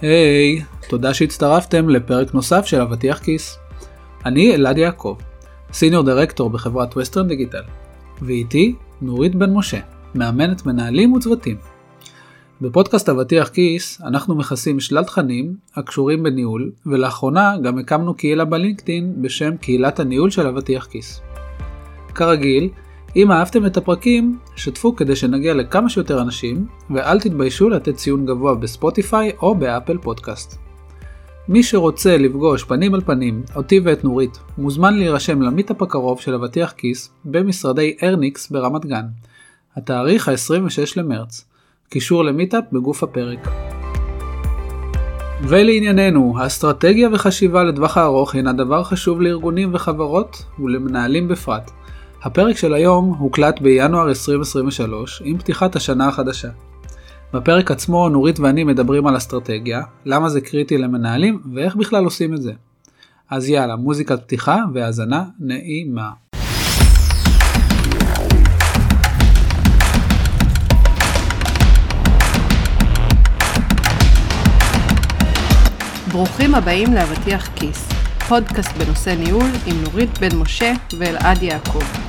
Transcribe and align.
היי, 0.00 0.58
hey, 0.58 0.88
תודה 0.88 1.14
שהצטרפתם 1.14 1.88
לפרק 1.88 2.34
נוסף 2.34 2.66
של 2.66 2.80
אבטיח 2.80 3.18
כיס. 3.18 3.58
אני 4.26 4.54
אלעד 4.54 4.78
יעקב, 4.78 5.16
senior 5.72 6.04
director 6.04 6.50
בחברת 6.50 6.96
ווסטרן 6.96 7.28
דיגיטל, 7.28 7.62
ואיתי 8.22 8.74
נורית 9.02 9.34
בן 9.34 9.52
משה, 9.52 9.80
מאמנת 10.14 10.66
מנהלים 10.66 11.12
וצוותים. 11.12 11.56
בפודקאסט 12.60 13.08
אבטיח 13.08 13.48
כיס 13.48 14.00
אנחנו 14.04 14.34
מכסים 14.34 14.80
שלל 14.80 15.04
תכנים 15.04 15.54
הקשורים 15.76 16.22
בניהול, 16.22 16.70
ולאחרונה 16.86 17.54
גם 17.62 17.78
הקמנו 17.78 18.14
קהילה 18.14 18.44
בלינקדאין 18.44 19.22
בשם 19.22 19.56
קהילת 19.56 20.00
הניהול 20.00 20.30
של 20.30 20.46
אבטיח 20.46 20.86
כיס. 20.86 21.20
כרגיל, 22.14 22.68
אם 23.18 23.32
אהבתם 23.32 23.66
את 23.66 23.76
הפרקים, 23.76 24.38
שתפו 24.56 24.96
כדי 24.96 25.16
שנגיע 25.16 25.54
לכמה 25.54 25.88
שיותר 25.88 26.22
אנשים, 26.22 26.66
ואל 26.90 27.20
תתביישו 27.20 27.68
לתת 27.68 27.94
ציון 27.94 28.26
גבוה 28.26 28.54
בספוטיפיי 28.54 29.32
או 29.42 29.54
באפל 29.54 29.98
פודקאסט. 29.98 30.58
מי 31.48 31.62
שרוצה 31.62 32.16
לפגוש 32.16 32.64
פנים 32.64 32.94
על 32.94 33.00
פנים 33.00 33.42
אותי 33.56 33.80
ואת 33.84 34.04
נורית, 34.04 34.38
מוזמן 34.58 34.94
להירשם 34.94 35.42
ל 35.42 35.48
meetup 35.48 35.82
הקרוב 35.82 36.20
של 36.20 36.34
אבטיח 36.34 36.70
כיס 36.70 37.10
במשרדי 37.24 37.96
ארניקס 38.02 38.50
ברמת 38.50 38.86
גן. 38.86 39.04
התאריך 39.76 40.28
ה-26 40.28 40.92
למרץ. 40.96 41.44
קישור 41.88 42.24
ל 42.24 42.30
meetup 42.30 42.64
בגוף 42.72 43.02
הפרק. 43.02 43.48
ולענייננו, 45.42 46.34
האסטרטגיה 46.38 47.08
וחשיבה 47.12 47.64
לטווח 47.64 47.96
הארוך 47.96 48.34
הינה 48.34 48.52
דבר 48.52 48.84
חשוב 48.84 49.20
לארגונים 49.20 49.74
וחברות 49.74 50.44
ולמנהלים 50.58 51.28
בפרט. 51.28 51.70
הפרק 52.22 52.56
של 52.56 52.74
היום 52.74 53.14
הוקלט 53.18 53.60
בינואר 53.60 54.08
2023 54.08 55.22
עם 55.24 55.38
פתיחת 55.38 55.76
השנה 55.76 56.08
החדשה. 56.08 56.48
בפרק 57.32 57.70
עצמו 57.70 58.08
נורית 58.08 58.40
ואני 58.40 58.64
מדברים 58.64 59.06
על 59.06 59.16
אסטרטגיה, 59.16 59.82
למה 60.04 60.28
זה 60.28 60.40
קריטי 60.40 60.78
למנהלים 60.78 61.40
ואיך 61.54 61.76
בכלל 61.76 62.04
עושים 62.04 62.34
את 62.34 62.42
זה. 62.42 62.52
אז 63.30 63.48
יאללה, 63.48 63.76
מוזיקת 63.76 64.22
פתיחה 64.22 64.56
והאזנה 64.74 65.24
נעימה. 65.40 66.10
ברוכים 76.12 76.54
הבאים 76.54 76.94
לאבטיח 76.94 77.48
כיס, 77.54 77.88
פודקאסט 78.28 78.76
בנושא 78.76 79.10
ניהול 79.10 79.50
עם 79.66 79.76
נורית 79.82 80.18
בן 80.18 80.36
משה 80.36 80.72
ואלעד 80.98 81.42
יעקב. 81.42 82.07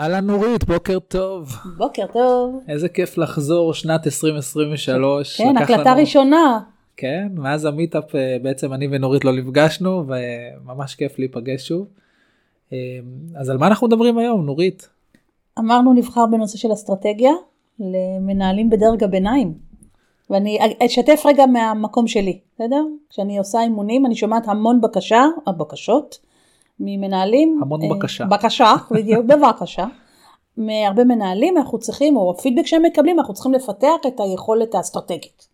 אהלן 0.00 0.26
נורית, 0.26 0.64
בוקר 0.64 0.98
טוב. 0.98 1.56
בוקר 1.76 2.06
טוב. 2.12 2.60
איזה 2.68 2.88
כיף 2.88 3.18
לחזור 3.18 3.74
שנת 3.74 4.06
2023. 4.06 5.36
כן, 5.36 5.56
הקלטה 5.56 5.90
לנו... 5.90 6.00
ראשונה. 6.00 6.60
כן, 6.96 7.28
מאז 7.34 7.64
המיטאפ 7.64 8.14
אה, 8.14 8.36
בעצם 8.42 8.72
אני 8.72 8.88
ונורית 8.90 9.24
לא 9.24 9.32
נפגשנו 9.32 10.04
וממש 10.06 10.94
כיף 10.94 11.18
להיפגש 11.18 11.68
שוב. 11.68 11.86
אה, 12.72 12.78
אז 13.36 13.50
על 13.50 13.58
מה 13.58 13.66
אנחנו 13.66 13.86
מדברים 13.86 14.18
היום, 14.18 14.46
נורית? 14.46 14.88
אמרנו 15.58 15.92
נבחר 15.92 16.26
בנושא 16.26 16.58
של 16.58 16.72
אסטרטגיה 16.72 17.32
למנהלים 17.78 18.70
בדרג 18.70 19.04
הביניים. 19.04 19.54
ואני 20.30 20.58
אשתף 20.86 21.22
רגע 21.26 21.46
מהמקום 21.46 22.06
שלי, 22.06 22.38
בסדר? 22.54 22.84
כשאני 23.10 23.38
עושה 23.38 23.60
אימונים 23.60 24.06
אני 24.06 24.14
שומעת 24.14 24.48
המון 24.48 24.80
בקשה, 24.80 25.24
הבקשות, 25.46 26.18
ממנהלים. 26.80 27.60
המון 27.62 27.82
אה, 27.82 27.88
בקשה. 27.96 28.24
בקשה, 28.24 28.74
בדיוק, 28.94 29.26
בבקשה. 29.26 29.86
מהרבה 30.56 31.04
מנהלים 31.04 31.56
אנחנו 31.56 31.78
צריכים, 31.78 32.16
או 32.16 32.34
הפידבק 32.38 32.66
שהם 32.66 32.82
מקבלים, 32.82 33.18
אנחנו 33.18 33.34
צריכים 33.34 33.52
לפתח 33.52 33.96
את 34.06 34.20
היכולת 34.20 34.74
האסטרטגית. 34.74 35.48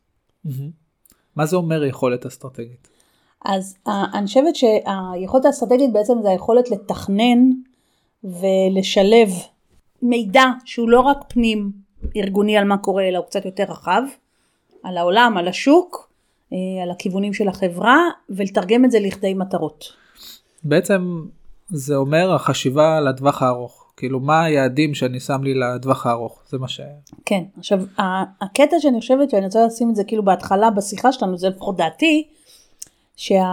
מה 1.36 1.46
זה 1.46 1.56
אומר 1.56 1.84
יכולת 1.84 2.26
אסטרטגית? 2.26 2.88
אז 3.44 3.76
אני 3.86 4.26
חושבת 4.26 4.56
שהיכולת 4.56 5.44
האסטרטגית 5.44 5.92
בעצם 5.92 6.22
זה 6.22 6.28
היכולת 6.28 6.70
לתכנן 6.70 7.50
ולשלב 8.24 9.28
מידע 10.02 10.44
שהוא 10.64 10.88
לא 10.88 11.00
רק 11.00 11.18
פנים 11.28 11.72
ארגוני 12.16 12.56
על 12.56 12.64
מה 12.64 12.78
קורה, 12.78 13.08
אלא 13.08 13.18
הוא 13.18 13.26
קצת 13.26 13.44
יותר 13.44 13.64
רחב, 13.68 14.02
על 14.82 14.96
העולם, 14.96 15.36
על 15.36 15.48
השוק, 15.48 16.12
אה, 16.52 16.82
על 16.82 16.90
הכיוונים 16.90 17.32
של 17.32 17.48
החברה, 17.48 17.98
ולתרגם 18.30 18.84
את 18.84 18.90
זה 18.90 19.00
לכדי 19.00 19.34
מטרות. 19.34 20.05
בעצם 20.68 21.26
זה 21.68 21.96
אומר 21.96 22.34
החשיבה 22.34 23.00
לטווח 23.00 23.42
הארוך. 23.42 23.82
כאילו 23.96 24.20
מה 24.20 24.44
היעדים 24.44 24.94
שאני 24.94 25.20
שם 25.20 25.42
לי 25.42 25.54
לטווח 25.54 26.06
הארוך 26.06 26.42
זה 26.48 26.58
מה 26.58 26.68
ש... 26.68 26.80
כן 27.24 27.42
עכשיו 27.58 27.80
הקטע 28.40 28.76
שאני 28.80 29.00
חושבת 29.00 29.30
שאני 29.30 29.44
רוצה 29.46 29.66
לשים 29.66 29.90
את 29.90 29.96
זה 29.96 30.04
כאילו 30.04 30.24
בהתחלה 30.24 30.70
בשיחה 30.70 31.12
שלנו 31.12 31.38
זה 31.38 31.48
לפחות 31.48 31.76
דעתי. 31.76 32.26
שה... 33.16 33.44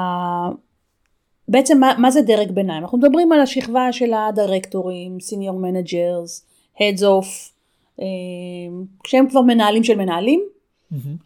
בעצם 1.48 1.80
מה, 1.80 1.94
מה 1.98 2.12
זה 2.12 2.22
דרג 2.22 2.52
ביניים 2.52 2.84
אנחנו 2.84 2.98
מדברים 2.98 3.32
על 3.32 3.40
השכבה 3.40 3.92
של 3.92 4.14
הדירקטורים 4.14 5.20
senior 5.20 5.60
managers 5.60 6.46
heads 6.78 7.06
of 7.06 7.54
כשהם 9.04 9.30
כבר 9.30 9.42
מנהלים 9.42 9.84
של 9.84 9.98
מנהלים. 9.98 10.44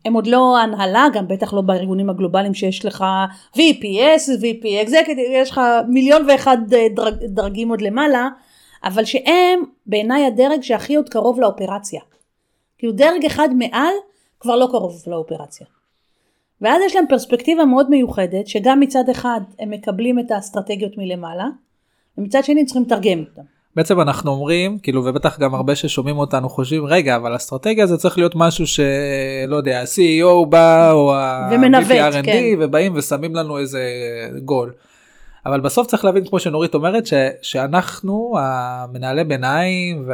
הם 0.06 0.14
עוד 0.14 0.28
לא 0.28 0.58
הנהלה, 0.58 1.06
גם 1.14 1.28
בטח 1.28 1.54
לא 1.54 1.62
בארגונים 1.62 2.10
הגלובליים 2.10 2.54
שיש 2.54 2.86
לך 2.86 3.06
VPS, 3.56 4.42
VP 4.42 4.88
Executive, 4.88 5.32
יש 5.32 5.52
לך 5.52 5.62
מיליון 5.88 6.30
ואחד 6.30 6.58
אה, 6.74 6.88
דרג, 6.96 7.14
דרגים 7.26 7.70
עוד 7.70 7.82
למעלה, 7.82 8.28
אבל 8.84 9.06
שהם 9.06 9.60
בעיניי 9.86 10.26
הדרג 10.26 10.62
שהכי 10.62 10.96
עוד 10.96 11.10
קרוב 11.10 11.40
לאופרציה. 11.40 12.02
כאילו 12.78 12.94
דרג 12.94 13.26
אחד 13.26 13.50
מעל 13.58 13.94
כבר 14.40 14.56
לא 14.56 14.68
קרוב 14.72 15.04
לאופרציה. 15.08 15.68
ואז 16.62 16.82
יש 16.86 16.96
להם 16.96 17.06
פרספקטיבה 17.10 17.66
מאוד 17.66 17.90
מיוחדת, 17.90 18.48
שגם 18.48 18.80
מצד 18.80 19.10
אחד 19.10 19.42
הם 19.60 19.72
מקבלים 19.72 20.20
את 20.20 20.32
האסטרטגיות 20.32 20.98
מלמעלה, 20.98 21.48
ומצד 22.18 22.44
שני 22.44 22.66
צריכים 22.66 22.84
לתרגם 22.84 23.20
אותם. 23.20 23.57
בעצם 23.78 24.02
אנחנו 24.02 24.32
אומרים 24.32 24.80
כאילו 24.80 25.06
ובטח 25.06 25.40
גם 25.40 25.56
הרבה 25.56 25.76
ששומעים 25.76 26.18
אותנו 26.18 26.50
חושבים 26.50 26.86
רגע 26.86 27.16
אבל 27.16 27.36
אסטרטגיה 27.36 27.88
זה 27.88 27.98
צריך 27.98 28.18
להיות 28.18 28.36
משהו 28.36 28.68
שלא 28.68 29.56
יודע 29.56 29.82
ה-CEO 29.82 30.46
בא 30.50 30.92
או 30.92 31.16
ה-VP 31.16 32.24
כן. 32.24 32.44
ובאים 32.60 32.94
ושמים 32.96 33.36
לנו 33.36 33.58
איזה 33.58 33.82
גול. 34.46 34.74
אבל 35.46 35.60
בסוף 35.60 35.88
צריך 35.88 36.06
להבין 36.06 36.26
כמו 36.28 36.40
שנורית 36.40 36.74
אומרת 36.74 37.08
ש, 37.08 37.14
שאנחנו 37.42 38.36
המנהלי 38.40 39.24
ביניים 39.24 40.10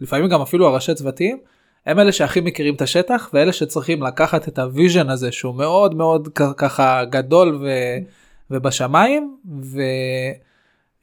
ולפעמים 0.00 0.24
וה... 0.24 0.30
גם 0.30 0.42
אפילו 0.42 0.68
הראשי 0.68 0.94
צוותים 0.94 1.38
הם 1.86 1.98
אלה 1.98 2.12
שהכי 2.12 2.40
מכירים 2.40 2.74
את 2.74 2.82
השטח 2.82 3.30
ואלה 3.32 3.52
שצריכים 3.52 4.02
לקחת 4.02 4.48
את 4.48 4.58
ה 4.58 4.65
vision 4.65 5.08
הזה 5.08 5.32
שהוא 5.32 5.54
מאוד 5.54 5.94
מאוד 5.94 6.28
ככה 6.56 7.04
גדול 7.04 7.58
ו, 7.62 7.68
ובשמיים. 8.50 9.36
ו... 9.62 9.80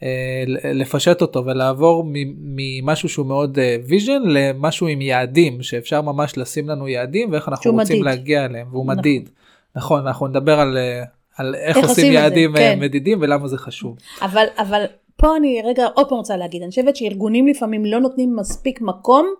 אה, 0.03 0.43
לפשט 0.73 1.21
אותו 1.21 1.45
ולעבור 1.45 2.03
ממשהו 2.37 3.09
שהוא 3.09 3.25
מאוד 3.25 3.57
vision 3.87 4.21
uh, 4.23 4.27
למשהו 4.27 4.87
עם 4.87 5.01
יעדים 5.01 5.63
שאפשר 5.63 6.01
ממש 6.01 6.37
לשים 6.37 6.69
לנו 6.69 6.87
יעדים 6.87 7.31
ואיך 7.31 7.49
אנחנו 7.49 7.71
רוצים 7.71 7.95
מדיד. 7.95 8.05
להגיע 8.05 8.45
אליהם 8.45 8.67
והוא 8.71 8.85
נכון. 8.85 8.97
מדיד. 8.97 9.29
נכון 9.75 10.07
אנחנו 10.07 10.27
נדבר 10.27 10.59
על, 10.59 10.77
אה, 10.77 11.03
על 11.37 11.55
איך, 11.55 11.77
איך 11.77 11.89
עושים 11.89 12.13
יעדים 12.13 12.51
זה, 12.51 12.57
כן. 12.57 12.79
מדידים 12.79 13.17
ולמה 13.21 13.47
זה 13.47 13.57
חשוב. 13.57 13.97
אבל 14.21 14.45
אבל 14.57 14.85
פה 15.17 15.37
אני 15.37 15.61
רגע 15.65 15.87
עוד 15.93 16.09
פעם 16.09 16.17
רוצה 16.17 16.37
להגיד 16.37 16.61
אני 16.61 16.69
חושבת 16.69 16.95
שארגונים 16.95 17.47
לפעמים 17.47 17.85
לא 17.85 17.99
נותנים 17.99 18.35
מספיק 18.35 18.81
מקום 18.81 19.33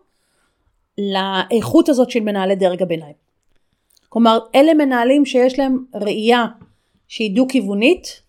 לאיכות 0.97 1.89
הזאת 1.89 2.11
של 2.11 2.19
מנהלי 2.19 2.55
דרג 2.55 2.81
הביניים. 2.81 3.13
כלומר 4.09 4.39
אלה 4.55 4.73
מנהלים 4.73 5.25
שיש 5.25 5.59
להם 5.59 5.77
ראייה 5.95 6.45
שהיא 7.07 7.35
דו 7.35 7.47
כיוונית 7.47 8.21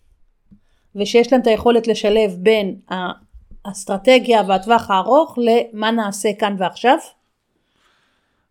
ושיש 0.95 1.31
להם 1.31 1.41
את 1.41 1.47
היכולת 1.47 1.87
לשלב 1.87 2.31
בין 2.39 2.75
האסטרטגיה 3.65 4.41
והטווח 4.47 4.91
הארוך 4.91 5.37
למה 5.37 5.91
נעשה 5.91 6.29
כאן 6.39 6.55
ועכשיו. 6.59 6.97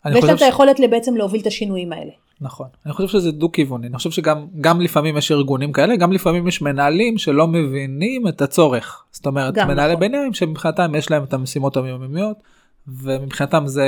ויש 0.04 0.24
להם 0.24 0.36
ש... 0.36 0.42
את 0.42 0.46
היכולת 0.46 0.76
בעצם 0.90 1.16
להוביל 1.16 1.40
את 1.40 1.46
השינויים 1.46 1.92
האלה. 1.92 2.10
נכון 2.40 2.66
אני 2.86 2.92
חושב 2.92 3.08
שזה 3.08 3.32
דו 3.32 3.52
כיווני 3.52 3.86
אני 3.86 3.96
חושב 3.96 4.10
שגם 4.10 4.46
גם 4.60 4.80
לפעמים 4.80 5.16
יש 5.16 5.32
ארגונים 5.32 5.72
כאלה 5.72 5.96
גם 5.96 6.12
לפעמים 6.12 6.48
יש 6.48 6.62
מנהלים 6.62 7.18
שלא 7.18 7.46
מבינים 7.46 8.28
את 8.28 8.42
הצורך 8.42 9.04
זאת 9.12 9.26
אומרת 9.26 9.58
מנהלי 9.58 9.92
נכון. 9.92 10.00
ביניים 10.00 10.34
שמבחינתם 10.34 10.94
יש 10.94 11.10
להם 11.10 11.24
את 11.24 11.32
המשימות 11.32 11.76
היומיומיות 11.76 12.36
ומבחינתם 12.88 13.66
זה 13.66 13.86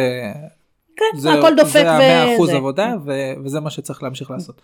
כן, 0.96 1.18
זה, 1.18 1.32
הכל 1.32 1.54
דופק 1.56 1.72
זה 1.72 1.92
המאה 1.92 2.34
אחוז 2.34 2.50
עבודה 2.50 2.94
ו, 3.04 3.12
וזה 3.44 3.60
מה 3.60 3.70
שצריך 3.70 4.02
להמשיך 4.02 4.30
לעשות. 4.30 4.60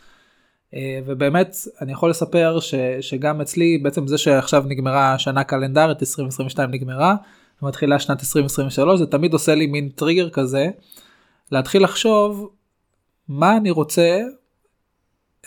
אה, 0.75 0.99
ובאמת 1.07 1.55
אני 1.81 1.93
יכול 1.93 2.11
לספר 2.11 2.61
ש, 2.61 2.75
שגם 3.01 3.41
אצלי 3.41 3.79
בעצם 3.79 4.07
זה 4.07 4.19
שעכשיו 4.19 4.65
נגמרה 4.69 5.19
שנה 5.19 5.45
קלנדרית 5.45 6.03
2022 6.03 6.71
נגמרה 6.71 7.15
ומתחילה 7.63 7.99
שנת 7.99 8.21
2023 8.21 8.99
זה 8.99 9.07
תמיד 9.07 9.33
עושה 9.33 9.55
לי 9.55 9.67
מין 9.67 9.89
טריגר 9.89 10.31
כזה 10.31 10.69
להתחיל 11.53 11.85
לחשוב 11.85 12.51
מה 13.29 13.57
אני 13.57 13.71
רוצה 13.71 14.21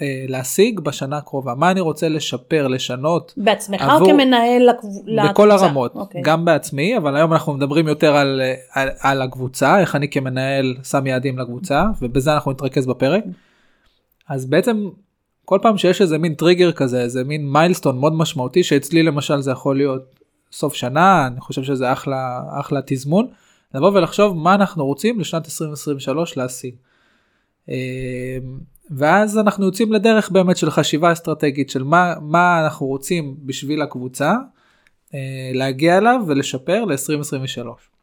אה, 0.02 0.26
להשיג 0.28 0.80
בשנה 0.80 1.18
הקרובה, 1.18 1.56
מה 1.56 1.72
אני 1.72 1.80
רוצה 1.80 2.10
לשפר, 2.10 2.68
לשנות. 2.68 3.34
בעצמך 3.38 3.82
עבור- 3.82 4.02
או 4.02 4.14
כמנהל 4.14 4.70
לקב- 4.70 4.88
לקבוצה? 5.06 5.32
בכל 5.32 5.52
הרמות, 5.52 5.96
אוקיי. 5.96 6.22
גם 6.22 6.46
בעצמי, 6.46 6.98
אבל 6.98 7.16
היום 7.16 7.34
אנחנו 7.34 7.54
מדברים 7.54 7.88
יותר 7.88 8.16
על, 8.16 8.42
על, 8.74 8.90
על 9.00 9.22
הקבוצה, 9.22 9.80
איך 9.80 9.96
אני 9.96 10.10
כמנהל 10.10 10.76
שם 10.84 11.08
יעדים 11.08 11.40
לקבוצה, 11.40 11.86
ובזה 12.02 12.34
אנחנו 12.34 12.52
נתרכז 12.52 12.86
בפרק. 12.86 13.24
אז 14.30 14.46
בעצם 14.46 14.88
כל 15.50 15.60
פעם 15.62 15.78
שיש 15.78 16.02
איזה 16.02 16.18
מין 16.18 16.34
טריגר 16.34 16.72
כזה, 16.72 17.02
איזה 17.02 17.24
מין 17.24 17.52
מיילסטון 17.52 18.00
מאוד 18.00 18.14
משמעותי, 18.14 18.64
שאצלי 18.64 19.04
למשל 19.04 19.42
זה 19.42 19.52
יכול 19.52 19.78
להיות 19.78 20.20
סוף 20.52 20.74
שנה, 20.74 21.28
אני 21.28 21.42
חושב 21.42 21.64
שזה 21.64 21.92
אחלה, 21.94 22.42
אחלה 22.60 22.80
תזמון, 22.86 23.28
לבוא 23.76 23.92
ולחשוב 23.94 24.38
מה 24.38 24.56
אנחנו 24.56 24.86
רוצים 24.86 25.20
לשנת 25.20 25.46
2023 25.46 26.38
להשיג. 26.38 26.76
אה, 27.70 28.38
ואז 28.92 29.38
אנחנו 29.38 29.66
יוצאים 29.66 29.94
לדרך 29.94 30.32
באמת 30.32 30.58
של 30.58 30.72
חשיבה 30.72 31.12
אסטרטגית 31.12 31.70
של 31.70 31.84
מה, 31.84 32.14
מה 32.22 32.64
אנחנו 32.64 32.86
רוצים 32.86 33.36
בשביל 33.40 33.82
הקבוצה, 33.82 34.34
אה, 35.14 35.52
להגיע 35.54 35.98
אליו 35.98 36.22
ולשפר 36.28 36.86
ל-2023. 36.86 37.97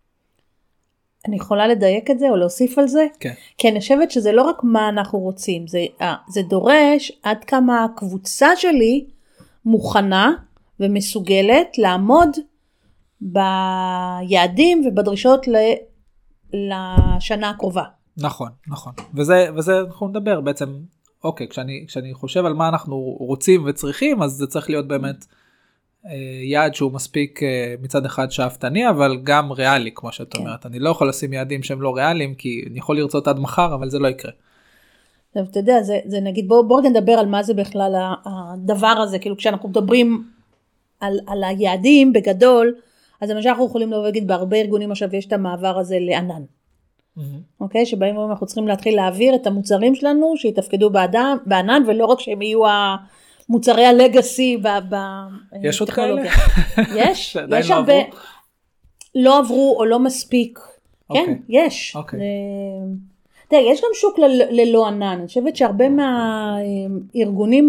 אני 1.29 1.37
יכולה 1.37 1.69
לדייק 1.69 2.11
את 2.11 2.19
זה 2.19 2.31
או 2.31 2.37
להוסיף 2.37 2.79
על 2.79 2.88
זה? 2.88 3.06
כן. 3.21 3.32
כי 3.59 3.69
אני 3.69 3.81
חושבת 3.81 4.11
שזה 4.11 4.32
לא 4.32 4.43
רק 4.43 4.56
מה 4.62 4.88
אנחנו 4.88 5.19
רוצים, 5.19 5.67
זה, 5.67 5.85
אה, 6.00 6.15
זה 6.29 6.43
דורש 6.43 7.12
עד 7.23 7.44
כמה 7.44 7.85
הקבוצה 7.85 8.56
שלי 8.56 9.06
מוכנה 9.65 10.32
ומסוגלת 10.81 11.79
לעמוד 11.79 12.29
ביעדים 13.21 14.82
ובדרישות 14.87 15.49
ל, 15.49 15.56
לשנה 16.55 17.50
הקרובה. 17.50 17.85
נכון, 18.17 18.49
נכון. 18.69 18.93
וזה, 19.15 19.47
וזה 19.56 19.81
אנחנו 19.81 20.09
נדבר 20.09 20.41
בעצם, 20.41 20.75
אוקיי, 21.25 21.49
כשאני, 21.49 21.85
כשאני 21.88 22.15
חושב 22.15 22.44
על 22.44 22.55
מה 22.55 22.69
אנחנו 22.69 22.97
רוצים 23.21 23.65
וצריכים, 23.67 24.23
אז 24.23 24.31
זה 24.31 24.47
צריך 24.47 24.71
להיות 24.71 24.88
באמת 24.88 25.25
יעד 26.42 26.74
שהוא 26.74 26.92
מספיק 26.92 27.42
אה, 27.42 27.74
מצד 27.82 28.06
אחד 28.06 28.30
שאפתני, 28.30 28.88
אבל 28.88 29.18
גם 29.22 29.52
ריאלי, 29.52 29.90
כמו 29.94 30.12
שאת 30.12 30.32
כן. 30.32 30.38
אומרת. 30.38 30.66
אני 30.66 30.78
לא 30.78 30.90
יכול 30.90 31.08
לשים 31.08 31.32
יעדים 31.32 31.62
שהם 31.62 31.82
לא 31.82 31.96
ריאליים, 31.96 32.34
כי 32.34 32.64
אני 32.70 32.78
יכול 32.78 32.98
לרצות 32.98 33.28
עד 33.28 33.38
מחר, 33.38 33.74
אבל 33.74 33.90
זה 33.90 33.98
לא 33.98 34.08
יקרה. 34.08 34.32
עכשיו 35.28 35.44
אתה 35.50 35.58
יודע, 35.58 35.82
זה, 35.82 35.98
זה 36.04 36.20
נגיד, 36.20 36.48
בואו 36.48 36.68
בוא 36.68 36.80
נדבר 36.80 37.12
על 37.12 37.26
מה 37.26 37.42
זה 37.42 37.54
בכלל 37.54 37.94
ה- 37.94 38.14
הדבר 38.24 38.86
הזה, 38.86 39.18
כאילו 39.18 39.36
כשאנחנו 39.36 39.68
מדברים 39.68 40.24
על, 41.00 41.18
על 41.26 41.44
היעדים 41.44 42.12
בגדול, 42.12 42.74
אז 43.20 43.30
למשל 43.30 43.48
אנחנו 43.48 43.66
יכולים 43.66 43.88
לבוא 43.88 44.00
ולהגיד 44.00 44.26
בהרבה 44.26 44.56
ארגונים 44.56 44.90
עכשיו 44.90 45.16
יש 45.16 45.26
את 45.26 45.32
המעבר 45.32 45.78
הזה 45.78 45.98
לענן. 46.00 46.42
אוקיי? 47.60 47.86
שבאים 47.86 48.14
ואומרים 48.14 48.30
אנחנו 48.30 48.46
צריכים 48.46 48.68
להתחיל 48.68 48.96
להעביר 48.96 49.34
את 49.34 49.46
המוצרים 49.46 49.94
שלנו 49.94 50.36
שיתפקדו 50.36 50.90
באדם, 50.90 51.36
בענן 51.46 51.82
ולא 51.86 52.06
רק 52.06 52.20
שהם 52.20 52.42
יהיו 52.42 52.60
המוצרי 53.49 53.87
הלגאסי 53.87 54.58
יש 55.62 55.81
עוד 55.81 55.88
בטכנולוגיה. 55.91 56.32
יש, 56.96 57.37
יש 57.58 57.70
לא 57.70 57.75
הרבה, 57.75 57.93
עברו? 58.00 58.17
לא 59.14 59.38
עברו 59.38 59.76
או 59.79 59.85
לא 59.85 59.99
מספיק. 59.99 60.58
כן, 61.12 61.19
אוקיי. 61.20 61.38
יש. 61.49 61.96
אוקיי. 61.96 62.19
זה- 62.19 62.25
תראה, 63.49 63.62
יש 63.73 63.81
גם 63.81 63.88
שוק 63.94 64.19
ל- 64.19 64.61
ללא 64.61 64.87
ענן, 64.88 65.02
אני 65.19 65.26
חושבת 65.26 65.56
שהרבה 65.56 65.85
מהארגונים 65.88 67.69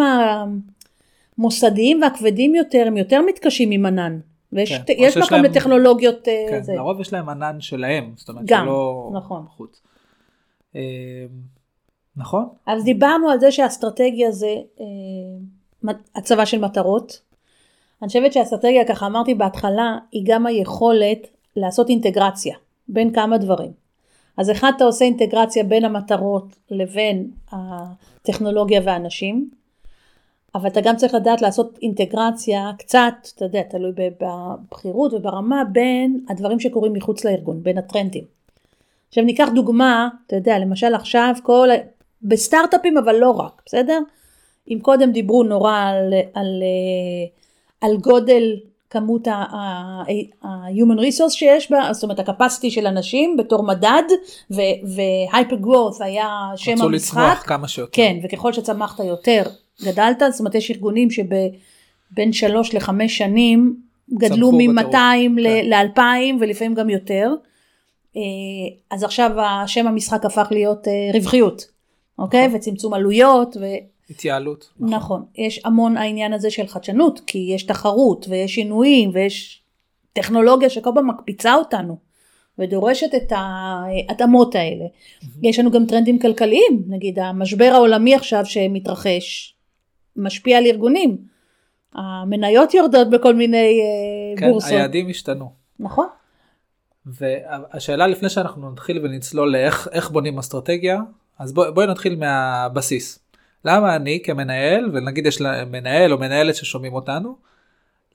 המוסדיים 1.38 2.01
והכבדים 2.01 2.56
יותר 2.56 2.83
הם 2.88 2.98
יותר 2.98 3.21
מתקשים 3.21 3.71
עם 3.71 3.86
ענן. 3.86 4.19
ויש 4.54 4.74
כן, 4.74 4.94
יש 4.98 5.18
מקום 5.18 5.30
להם- 5.31 5.44
לטכנולוגיות 5.45 6.28
אה, 6.28 6.45
כן, 6.50 6.63
זה. 6.63 6.74
לרוב 6.75 7.01
יש 7.01 7.13
להם 7.13 7.30
ענן 7.30 7.62
שלהם, 7.62 8.12
זאת 8.16 8.30
אומרת 8.30 8.45
גם, 8.45 8.66
שלא 8.66 9.12
נכון. 9.13 9.45
חוץ. 9.50 9.81
אה, 10.75 10.81
נכון? 12.18 12.45
אז 12.68 12.83
דיברנו 12.83 13.30
על 13.30 13.39
זה 13.39 13.51
שהאסטרטגיה 13.51 14.31
זה 14.31 14.48
אה, 14.80 14.86
הצבה 16.15 16.45
של 16.45 16.59
מטרות. 16.59 17.21
אני 18.01 18.07
חושבת 18.07 18.33
שהאסטרטגיה, 18.33 18.85
ככה 18.85 19.05
אמרתי 19.05 19.33
בהתחלה, 19.33 19.97
היא 20.11 20.23
גם 20.25 20.45
היכולת 20.45 21.27
לעשות 21.55 21.89
אינטגרציה 21.89 22.55
בין 22.87 23.13
כמה 23.13 23.37
דברים. 23.37 23.71
אז 24.37 24.51
אחד 24.51 24.71
אתה 24.75 24.83
עושה 24.83 25.05
אינטגרציה 25.05 25.63
בין 25.63 25.85
המטרות 25.85 26.55
לבין 26.71 27.31
הטכנולוגיה 27.51 28.81
והאנשים, 28.83 29.49
אבל 30.55 30.67
אתה 30.67 30.81
גם 30.81 30.95
צריך 30.95 31.13
לדעת 31.13 31.41
לעשות 31.41 31.79
אינטגרציה 31.81 32.71
קצת, 32.77 33.13
אתה 33.35 33.45
יודע, 33.45 33.61
תלוי 33.61 33.91
בבחירות 34.21 35.13
וברמה, 35.13 35.63
בין 35.71 36.25
הדברים 36.29 36.59
שקורים 36.59 36.93
מחוץ 36.93 37.25
לארגון, 37.25 37.63
בין 37.63 37.77
הטרנדים. 37.77 38.23
עכשיו 39.07 39.23
ניקח 39.23 39.49
דוגמה, 39.55 40.09
אתה 40.27 40.35
יודע, 40.35 40.59
למשל 40.59 40.95
עכשיו 40.95 41.33
כל, 41.43 41.69
בסטארט-אפים 42.21 42.97
אבל 42.97 43.15
לא 43.15 43.31
רק, 43.31 43.61
בסדר? 43.65 43.99
אם 44.71 44.79
קודם 44.81 45.12
דיברו 45.12 45.44
נורא 45.44 45.79
על, 45.79 46.13
על, 46.33 46.63
אה, 46.63 47.27
על 47.81 47.97
גודל 47.97 48.44
כמות 48.89 49.27
ה-human 49.27 51.00
resource 51.00 51.29
שיש 51.29 51.71
בה, 51.71 51.94
זאת 51.94 52.03
אומרת 52.03 52.19
ה-capacity 52.19 52.69
של 52.69 52.88
אנשים 52.88 53.38
בתור 53.38 53.63
מדד, 53.63 54.03
ו-hyper 54.51 55.65
growth 55.65 56.03
היה 56.03 56.27
שם 56.56 56.71
רצו 56.71 56.83
המשחק. 56.85 57.17
לצמוח 57.17 57.44
כמה 57.47 57.67
שיותר. 57.67 57.91
כן, 57.91 58.17
וככל 58.23 58.53
שצמחת 58.53 59.00
יותר, 59.00 59.44
גדלת, 59.83 60.21
זאת 60.31 60.39
אומרת 60.39 60.56
יש 60.56 60.71
ארגונים 60.71 61.09
שבין 61.11 62.33
שלוש 62.33 62.73
לחמש 62.73 63.18
שנים 63.18 63.75
גדלו 64.13 64.51
צמחו 64.51 64.73
מ-200 64.73 64.91
כן. 64.91 65.31
ל-2000 65.38 66.01
ולפעמים 66.39 66.73
גם 66.73 66.89
יותר. 66.89 67.31
אה, 68.18 68.21
אז 68.91 69.03
עכשיו 69.03 69.31
השם 69.41 69.88
המשחק 69.88 70.25
הפך 70.25 70.47
להיות 70.51 70.88
אה, 70.88 71.09
רווחיות, 71.13 71.65
אוקיי? 72.19 72.50
וצמצום 72.53 72.94
עלויות, 72.94 73.57
ו... 73.61 73.65
התייעלות. 74.10 74.74
נכון, 74.80 75.25
יש 75.36 75.62
המון 75.66 75.98
העניין 75.98 76.34
הזה 76.34 76.50
של 76.50 76.68
חדשנות, 76.68 77.22
כי 77.28 77.38
יש 77.56 77.63
תחרות 77.63 78.25
ויש 78.30 78.56
שינויים 78.56 79.12
ויש 79.13 79.62
טכנולוגיה 80.13 80.69
שכל 80.69 80.90
פעם 80.96 81.10
מקפיצה 81.10 81.56
אותנו 81.56 81.98
ודורשת 82.60 83.16
את 83.16 83.31
ההתאמות 83.36 84.56
האלה. 84.56 84.86
יש 85.44 85.60
לנו 85.60 85.72
גם 85.72 85.86
טרנדים 85.86 86.19
כלכליים, 86.19 86.84
נגיד 86.88 87.19
המשבר 87.19 87.69
העולמי 87.74 88.16
עכשיו 88.16 88.46
שמתרחש 88.46 89.56
משפיע 90.16 90.57
על 90.57 90.66
ארגונים. 90.66 91.18
המניות 91.94 92.74
יורדות 92.74 93.10
בכל 93.10 93.36
מיני 93.36 93.80
אה, 93.81 94.40
כן, 94.40 94.52
בורסות. 94.52 94.72
היעדים 94.72 95.10
השתנו. 95.10 95.52
נכון. 95.80 96.07
והשאלה 97.06 98.07
לפני 98.07 98.30
שאנחנו 98.30 98.72
נתחיל 98.72 99.06
ונצלול 99.06 99.52
לאיך 99.52 99.88
איך 99.92 100.10
בונים 100.10 100.40
אסטרטגיה, 100.40 101.00
אז 101.40 101.54
בוא, 101.54 101.69
בואי 101.69 101.88
נתחיל 101.88 102.16
מהבסיס. 102.16 103.19
למה 103.65 103.95
אני 103.95 104.19
כמנהל, 104.23 104.89
ונגיד 104.94 105.25
יש 105.25 105.41
מנהל 105.71 106.13
או 106.13 106.17
מנהלת 106.17 106.56
ששומעים 106.56 106.94
אותנו, 106.94 107.35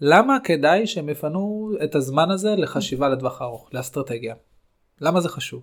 למה 0.00 0.38
כדאי 0.44 0.86
שהם 0.86 1.08
יפנו 1.08 1.70
את 1.84 1.94
הזמן 1.94 2.30
הזה 2.30 2.56
לחשיבה 2.56 3.08
לטווח 3.08 3.42
ארוך, 3.42 3.70
לאסטרטגיה? 3.72 4.34
למה 5.00 5.20
זה 5.20 5.28
חשוב? 5.28 5.62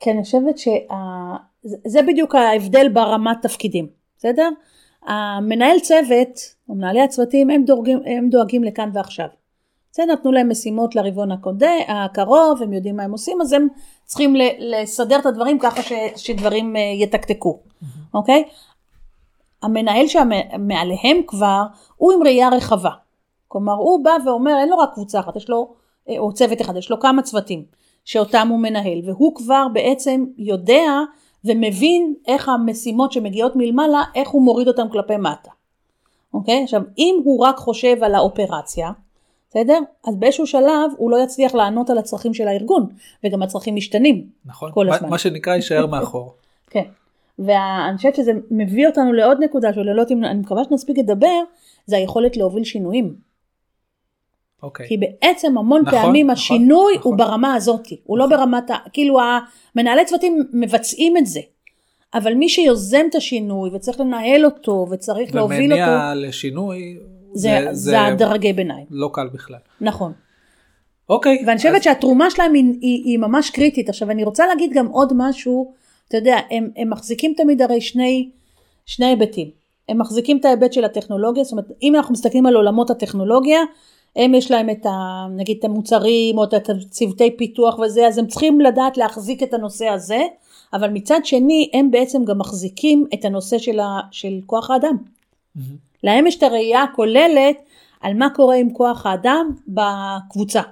כי 0.00 0.10
אני 0.10 0.22
חושבת 0.22 0.58
שזה 0.58 2.02
בדיוק 2.08 2.34
ההבדל 2.34 2.88
ברמת 2.88 3.36
תפקידים, 3.42 3.88
בסדר? 4.18 4.48
המנהל 5.02 5.80
צוות, 5.80 6.54
או 6.68 6.74
מנהלי 6.74 7.00
הצוותים, 7.00 7.50
הם 7.50 7.64
דואגים, 7.64 8.00
הם 8.06 8.28
דואגים 8.30 8.64
לכאן 8.64 8.90
ועכשיו. 8.94 9.26
בסדר, 9.92 10.12
נתנו 10.12 10.32
להם 10.32 10.48
משימות 10.48 10.96
לרבעון 10.96 11.28
הקרוב, 11.88 12.62
הם 12.62 12.72
יודעים 12.72 12.96
מה 12.96 13.02
הם 13.02 13.12
עושים, 13.12 13.40
אז 13.40 13.52
הם 13.52 13.68
צריכים 14.04 14.34
לסדר 14.58 15.18
את 15.18 15.26
הדברים 15.26 15.58
ככה 15.58 15.82
ש, 15.82 15.92
שדברים 16.16 16.76
אה, 16.76 16.80
יתקתקו, 16.80 17.60
אוקיי? 18.14 18.44
המנהל 19.62 20.06
שמעליהם 20.06 21.22
כבר, 21.26 21.62
הוא 21.96 22.12
עם 22.12 22.22
ראייה 22.22 22.48
רחבה. 22.48 22.90
כלומר, 23.48 23.72
הוא 23.72 24.04
בא 24.04 24.10
ואומר, 24.26 24.58
אין 24.60 24.68
לו 24.68 24.78
רק 24.78 24.90
קבוצה 24.94 25.20
אחת, 25.20 25.36
יש 25.36 25.50
לו, 25.50 25.74
אה, 26.08 26.18
או 26.18 26.32
צוות 26.32 26.60
אחד, 26.60 26.76
יש 26.76 26.90
לו 26.90 27.00
כמה 27.00 27.22
צוותים 27.22 27.64
שאותם 28.04 28.48
הוא 28.50 28.58
מנהל, 28.58 29.00
והוא 29.04 29.34
כבר 29.34 29.66
בעצם 29.72 30.24
יודע 30.38 30.90
ומבין 31.44 32.14
איך 32.26 32.48
המשימות 32.48 33.12
שמגיעות 33.12 33.56
מלמעלה, 33.56 34.02
איך 34.14 34.28
הוא 34.28 34.42
מוריד 34.42 34.68
אותם 34.68 34.88
כלפי 34.92 35.16
מטה. 35.16 35.50
אוקיי? 36.34 36.62
עכשיו, 36.62 36.82
אם 36.98 37.20
הוא 37.24 37.44
רק 37.44 37.56
חושב 37.56 38.04
על 38.04 38.14
האופרציה, 38.14 38.90
בסדר? 39.52 39.78
אז 40.06 40.16
באיזשהו 40.16 40.46
שלב 40.46 40.90
הוא 40.96 41.10
לא 41.10 41.16
יצליח 41.24 41.54
לענות 41.54 41.90
על 41.90 41.98
הצרכים 41.98 42.34
של 42.34 42.48
הארגון, 42.48 42.86
וגם 43.24 43.42
הצרכים 43.42 43.76
משתנים. 43.76 44.26
נכון? 44.44 44.72
כל 44.72 44.92
הזמן. 44.92 45.08
מה 45.08 45.18
שנקרא 45.18 45.54
יישאר 45.54 45.86
מאחור. 45.86 46.34
כן. 46.72 46.84
ואני 47.38 47.96
חושבת 47.96 48.14
שזה 48.14 48.32
מביא 48.50 48.86
אותנו 48.86 49.12
לעוד 49.12 49.38
נקודה 49.44 49.72
שלא 49.72 49.90
יודעת 49.90 50.10
אם 50.10 50.24
אני 50.24 50.40
מקווה 50.40 50.64
שנספיק 50.64 50.98
לדבר, 50.98 51.40
זה 51.86 51.96
היכולת 51.96 52.36
להוביל 52.36 52.64
שינויים. 52.64 53.14
אוקיי. 54.62 54.88
כי 54.88 54.96
בעצם 54.96 55.58
המון 55.58 55.82
נכון, 55.86 56.00
פעמים 56.00 56.26
נכון, 56.26 56.32
השינוי 56.32 56.94
נכון. 56.96 57.12
הוא 57.12 57.18
ברמה 57.18 57.54
הזאת, 57.54 57.88
הוא 58.04 58.18
לא 58.18 58.26
ברמת 58.26 58.70
ה... 58.70 58.74
כאילו 58.92 59.18
המנהלי 59.74 60.04
צוותים 60.04 60.48
מבצעים 60.52 61.16
את 61.16 61.26
זה, 61.26 61.40
אבל 62.14 62.34
מי 62.34 62.48
שיוזם 62.48 63.06
את 63.10 63.14
השינוי 63.14 63.70
וצריך 63.72 64.00
לנהל 64.00 64.44
אותו 64.44 64.86
וצריך 64.90 65.34
להוביל 65.34 65.72
אותו, 65.72 65.82
ומניע 65.82 66.12
לשינוי, 66.16 66.98
זה, 67.34 67.68
זה 67.72 68.00
הדרגי 68.00 68.52
ביניים. 68.52 68.86
לא 68.90 69.10
קל 69.12 69.28
בכלל. 69.32 69.58
נכון. 69.80 70.12
אוקיי. 71.08 71.44
ואני 71.46 71.56
חושבת 71.56 71.74
אז- 71.76 71.82
שהתרומה 71.82 72.30
שלהם 72.30 72.54
היא, 72.54 72.64
היא, 72.80 73.04
היא 73.04 73.18
ממש 73.18 73.50
קריטית. 73.50 73.88
עכשיו 73.88 74.10
אני 74.10 74.24
רוצה 74.24 74.46
להגיד 74.46 74.70
גם 74.74 74.86
עוד 74.86 75.12
משהו, 75.16 75.72
אתה 76.08 76.16
יודע, 76.16 76.38
הם, 76.50 76.70
הם 76.76 76.90
מחזיקים 76.90 77.34
תמיד 77.36 77.62
הרי 77.62 77.80
שני, 77.80 78.30
שני 78.86 79.06
היבטים. 79.06 79.50
הם 79.88 79.98
מחזיקים 79.98 80.36
את 80.38 80.44
ההיבט 80.44 80.72
של 80.72 80.84
הטכנולוגיה, 80.84 81.44
זאת 81.44 81.52
אומרת, 81.52 81.66
אם 81.82 81.96
אנחנו 81.96 82.12
מסתכלים 82.12 82.46
על 82.46 82.56
עולמות 82.56 82.90
הטכנולוגיה, 82.90 83.60
הם 84.16 84.34
יש 84.34 84.50
להם 84.50 84.70
את 84.70 84.86
ה... 84.86 85.26
נגיד 85.36 85.56
את 85.58 85.64
המוצרים 85.64 86.38
או 86.38 86.44
את 86.44 86.54
הצוותי 86.54 87.36
פיתוח 87.36 87.78
וזה, 87.78 88.06
אז 88.06 88.18
הם 88.18 88.26
צריכים 88.26 88.60
לדעת 88.60 88.96
להחזיק 88.96 89.42
את 89.42 89.54
הנושא 89.54 89.86
הזה, 89.88 90.22
אבל 90.72 90.90
מצד 90.90 91.20
שני 91.24 91.70
הם 91.74 91.90
בעצם 91.90 92.24
גם 92.24 92.38
מחזיקים 92.38 93.06
את 93.14 93.24
הנושא 93.24 93.58
של, 93.58 93.80
ה... 93.80 94.00
של 94.10 94.40
כוח 94.46 94.70
האדם. 94.70 94.96
Mm-hmm. 95.56 95.60
להם 96.04 96.26
יש 96.26 96.36
את 96.36 96.42
הראייה 96.42 96.82
הכוללת 96.82 97.56
על 98.00 98.14
מה 98.14 98.28
קורה 98.34 98.56
עם 98.56 98.72
כוח 98.72 99.06
האדם 99.06 99.50
בקבוצה. 99.68 100.62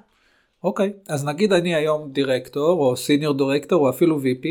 אוקיי, 0.64 0.92
okay, 0.96 1.12
אז 1.12 1.24
נגיד 1.24 1.52
אני 1.52 1.74
היום 1.74 2.12
דירקטור 2.12 2.80
או 2.80 2.96
סיניור 2.96 3.34
דירקטור 3.34 3.84
או 3.84 3.90
אפילו 3.90 4.18
VP, 4.18 4.46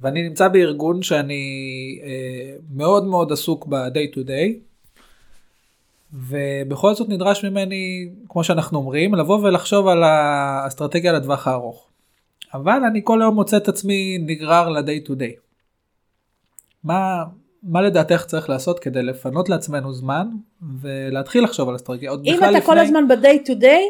ואני 0.00 0.28
נמצא 0.28 0.48
בארגון 0.48 1.02
שאני 1.02 1.44
אה, 2.02 2.56
מאוד 2.74 3.04
מאוד 3.04 3.32
עסוק 3.32 3.66
ב-day 3.66 4.14
to 4.14 4.18
day, 4.18 4.52
ובכל 6.12 6.94
זאת 6.94 7.08
נדרש 7.08 7.44
ממני, 7.44 8.08
כמו 8.28 8.44
שאנחנו 8.44 8.78
אומרים, 8.78 9.14
לבוא 9.14 9.38
ולחשוב 9.38 9.86
על 9.86 10.02
האסטרטגיה 10.02 11.12
לטווח 11.12 11.48
הארוך. 11.48 11.88
אבל 12.54 12.80
אני 12.90 13.00
כל 13.04 13.22
היום 13.22 13.34
מוצא 13.34 13.56
את 13.56 13.68
עצמי 13.68 14.18
נגרר 14.18 14.68
ל-day 14.68 15.08
to 15.08 15.10
day. 15.10 15.40
מה, 16.84 17.24
מה 17.64 17.82
לדעתך 17.82 18.24
צריך 18.26 18.48
לעשות 18.48 18.78
כדי 18.78 19.02
לפנות 19.02 19.48
לעצמנו 19.48 19.92
זמן 19.92 20.28
ולהתחיל 20.80 21.44
לחשוב 21.44 21.68
על 21.68 21.76
אסטרטגיה? 21.76 22.10
עוד 22.10 22.22
אם 22.24 22.34
אתה 22.38 22.50
לפני... 22.50 22.62
כל 22.62 22.78
הזמן 22.78 23.08
ב-day 23.08 23.46
to 23.46 23.60
day, 23.60 23.82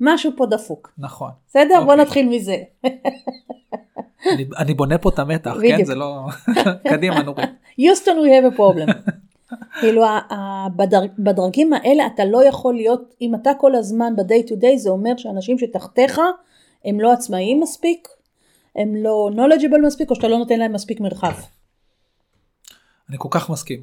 משהו 0.00 0.32
פה 0.36 0.46
דפוק. 0.46 0.92
נכון. 0.98 1.30
בסדר? 1.48 1.62
אוקיי. 1.62 1.84
בוא 1.84 1.94
נתחיל 1.94 2.28
מזה. 2.28 2.56
אני, 4.32 4.46
אני 4.58 4.74
בונה 4.74 4.98
פה 4.98 5.08
את 5.08 5.18
המתח, 5.18 5.54
כן? 5.62 5.84
זה 5.84 5.94
לא... 5.94 6.26
קדימה 6.90 7.22
נורית. 7.22 7.50
יוסטון 7.78 8.16
we 8.18 8.28
have 8.28 8.54
a 8.54 8.58
problem. 8.58 8.92
כאילו 9.80 10.02
בדרגים 11.18 11.72
האלה 11.72 12.06
אתה 12.06 12.24
לא 12.24 12.44
יכול 12.44 12.74
להיות, 12.74 13.14
אם 13.20 13.34
אתה 13.34 13.50
כל 13.58 13.74
הזמן 13.74 14.16
ב-day 14.16 14.48
to 14.48 14.52
day 14.52 14.76
זה 14.76 14.90
אומר 14.90 15.16
שאנשים 15.16 15.58
שתחתיך 15.58 16.20
הם 16.84 17.00
לא 17.00 17.12
עצמאיים 17.12 17.60
מספיק, 17.60 18.08
הם 18.76 18.96
לא 18.96 19.30
knowledgeable 19.34 19.86
מספיק 19.86 20.10
או 20.10 20.14
שאתה 20.14 20.28
לא 20.28 20.38
נותן 20.38 20.58
להם 20.58 20.72
מספיק 20.72 21.00
מרחב. 21.00 21.32
אני 23.10 23.16
כל 23.18 23.28
כך 23.30 23.50
מסכים. 23.50 23.82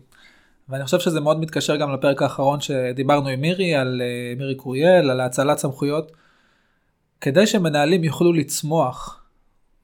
ואני 0.70 0.86
חושב 0.86 1.00
שזה 1.00 1.20
מאוד 1.20 1.40
מתקשר 1.40 1.76
גם 1.76 1.94
לפרק 1.94 2.22
האחרון 2.22 2.62
שדיברנו 2.62 3.28
עם 3.28 3.42
מירי, 3.42 3.76
על 3.76 4.02
אה, 4.02 4.34
מירי 4.38 4.56
קוריאל, 4.56 5.10
על 5.10 5.20
האצלת 5.20 5.58
סמכויות. 5.58 6.12
כדי 7.22 7.48
שמנהלים 7.48 8.04
יוכלו 8.04 8.34
לצמוח 8.34 9.24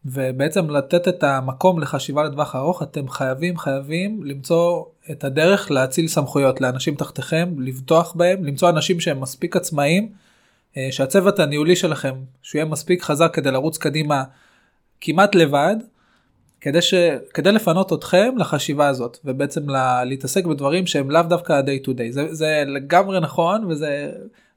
ובעצם 0.05 0.69
לתת 0.69 1.07
את 1.07 1.23
המקום 1.23 1.79
לחשיבה 1.79 2.23
לטווח 2.23 2.55
ארוך, 2.55 2.83
אתם 2.83 3.09
חייבים 3.09 3.57
חייבים 3.57 4.23
למצוא 4.23 4.83
את 5.11 5.23
הדרך 5.23 5.71
להציל 5.71 6.07
סמכויות 6.07 6.61
לאנשים 6.61 6.95
תחתיכם, 6.95 7.49
לבטוח 7.59 8.13
בהם, 8.13 8.43
למצוא 8.43 8.69
אנשים 8.69 8.99
שהם 8.99 9.21
מספיק 9.21 9.55
עצמאיים, 9.55 10.11
אה, 10.77 10.87
שהצוות 10.91 11.39
הניהולי 11.39 11.75
שלכם, 11.75 12.15
שהוא 12.41 12.59
יהיה 12.59 12.69
מספיק 12.69 13.03
חזק 13.03 13.31
כדי 13.33 13.51
לרוץ 13.51 13.77
קדימה 13.77 14.23
כמעט 15.01 15.35
לבד, 15.35 15.75
כדי, 16.63 16.81
ש... 16.81 16.93
כדי 17.33 17.51
לפנות 17.51 17.93
אתכם 17.93 18.33
לחשיבה 18.37 18.87
הזאת, 18.87 19.17
ובעצם 19.25 19.69
לה... 19.69 20.03
להתעסק 20.03 20.45
בדברים 20.45 20.87
שהם 20.87 21.11
לאו 21.11 21.21
דווקא 21.21 21.53
ה-day 21.53 21.85
to 21.85 21.89
day. 21.89 22.11
זה, 22.11 22.33
זה 22.33 22.63
לגמרי 22.67 23.19
נכון, 23.19 23.65
וזה... 23.65 24.11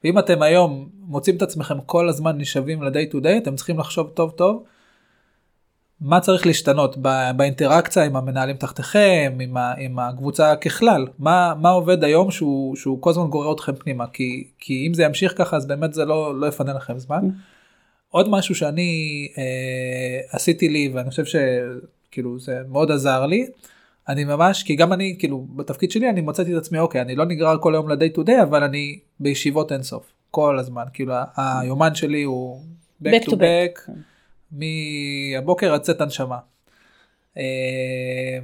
ואם 0.05 0.19
אתם 0.19 0.43
היום 0.43 0.89
מוצאים 1.01 1.37
את 1.37 1.43
עצמכם 1.43 1.81
כל 1.81 2.09
הזמן 2.09 2.39
נשאבים 2.39 2.83
ל-day 2.83 3.13
to 3.13 3.17
day, 3.17 3.43
אתם 3.43 3.57
צריכים 3.57 3.79
לחשוב 3.79 4.11
טוב 4.15 4.31
טוב. 4.31 4.65
מה 6.01 6.21
צריך 6.21 6.47
להשתנות 6.47 6.97
באינטראקציה 7.37 8.05
עם 8.05 8.17
המנהלים 8.17 8.57
תחתיכם, 8.57 9.39
עם, 9.41 9.57
ה, 9.57 9.75
עם 9.79 9.99
הקבוצה 9.99 10.57
ככלל, 10.57 11.07
מה, 11.19 11.55
מה 11.61 11.71
עובד 11.71 12.05
היום 12.05 12.31
שהוא, 12.31 12.77
שהוא 12.77 13.03
כל 13.03 13.11
הזמן 13.11 13.27
גורר 13.27 13.53
אתכם 13.53 13.75
פנימה, 13.75 14.07
כי, 14.07 14.49
כי 14.59 14.87
אם 14.89 14.95
זה 14.95 15.03
ימשיך 15.03 15.39
ככה 15.39 15.57
אז 15.57 15.67
באמת 15.67 15.95
זה 15.95 16.05
לא, 16.05 16.41
לא 16.41 16.47
יפנה 16.47 16.73
לכם 16.73 16.99
זמן. 16.99 17.21
Mm. 17.23 17.57
עוד 18.09 18.29
משהו 18.29 18.55
שאני 18.55 19.29
אה, 19.39 20.21
עשיתי 20.31 20.69
לי 20.69 20.91
ואני 20.95 21.11
חושב 21.11 21.25
שכאילו 22.11 22.39
זה 22.39 22.61
מאוד 22.69 22.91
עזר 22.91 23.27
לי, 23.27 23.47
אני 24.09 24.25
ממש, 24.25 24.63
כי 24.63 24.77
גם 24.77 24.93
אני 24.93 25.17
כאילו 25.19 25.47
בתפקיד 25.57 25.91
שלי 25.91 26.11
אני 26.11 26.21
מוצאתי 26.21 26.53
את 26.53 26.59
עצמי 26.59 26.79
אוקיי 26.79 27.01
אני 27.01 27.17
לא 27.17 27.25
נגרר 27.25 27.59
כל 27.61 27.75
היום 27.75 27.89
ל-day 27.89 28.19
to 28.19 28.27
day 28.27 28.43
אבל 28.43 28.63
אני 28.63 28.99
בישיבות 29.21 29.73
אינסוף 29.73 30.13
כל 30.31 30.59
הזמן 30.59 30.85
כאילו 30.93 31.15
היומן 31.37 31.95
שלי 31.95 32.23
הוא 32.23 32.61
back, 33.03 33.07
back 33.07 33.25
to 33.25 33.31
back. 33.31 33.33
back. 33.33 33.87
כן. 33.87 33.93
מהבוקר 34.53 35.75
עד 35.75 35.81
צאת 35.81 36.01
הנשמה. 36.01 36.39
אה, 37.37 38.39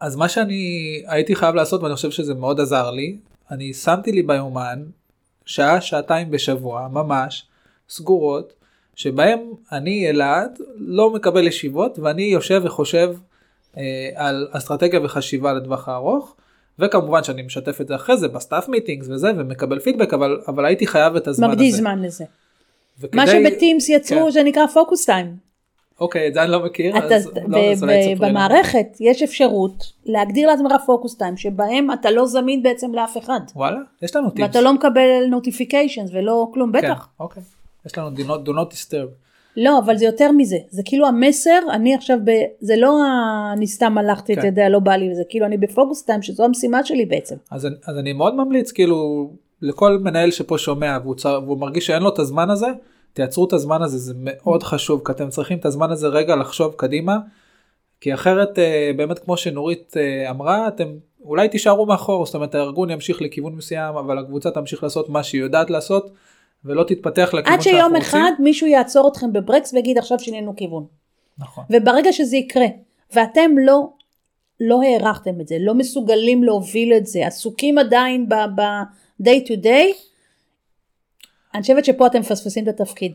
אז 0.00 0.16
מה 0.16 0.28
שאני 0.28 1.02
הייתי 1.06 1.36
חייב 1.36 1.54
לעשות 1.54 1.82
ואני 1.82 1.94
חושב 1.94 2.10
שזה 2.10 2.34
מאוד 2.34 2.60
עזר 2.60 2.90
לי, 2.90 3.18
אני 3.50 3.74
שמתי 3.74 4.12
לי 4.12 4.22
ביומן 4.22 4.84
שעה 5.46 5.80
שעתיים 5.80 6.30
בשבוע 6.30 6.88
ממש 6.88 7.46
סגורות 7.88 8.52
שבהם 8.96 9.40
אני 9.72 10.10
אלעד 10.10 10.58
לא 10.76 11.10
מקבל 11.10 11.46
ישיבות 11.46 11.98
ואני 11.98 12.22
יושב 12.22 12.62
וחושב 12.64 13.14
אה, 13.76 14.10
על 14.14 14.48
אסטרטגיה 14.50 15.00
וחשיבה 15.04 15.52
לטווח 15.52 15.88
הארוך. 15.88 16.36
וכמובן 16.78 17.24
שאני 17.24 17.42
משתף 17.42 17.80
את 17.80 17.88
זה 17.88 17.94
אחרי 17.94 18.16
זה 18.16 18.28
ב 18.28 18.35
staff 18.35 18.68
meetings 18.68 19.08
וזה 19.08 19.32
ומקבל 19.36 19.78
פידבק 19.78 20.14
אבל 20.14 20.40
אבל 20.48 20.64
הייתי 20.64 20.86
חייב 20.86 21.16
את 21.16 21.28
הזמן 21.28 21.50
מקדיש 21.50 21.72
הזה. 21.72 21.82
זמן 21.82 22.02
לזה. 22.02 22.24
וכדי... 23.00 23.16
מה 23.16 23.26
שב 23.26 23.49
Teams 23.49 23.88
יצרו 23.88 24.24
כן. 24.24 24.30
זה 24.30 24.42
נקרא 24.42 24.66
focus 24.66 25.06
time. 25.06 25.36
אוקיי, 26.00 26.28
את 26.28 26.34
זה 26.34 26.42
אני 26.42 26.50
לא 26.50 26.64
מכיר. 26.64 26.98
אתה, 26.98 27.16
אז 27.16 27.30
לא, 27.48 27.58
ב- 27.58 28.24
במערכת 28.24 28.86
יש 29.00 29.22
אפשרות 29.22 29.92
להגדיר 30.06 30.48
לעצמך 30.48 30.72
focus 30.86 31.16
time 31.16 31.36
שבהם 31.36 31.92
אתה 31.92 32.10
לא 32.10 32.26
זמין 32.26 32.62
בעצם 32.62 32.94
לאף 32.94 33.18
אחד. 33.18 33.40
וואלה, 33.56 33.78
יש 34.02 34.16
לנו 34.16 34.30
Teams. 34.30 34.48
ואתה 34.48 34.60
לא 34.60 34.72
מקבל 34.72 35.26
notifications 35.30 36.10
ולא 36.12 36.48
כלום, 36.54 36.72
כן, 36.72 36.78
בטח. 36.78 37.08
אוקיי, 37.20 37.42
יש 37.86 37.98
לנו 37.98 38.10
do 38.16 38.20
not, 38.20 38.48
do 38.48 38.50
not 38.50 38.74
disturb. 38.74 39.08
לא, 39.56 39.78
אבל 39.78 39.96
זה 39.96 40.04
יותר 40.04 40.32
מזה, 40.32 40.56
זה 40.70 40.82
כאילו 40.84 41.06
המסר, 41.06 41.58
אני 41.72 41.94
עכשיו, 41.94 42.18
ב, 42.24 42.30
זה 42.60 42.76
לא 42.76 43.02
אני 43.52 43.66
סתם 43.66 43.98
הלכתי, 43.98 44.34
כן. 44.34 44.38
אתה 44.38 44.48
יודע, 44.48 44.68
לא 44.68 44.78
בא 44.78 44.92
לי, 44.92 45.14
זה 45.14 45.22
כאילו 45.28 45.46
אני 45.46 45.56
ב 45.56 45.64
focus 45.64 46.02
time, 46.02 46.22
שזו 46.22 46.44
המשימה 46.44 46.84
שלי 46.84 47.06
בעצם. 47.06 47.36
אז, 47.50 47.68
אז 47.86 47.98
אני 47.98 48.12
מאוד 48.12 48.34
ממליץ, 48.34 48.72
כאילו, 48.72 49.30
לכל 49.62 49.98
מנהל 49.98 50.30
שפה 50.30 50.58
שומע 50.58 50.98
והוא, 51.02 51.14
צר, 51.14 51.40
והוא 51.44 51.58
מרגיש 51.58 51.86
שאין 51.86 52.02
לו 52.02 52.08
את 52.08 52.18
הזמן 52.18 52.50
הזה, 52.50 52.66
תייצרו 53.12 53.44
את 53.44 53.52
הזמן 53.52 53.82
הזה 53.82 53.98
זה 53.98 54.14
מאוד 54.16 54.62
חשוב 54.62 55.02
כי 55.06 55.12
אתם 55.12 55.28
צריכים 55.28 55.58
את 55.58 55.66
הזמן 55.66 55.90
הזה 55.90 56.08
רגע 56.08 56.36
לחשוב 56.36 56.74
קדימה. 56.76 57.18
כי 58.00 58.14
אחרת 58.14 58.58
אה, 58.58 58.90
באמת 58.96 59.18
כמו 59.18 59.36
שנורית 59.36 59.96
אה, 59.96 60.30
אמרה 60.30 60.68
אתם 60.68 60.88
אולי 61.24 61.48
תישארו 61.48 61.86
מאחור 61.86 62.26
זאת 62.26 62.34
אומרת 62.34 62.54
הארגון 62.54 62.90
ימשיך 62.90 63.22
לכיוון 63.22 63.54
מסוים 63.54 63.96
אבל 63.96 64.18
הקבוצה 64.18 64.50
תמשיך 64.50 64.82
לעשות 64.82 65.08
מה 65.08 65.22
שהיא 65.22 65.40
יודעת 65.40 65.70
לעשות 65.70 66.10
ולא 66.66 66.84
תתפתח 66.84 67.30
לכיוון 67.34 67.44
שאנחנו 67.44 67.56
רוצים. 67.56 67.74
עד 67.74 67.80
שיום 67.80 67.96
אחד 67.96 68.30
מישהו 68.38 68.66
יעצור 68.66 69.08
אתכם 69.08 69.32
בברקס 69.32 69.74
ויגיד 69.74 69.98
עכשיו 69.98 70.18
שינינו 70.18 70.56
כיוון. 70.56 70.86
נכון. 71.38 71.64
וברגע 71.70 72.12
שזה 72.12 72.36
יקרה 72.36 72.66
ואתם 73.12 73.50
לא 73.58 73.88
לא 74.60 74.82
הערכתם 74.82 75.40
את 75.40 75.48
זה 75.48 75.56
לא 75.60 75.74
מסוגלים 75.74 76.44
להוביל 76.44 76.92
את 76.92 77.06
זה 77.06 77.26
עסוקים 77.26 77.78
עדיין 77.78 78.28
ב-day 78.28 79.46
to 79.46 79.62
day 79.62 79.96
אני 81.54 81.62
חושבת 81.62 81.84
שפה 81.84 82.06
אתם 82.06 82.20
מפספסים 82.20 82.64
את 82.64 82.68
התפקיד. 82.68 83.12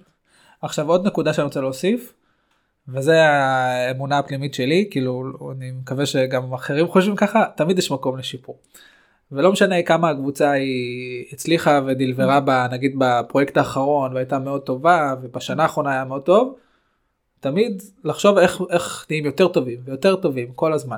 עכשיו 0.61 0.89
עוד 0.89 1.07
נקודה 1.07 1.33
שאני 1.33 1.45
רוצה 1.45 1.61
להוסיף, 1.61 2.13
וזה 2.87 3.21
האמונה 3.21 4.17
הפנימית 4.17 4.53
שלי, 4.53 4.87
כאילו 4.91 5.23
אני 5.57 5.71
מקווה 5.71 6.05
שגם 6.05 6.53
אחרים 6.53 6.87
חושבים 6.87 7.15
ככה, 7.15 7.45
תמיד 7.57 7.79
יש 7.79 7.91
מקום 7.91 8.17
לשיפור. 8.17 8.57
ולא 9.31 9.51
משנה 9.51 9.83
כמה 9.83 10.09
הקבוצה 10.09 10.51
היא 10.51 11.25
הצליחה 11.33 11.81
ודלברה 11.87 12.39
בה 12.39 12.67
נגיד 12.71 12.95
בפרויקט 12.97 13.57
האחרון 13.57 14.13
והייתה 14.13 14.39
מאוד 14.39 14.61
טובה 14.61 15.15
ובשנה 15.21 15.63
האחרונה 15.63 15.91
היה 15.91 16.05
מאוד 16.05 16.21
טוב, 16.21 16.55
תמיד 17.39 17.81
לחשוב 18.03 18.37
איך, 18.37 18.61
איך 18.69 19.05
נהיים 19.09 19.25
יותר 19.25 19.47
טובים 19.47 19.79
ויותר 19.85 20.15
טובים 20.15 20.51
כל 20.55 20.73
הזמן. 20.73 20.97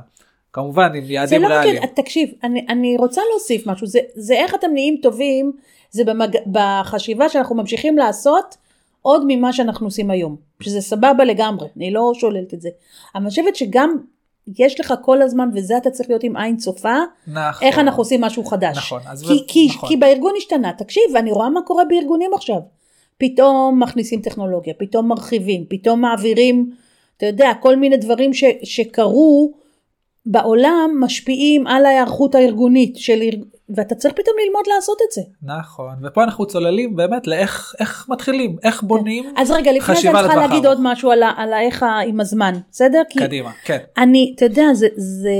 כמובן 0.53 0.95
עם 0.95 1.03
יעדים 1.07 1.41
לא 1.41 1.47
ריאליים. 1.47 1.83
רק, 1.83 1.89
תקשיב, 1.95 2.29
אני, 2.43 2.65
אני 2.69 2.97
רוצה 2.97 3.21
להוסיף 3.31 3.67
משהו, 3.67 3.87
זה, 3.87 3.99
זה 4.15 4.33
איך 4.33 4.55
אתם 4.55 4.67
נהיים 4.73 4.97
טובים 5.01 5.51
זה 5.91 6.03
במג... 6.03 6.37
בחשיבה 6.51 7.29
שאנחנו 7.29 7.55
ממשיכים 7.55 7.97
לעשות 7.97 8.57
עוד 9.01 9.23
ממה 9.27 9.53
שאנחנו 9.53 9.87
עושים 9.87 10.11
היום, 10.11 10.35
שזה 10.59 10.81
סבבה 10.81 11.23
לגמרי, 11.25 11.67
אני 11.77 11.91
לא 11.91 12.11
שוללת 12.15 12.53
את 12.53 12.61
זה. 12.61 12.69
אבל 13.15 13.21
אני 13.21 13.29
חושבת 13.29 13.55
שגם 13.55 13.97
יש 14.57 14.79
לך 14.79 14.93
כל 15.01 15.21
הזמן, 15.21 15.49
וזה 15.53 15.77
אתה 15.77 15.89
צריך 15.89 16.09
להיות 16.09 16.23
עם 16.23 16.37
עין 16.37 16.57
צופה, 16.57 16.97
נכון. 17.27 17.67
איך 17.67 17.79
אנחנו 17.79 18.01
עושים 18.01 18.21
משהו 18.21 18.45
חדש. 18.45 18.77
נכון. 18.77 19.01
כי, 19.01 19.33
ו... 19.33 19.47
כי, 19.47 19.67
נכון. 19.69 19.89
כי 19.89 19.97
בארגון 19.97 20.33
השתנה, 20.37 20.71
תקשיב, 20.77 21.03
אני 21.15 21.31
רואה 21.31 21.49
מה 21.49 21.61
קורה 21.61 21.85
בארגונים 21.85 22.33
עכשיו. 22.33 22.59
פתאום 23.17 23.83
מכניסים 23.83 24.21
טכנולוגיה, 24.21 24.73
פתאום 24.77 25.07
מרחיבים, 25.07 25.65
פתאום 25.69 26.01
מעבירים, 26.01 26.71
אתה 27.17 27.25
יודע, 27.25 27.51
כל 27.59 27.75
מיני 27.75 27.97
דברים 27.97 28.33
ש, 28.33 28.43
שקרו 28.63 29.53
בעולם 30.25 30.97
משפיעים 30.99 31.67
על 31.67 31.85
ההיערכות 31.85 32.35
הארגונית 32.35 32.97
של, 32.97 33.21
ואתה 33.69 33.95
צריך 33.95 34.13
פתאום 34.13 34.35
ללמוד 34.45 34.63
לעשות 34.75 34.97
את 35.07 35.11
זה. 35.11 35.21
נכון, 35.43 35.93
ופה 36.03 36.23
אנחנו 36.23 36.45
צוללים 36.45 36.95
באמת 36.95 37.27
לאיך 37.27 37.75
איך 37.79 38.05
מתחילים, 38.09 38.57
איך 38.63 38.83
בונים 38.83 39.33
אז 39.37 39.51
רגע, 39.51 39.71
לפני 39.71 39.95
זה 39.95 39.99
חשיבה 39.99 40.19
אני 40.19 40.21
צריכה 40.23 40.37
לטווח 40.37 40.49
להגיד 40.51 40.65
ארוך. 40.65 40.77
עוד 40.77 40.91
משהו 40.91 41.11
על, 41.11 41.23
על 41.37 41.53
האיך 41.53 41.83
ה- 41.83 41.99
עם 42.07 42.19
הזמן, 42.19 42.53
בסדר? 42.71 43.01
קדימה, 43.17 43.51
כן. 43.65 43.77
אני, 43.97 44.33
אתה 44.35 44.45
יודע, 44.45 44.73
זה, 44.73 44.87
זה 44.97 45.31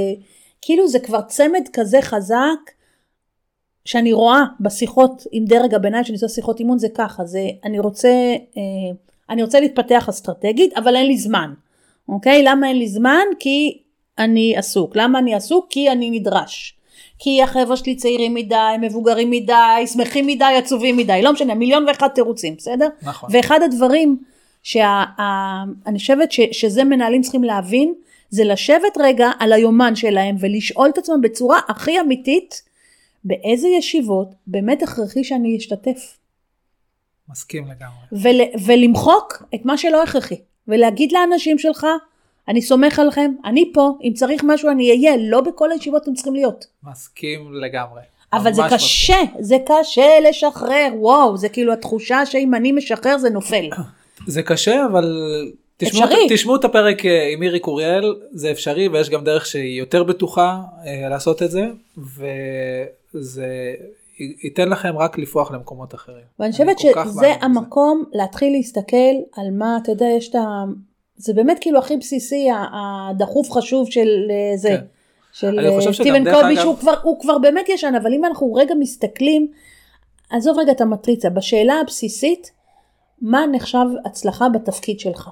כאילו 0.62 0.88
זה 0.88 1.00
כבר 1.00 1.22
צמד 1.22 1.62
כזה 1.74 2.02
חזק, 2.02 2.72
שאני 3.86 4.14
רואה 4.14 4.44
בשיחות 4.60 5.24
עם 5.32 5.46
דרג 5.46 5.74
הביניים, 5.74 6.04
שאני 6.04 6.14
עושה 6.16 6.28
שיחות 6.28 6.60
אימון, 6.60 6.78
זה 6.78 6.88
ככה, 6.96 7.26
זה 7.26 7.40
אני 7.64 7.80
רוצה, 7.80 8.10
אה, 8.58 8.96
אני 9.30 9.44
רוצה 9.44 9.60
להתפתח 9.60 10.10
אסטרטגית, 10.10 10.78
אבל 10.78 10.96
אין 10.96 11.06
לי 11.08 11.18
זמן, 11.18 11.54
אוקיי? 12.10 12.44
למה 12.44 12.68
אין 12.68 12.78
לי 12.80 12.88
זמן? 12.88 13.24
כי 13.40 13.78
אני 14.20 14.58
עסוק. 14.58 14.96
למה 14.96 15.20
אני 15.20 15.36
עסוק? 15.36 15.66
כי 15.70 15.92
אני 15.92 16.10
נדרש. 16.20 16.78
כי 17.24 17.44
החבר'ה 17.44 17.78
שלי 17.78 17.96
צעירים 17.96 18.34
מדי, 18.34 18.56
מבוגרים 18.82 19.30
מדי, 19.32 19.88
שמחים 19.94 20.28
מדי, 20.28 20.56
עצובים 20.58 20.98
מדי, 20.98 21.22
לא 21.22 21.34
משנה, 21.34 21.56
מיליון 21.56 21.86
ואחד 21.88 22.08
תירוצים, 22.08 22.56
בסדר? 22.56 22.88
נכון. 23.02 23.30
ואחד 23.34 23.60
הדברים 23.66 24.18
שאני 24.64 26.00
חושבת 26.00 26.32
ש, 26.32 26.40
שזה 26.52 26.84
מנהלים 26.84 27.22
צריכים 27.22 27.44
להבין, 27.44 27.94
זה 28.30 28.44
לשבת 28.44 28.98
רגע 29.00 29.32
על 29.40 29.54
היומן 29.54 29.96
שלהם 29.96 30.36
ולשאול 30.40 30.90
את 30.90 30.98
עצמם 30.98 31.22
בצורה 31.22 31.60
הכי 31.68 32.00
אמיתית, 32.00 32.62
באיזה 33.24 33.68
ישיבות 33.68 34.28
באמת 34.48 34.84
הכרחי 34.84 35.24
שאני 35.24 35.58
אשתתף. 35.58 36.18
מסכים 37.30 37.64
לגמרי. 37.68 38.06
ול, 38.12 38.42
ולמחוק 38.66 39.44
את 39.56 39.66
מה 39.66 39.78
שלא 39.78 40.04
הכרחי. 40.04 40.42
ולהגיד 40.68 41.12
לאנשים 41.12 41.60
שלך, 41.60 41.88
אני 42.48 42.62
סומך 42.62 43.00
עליכם, 43.00 43.32
אני 43.46 43.72
פה, 43.74 43.92
אם 44.04 44.14
צריך 44.16 44.42
משהו 44.44 44.70
אני 44.70 44.90
אהיה, 44.92 45.18
לא 45.20 45.42
בכל 45.42 45.72
הישיבות 45.72 46.04
אתם 46.04 46.14
צריכים 46.14 46.34
להיות. 46.34 46.66
מסכים 46.84 47.54
לגמרי. 47.54 48.02
אבל 48.34 48.54
זה 48.54 48.62
קשה, 48.70 49.18
זה 49.40 49.58
קשה 49.66 50.20
לשחרר, 50.30 50.90
וואו, 50.96 51.38
זה 51.38 51.50
כאילו 51.50 51.74
התחושה 51.74 52.26
שאם 52.26 52.56
אני 52.56 52.72
משחרר 52.72 53.18
זה 53.18 53.30
נופל. 53.30 53.70
זה 54.28 54.44
קשה 54.44 54.86
אבל 54.86 55.18
תשמעו, 55.78 56.04
אפשרי. 56.04 56.28
תשמעו 56.30 56.56
את 56.56 56.66
הפרק 56.66 57.06
אה, 57.06 57.30
עם 57.34 57.40
מירי 57.40 57.60
קוריאל 57.60 58.16
זה 58.32 58.52
אפשרי 58.52 58.88
ויש 58.88 59.10
גם 59.10 59.24
דרך 59.24 59.46
שהיא 59.46 59.80
יותר 59.80 60.04
בטוחה 60.04 60.62
אה, 60.86 61.10
לעשות 61.10 61.44
את 61.44 61.52
זה 61.52 61.66
וזה 61.98 63.48
ייתן 64.44 64.70
לכם 64.70 64.98
רק 64.98 65.18
לפרוח 65.18 65.52
למקומות 65.52 65.96
אחרים. 65.96 66.24
ואני 66.40 66.52
חושבת 66.52 66.80
שזה. 66.80 67.34
המקום 67.42 68.04
להתחיל 68.14 68.54
להסתכל 68.54 69.14
על 69.38 69.52
מה, 69.52 69.78
אתה 69.84 69.92
יודע, 69.92 70.06
יש 70.18 70.30
את 70.30 70.36
ה... 70.36 70.64
זה 71.18 71.34
באמת 71.34 71.58
כאילו 71.62 71.80
הכי 71.80 71.98
בסיסי, 71.98 72.48
הדחוף 72.74 73.52
חשוב 73.52 73.92
של 73.92 74.08
אה, 74.30 74.58
זה. 74.58 74.70
כן. 74.70 74.86
של 75.34 75.60
אה, 75.60 75.94
סטיבן 75.94 76.24
קולבי 76.34 76.54
אגב- 76.54 76.62
שהוא 76.62 76.78
כבר, 76.78 76.96
הוא 77.04 77.20
כבר 77.20 77.38
באמת 77.38 77.70
ישן, 77.70 77.94
אבל 78.02 78.14
אם 78.14 78.26
אנחנו 78.26 78.54
רגע 78.54 78.76
מסתכלים, 78.80 79.48
עזוב 80.30 80.60
רגע 80.60 80.72
את 80.72 80.82
המטריצה, 80.82 81.30
בשאלה 81.30 81.74
הבסיסית, 81.82 82.52
מה 83.22 83.46
נחשב 83.52 83.86
הצלחה 84.06 84.50
בתפקיד 84.50 85.00
שלך? 85.00 85.30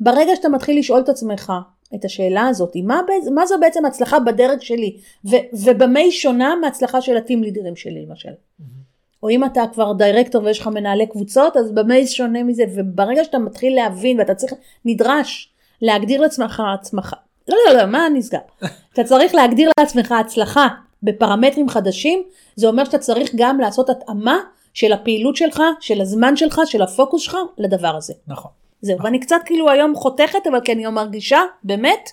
ברגע 0.00 0.36
שאתה 0.36 0.48
מתחיל 0.48 0.78
לשאול 0.78 1.00
את 1.00 1.08
עצמך 1.08 1.52
את 1.94 2.04
השאלה 2.04 2.46
הזאת, 2.46 2.76
מה, 2.84 3.00
מה 3.34 3.46
זו 3.46 3.54
בעצם 3.60 3.84
הצלחה 3.84 4.20
בדרג 4.20 4.60
שלי, 4.60 4.96
ו- 5.24 5.56
ובמה 5.64 6.00
היא 6.00 6.10
שונה 6.10 6.54
מההצלחה 6.60 7.00
של 7.00 7.16
הטים 7.16 7.42
לידרים 7.42 7.76
שלי 7.76 8.06
למשל. 8.06 8.32
או 9.22 9.28
אם 9.30 9.44
אתה 9.44 9.62
כבר 9.72 9.92
דירקטור 9.92 10.44
ויש 10.44 10.60
לך 10.60 10.66
מנהלי 10.66 11.06
קבוצות, 11.06 11.56
אז 11.56 11.72
במה 11.72 11.94
היא 11.94 12.06
שונה 12.06 12.42
מזה, 12.42 12.64
וברגע 12.74 13.24
שאתה 13.24 13.38
מתחיל 13.38 13.74
להבין 13.74 14.18
ואתה 14.18 14.34
צריך, 14.34 14.52
נדרש 14.84 15.52
להגדיר 15.82 16.20
לעצמך 16.20 16.62
עצמך, 16.74 17.14
לא 17.48 17.56
לא 17.66 17.74
לא, 17.76 17.86
מה 17.86 18.08
נסגר? 18.14 18.38
אתה 18.92 19.04
צריך 19.04 19.34
להגדיר 19.34 19.70
לעצמך 19.80 20.12
הצלחה 20.12 20.68
בפרמטרים 21.02 21.68
חדשים, 21.68 22.22
זה 22.56 22.66
אומר 22.66 22.84
שאתה 22.84 22.98
צריך 22.98 23.30
גם 23.34 23.60
לעשות 23.60 23.90
התאמה 23.90 24.36
של 24.74 24.92
הפעילות 24.92 25.36
שלך, 25.36 25.62
של 25.80 26.00
הזמן 26.00 26.36
שלך, 26.36 26.60
של 26.66 26.82
הפוקוס 26.82 27.22
שלך, 27.22 27.36
לדבר 27.58 27.96
הזה. 27.96 28.14
נכון. 28.26 28.50
זהו, 28.82 29.02
ואני 29.02 29.20
קצת 29.20 29.40
כאילו 29.44 29.70
היום 29.70 29.94
חותכת, 29.94 30.46
אבל 30.50 30.60
כי 30.60 30.72
אני 30.72 30.86
מרגישה, 30.86 31.40
באמת, 31.64 32.10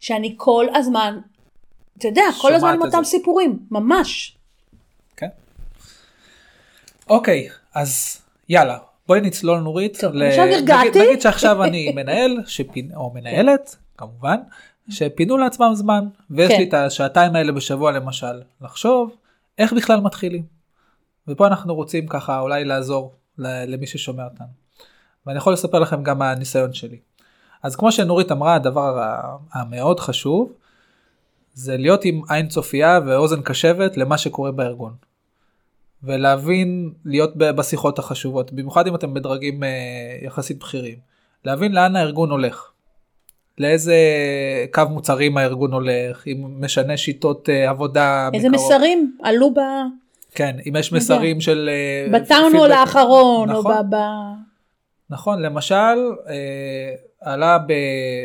שאני 0.00 0.34
כל 0.36 0.66
הזמן, 0.74 1.18
אתה 1.98 2.08
יודע, 2.08 2.24
כל 2.40 2.54
הזמן 2.54 2.74
עם 2.74 2.82
אותם 2.82 3.04
זה. 3.04 3.10
סיפורים, 3.10 3.58
ממש. 3.70 4.36
אוקיי 7.10 7.48
אז 7.74 8.22
יאללה 8.48 8.78
בואי 9.08 9.20
נצלול 9.20 9.58
נורית. 9.60 9.98
טוב, 10.00 10.14
ל- 10.14 10.22
עכשיו 10.22 10.44
הרגעתי. 10.44 10.88
נגיד, 10.88 11.02
נגיד 11.02 11.20
שעכשיו 11.20 11.64
אני 11.64 11.92
מנהל 11.92 12.36
שפין, 12.46 12.90
או 12.96 13.12
מנהלת 13.14 13.76
כמובן 13.98 14.36
שפינו 14.88 15.38
לעצמם 15.38 15.70
זמן 15.74 16.04
ויש 16.30 16.52
כן. 16.52 16.58
לי 16.58 16.68
את 16.68 16.74
השעתיים 16.74 17.36
האלה 17.36 17.52
בשבוע 17.52 17.92
למשל 17.92 18.42
לחשוב 18.60 19.16
איך 19.58 19.72
בכלל 19.72 20.00
מתחילים. 20.00 20.42
ופה 21.28 21.46
אנחנו 21.46 21.74
רוצים 21.74 22.06
ככה 22.06 22.40
אולי 22.40 22.64
לעזור 22.64 23.14
למי 23.38 23.86
ששומע 23.86 24.24
אותנו. 24.24 24.46
ואני 25.26 25.38
יכול 25.38 25.52
לספר 25.52 25.78
לכם 25.78 26.02
גם 26.02 26.18
מהניסיון 26.18 26.72
שלי. 26.72 26.98
אז 27.62 27.76
כמו 27.76 27.92
שנורית 27.92 28.32
אמרה 28.32 28.54
הדבר 28.54 29.12
המאוד 29.52 30.00
חשוב 30.00 30.52
זה 31.54 31.76
להיות 31.76 32.04
עם 32.04 32.22
עין 32.28 32.48
צופייה 32.48 33.00
ואוזן 33.06 33.42
קשבת 33.42 33.96
למה 33.96 34.18
שקורה 34.18 34.52
בארגון. 34.52 34.94
ולהבין 36.04 36.92
להיות 37.04 37.36
בשיחות 37.36 37.98
החשובות 37.98 38.52
במיוחד 38.52 38.86
אם 38.86 38.94
אתם 38.94 39.14
בדרגים 39.14 39.64
אה, 39.64 39.68
יחסית 40.22 40.58
בכירים 40.58 40.96
להבין 41.44 41.72
לאן 41.72 41.96
הארגון 41.96 42.30
הולך. 42.30 42.68
לאיזה 43.58 43.96
קו 44.72 44.82
מוצרים 44.90 45.36
הארגון 45.36 45.72
הולך 45.72 46.26
אם 46.26 46.64
משנה 46.64 46.96
שיטות 46.96 47.48
אה, 47.48 47.70
עבודה 47.70 48.28
איזה 48.34 48.48
מקרוב. 48.48 48.66
מסרים 48.66 49.16
עלו 49.22 49.50
ב... 49.54 49.58
כן 50.34 50.56
אם 50.68 50.76
יש. 50.76 50.92
מסרים 50.92 51.40
של 51.40 51.70
אה, 51.72 52.18
פידבק. 52.20 52.54
הול 52.54 52.72
האחרון, 52.72 53.50
או 53.50 53.60
נכון. 53.60 53.90
ב... 53.90 53.96
ב... 53.96 53.98
נכון 55.10 55.42
למשל 55.42 55.98
עלה 57.20 57.58
ב, 57.58 57.72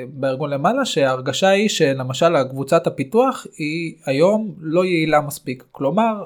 בארגון 0.09 0.49
למעלה 0.49 0.85
שההרגשה 0.85 1.47
היא 1.47 1.69
שלמשל 1.69 2.35
הקבוצת 2.35 2.87
הפיתוח 2.87 3.47
היא 3.57 3.95
היום 4.05 4.55
לא 4.59 4.85
יעילה 4.85 5.21
מספיק 5.21 5.63
כלומר 5.71 6.23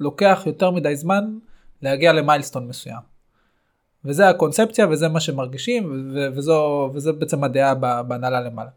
לוקח 0.00 0.42
יותר 0.46 0.70
מדי 0.70 0.96
זמן 0.96 1.38
להגיע 1.82 2.12
למיילסטון 2.12 2.68
מסוים. 2.68 3.12
וזה 4.04 4.28
הקונספציה 4.28 4.88
וזה 4.88 5.08
מה 5.08 5.20
שמרגישים 5.20 6.12
וזו 6.34 6.90
וזה 6.94 7.12
בעצם 7.12 7.44
הדעה 7.44 7.74
בהנהלה 8.02 8.40
למעלה. 8.40 8.70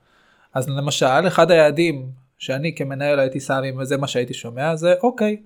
אז 0.53 0.69
למשל 0.69 1.27
אחד 1.27 1.51
היעדים 1.51 2.09
שאני 2.37 2.75
כמנהל 2.75 3.19
הייתי 3.19 3.39
שם 3.39 3.61
וזה 3.77 3.97
מה 3.97 4.07
שהייתי 4.07 4.33
שומע 4.33 4.75
זה 4.75 4.93
אוקיי. 5.03 5.37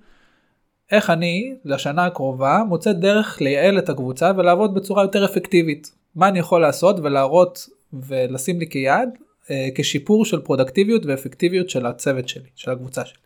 איך 0.91 1.09
אני 1.09 1.55
לשנה 1.65 2.05
הקרובה 2.05 2.63
מוצא 2.67 2.91
דרך 2.91 3.41
לייעל 3.41 3.77
את 3.79 3.89
הקבוצה 3.89 4.31
ולעבוד 4.37 4.73
בצורה 4.73 5.03
יותר 5.03 5.25
אפקטיבית. 5.25 5.91
מה 6.15 6.27
אני 6.27 6.39
יכול 6.39 6.61
לעשות 6.61 6.99
ולהראות 6.99 7.69
ולשים 7.93 8.59
לי 8.59 8.69
כיעד 8.69 9.09
אה, 9.51 9.67
כשיפור 9.75 10.25
של 10.25 10.41
פרודקטיביות 10.41 11.05
ואפקטיביות 11.05 11.69
של 11.69 11.85
הצוות 11.85 12.29
שלי, 12.29 12.49
של 12.55 12.71
הקבוצה 12.71 13.05
שלי. 13.05 13.19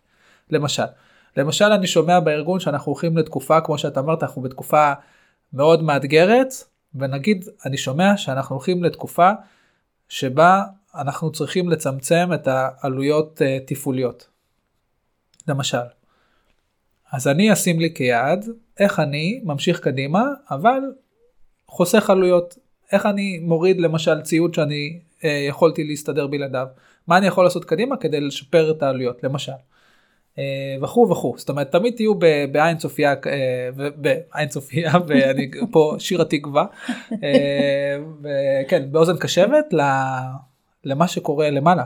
למשל, 0.49 0.84
למשל 1.37 1.65
אני 1.65 1.87
שומע 1.87 2.19
בארגון 2.19 2.59
שאנחנו 2.59 2.91
הולכים 2.91 3.17
לתקופה 3.17 3.61
כמו 3.61 3.77
שאתה 3.77 3.99
אמרת 3.99 4.23
אנחנו 4.23 4.41
בתקופה 4.41 4.93
מאוד 5.53 5.83
מאתגרת 5.83 6.53
ונגיד 6.95 7.45
אני 7.65 7.77
שומע 7.77 8.17
שאנחנו 8.17 8.55
הולכים 8.55 8.83
לתקופה 8.83 9.31
שבה 10.09 10.63
אנחנו 10.95 11.31
צריכים 11.31 11.69
לצמצם 11.69 12.29
את 12.33 12.47
העלויות 12.47 13.41
אה, 13.41 13.57
תפעוליות. 13.67 14.27
למשל. 15.47 15.77
אז 17.11 17.27
אני 17.27 17.53
אשים 17.53 17.79
לי 17.79 17.93
כיעד 17.93 18.45
איך 18.79 18.99
אני 18.99 19.41
ממשיך 19.43 19.79
קדימה 19.79 20.23
אבל 20.51 20.79
חוסך 21.67 22.09
עלויות 22.09 22.57
איך 22.91 23.05
אני 23.05 23.39
מוריד 23.39 23.79
למשל 23.79 24.21
ציוד 24.21 24.53
שאני 24.53 24.99
אה, 25.23 25.45
יכולתי 25.49 25.83
להסתדר 25.83 26.27
בלעדיו 26.27 26.67
מה 27.07 27.17
אני 27.17 27.27
יכול 27.27 27.43
לעשות 27.43 27.65
קדימה 27.65 27.97
כדי 27.97 28.21
לשפר 28.21 28.71
את 28.71 28.83
העלויות 28.83 29.23
למשל. 29.23 29.51
אה, 30.39 30.75
וכו' 30.81 31.09
וכו' 31.09 31.35
זאת 31.37 31.49
אומרת 31.49 31.71
תמיד 31.71 31.95
תהיו 31.95 32.13
בעין 32.51 32.77
צופייה 32.77 33.13
אה, 33.25 33.69
בעין 33.95 34.49
צופייה 34.49 34.91
ואני 35.07 35.51
פה 35.71 35.95
שיר 35.99 36.21
התקווה 36.21 36.65
אה, 37.23 37.97
וכן 38.21 38.91
באוזן 38.91 39.17
קשבת 39.17 39.73
למה 40.83 41.07
שקורה 41.07 41.49
למעלה 41.49 41.83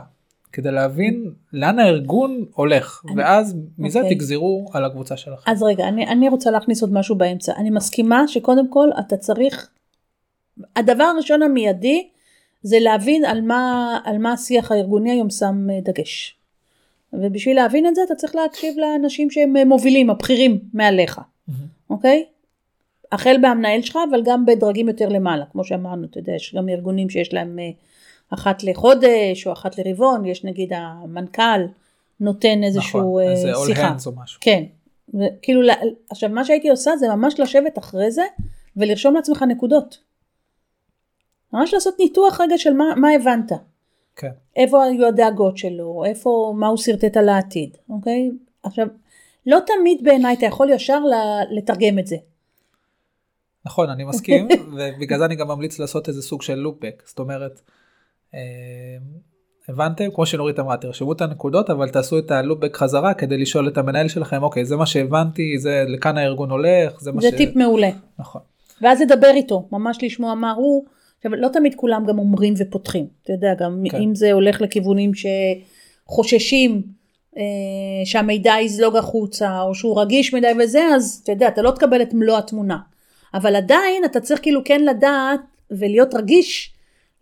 כדי 0.52 0.70
להבין 0.70 1.30
לאן 1.52 1.78
הארגון 1.78 2.44
הולך 2.54 3.02
ואז 3.16 3.56
מזה 3.78 4.00
אוקיי. 4.00 4.14
תגזרו 4.14 4.66
על 4.72 4.84
הקבוצה 4.84 5.16
שלכם. 5.16 5.50
אז 5.50 5.62
רגע, 5.62 5.88
אני, 5.88 6.06
אני 6.06 6.28
רוצה 6.28 6.50
להכניס 6.50 6.82
עוד 6.82 6.92
משהו 6.92 7.16
באמצע. 7.16 7.52
אני 7.56 7.70
מסכימה 7.70 8.28
שקודם 8.28 8.70
כל 8.70 8.88
אתה 8.98 9.16
צריך, 9.16 9.70
הדבר 10.76 11.04
הראשון 11.04 11.42
המיידי 11.42 12.08
זה 12.62 12.76
להבין 12.80 13.24
על 13.24 13.40
מה, 13.40 13.98
על 14.04 14.18
מה 14.18 14.32
השיח 14.32 14.72
הארגוני 14.72 15.10
היום 15.10 15.30
שם 15.30 15.66
דגש. 15.82 16.37
ובשביל 17.12 17.56
להבין 17.56 17.86
את 17.86 17.94
זה 17.94 18.00
אתה 18.06 18.14
צריך 18.14 18.34
להקשיב 18.36 18.78
לאנשים 18.78 19.30
שהם 19.30 19.56
אה, 19.56 19.64
מובילים, 19.64 20.10
הבכירים 20.10 20.60
מעליך, 20.74 21.20
אוקיי? 21.90 22.24
החל 23.12 23.36
מהמנהל 23.42 23.82
שלך 23.82 23.98
אבל 24.10 24.22
גם 24.24 24.46
בדרגים 24.46 24.88
יותר 24.88 25.08
למעלה, 25.08 25.44
כמו 25.52 25.64
שאמרנו, 25.64 26.06
אתה 26.06 26.18
יודע, 26.18 26.32
יש 26.32 26.54
גם 26.54 26.68
ארגונים 26.68 27.10
שיש 27.10 27.34
להם 27.34 27.58
אה, 27.58 27.70
אחת 28.30 28.62
לחודש 28.62 29.46
או 29.46 29.52
אחת 29.52 29.78
לרבעון, 29.78 30.24
יש 30.26 30.44
נגיד 30.44 30.72
המנכ"ל 30.72 31.60
נותן 32.20 32.62
איזשהו 32.64 33.00
נכון, 33.00 33.22
אה, 33.22 33.30
איזה 33.32 33.52
all 33.52 33.66
שיחה. 33.66 33.88
hands 33.88 34.06
או 34.06 34.12
משהו. 34.22 34.38
כן, 34.40 34.64
וכאילו, 35.14 35.62
לה- 35.62 35.74
עכשיו 36.10 36.30
מה 36.30 36.44
שהייתי 36.44 36.68
עושה 36.70 36.96
זה 36.96 37.08
ממש 37.08 37.40
לשבת 37.40 37.78
אחרי 37.78 38.10
זה 38.10 38.22
ולרשום 38.76 39.14
לעצמך 39.14 39.42
נקודות. 39.48 39.98
ממש 41.52 41.74
לעשות 41.74 41.94
ניתוח 42.00 42.40
רגע 42.40 42.58
של 42.58 42.72
מה, 42.72 42.84
מה 42.96 43.08
הבנת. 43.10 43.52
כן. 44.18 44.30
איפה 44.56 44.84
היו 44.84 45.06
הדאגות 45.06 45.58
שלו, 45.58 46.04
איפה, 46.06 46.54
מה 46.56 46.66
הוא 46.66 46.76
שרטט 46.76 47.16
על 47.16 47.28
העתיד, 47.28 47.76
אוקיי? 47.90 48.30
עכשיו, 48.62 48.86
לא 49.46 49.58
תמיד 49.66 49.98
בעיניי 50.02 50.34
אתה 50.34 50.46
יכול 50.46 50.70
ישר 50.70 51.00
לתרגם 51.50 51.98
את 51.98 52.06
זה. 52.06 52.16
נכון, 53.64 53.90
אני 53.90 54.04
מסכים, 54.04 54.48
ובגלל 54.76 55.18
זה 55.18 55.24
אני 55.24 55.36
גם 55.36 55.48
ממליץ 55.48 55.78
לעשות 55.78 56.08
איזה 56.08 56.22
סוג 56.22 56.42
של 56.42 56.54
לופבק, 56.54 57.02
זאת 57.06 57.18
אומרת, 57.18 57.60
אה, 58.34 58.40
הבנתם? 59.68 60.10
כמו 60.14 60.26
שנורית 60.26 60.58
אמרה, 60.58 60.76
תרשמו 60.76 61.12
את 61.12 61.20
הנקודות, 61.20 61.70
אבל 61.70 61.88
תעשו 61.88 62.18
את 62.18 62.30
הלופבק 62.30 62.76
חזרה 62.76 63.14
כדי 63.14 63.38
לשאול 63.38 63.68
את 63.68 63.78
המנהל 63.78 64.08
שלכם, 64.08 64.42
אוקיי, 64.42 64.64
זה 64.64 64.76
מה 64.76 64.86
שהבנתי, 64.86 65.58
זה 65.58 65.84
לכאן 65.88 66.18
הארגון 66.18 66.50
הולך, 66.50 67.00
זה 67.00 67.12
מה 67.12 67.20
זה 67.20 67.30
ש... 67.30 67.34
טיפ 67.34 67.56
מעולה. 67.56 67.90
נכון, 68.18 68.42
ואז 68.82 69.00
לדבר 69.00 69.30
איתו, 69.30 69.68
ממש 69.72 69.98
לשמוע 70.02 70.34
מה 70.34 70.52
הוא. 70.52 70.84
עכשיו, 71.18 71.34
לא 71.34 71.48
תמיד 71.48 71.74
כולם 71.74 72.06
גם 72.06 72.18
אומרים 72.18 72.54
ופותחים. 72.56 73.06
אתה 73.22 73.32
יודע, 73.32 73.54
גם 73.54 73.84
כן. 73.90 74.02
אם 74.02 74.14
זה 74.14 74.32
הולך 74.32 74.60
לכיוונים 74.60 75.10
שחוששים 75.14 76.82
אה, 77.36 77.42
שהמידע 78.04 78.54
יזלוג 78.60 78.96
החוצה, 78.96 79.60
או 79.60 79.74
שהוא 79.74 80.00
רגיש 80.00 80.34
מדי 80.34 80.52
וזה, 80.58 80.84
אז 80.94 81.20
אתה 81.22 81.32
יודע, 81.32 81.48
אתה 81.48 81.62
לא 81.62 81.70
תקבל 81.70 82.02
את 82.02 82.14
מלוא 82.14 82.38
התמונה. 82.38 82.78
אבל 83.34 83.56
עדיין 83.56 84.04
אתה 84.04 84.20
צריך 84.20 84.42
כאילו 84.42 84.60
כן 84.64 84.84
לדעת 84.84 85.40
ולהיות 85.70 86.14
רגיש 86.14 86.72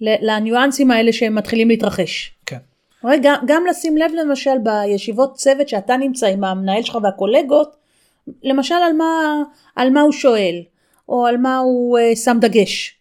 לניואנסים 0.01 0.91
האלה 0.91 1.13
שהם 1.13 1.35
מתחילים 1.35 1.69
להתרחש. 1.69 2.33
כן, 2.47 2.57
אוקיי? 3.05 3.19
גם, 3.23 3.35
גם 3.47 3.67
לשים 3.71 3.97
לב 3.97 4.11
למשל 4.15 4.59
בישיבות 4.63 5.35
צוות 5.35 5.69
שאתה 5.69 5.97
נמצא 5.97 6.27
עם 6.27 6.45
המנהל 6.45 6.83
שלך 6.83 6.99
והקולגות, 7.03 7.77
למשל 8.43 8.75
על 8.75 8.93
מה, 8.93 9.43
על 9.77 9.91
מה 9.91 10.01
הוא 10.01 10.13
שואל, 10.13 10.63
או 11.09 11.27
על 11.27 11.37
מה 11.37 11.59
הוא 11.59 11.99
uh, 11.99 12.17
שם 12.17 12.37
דגש, 12.41 12.96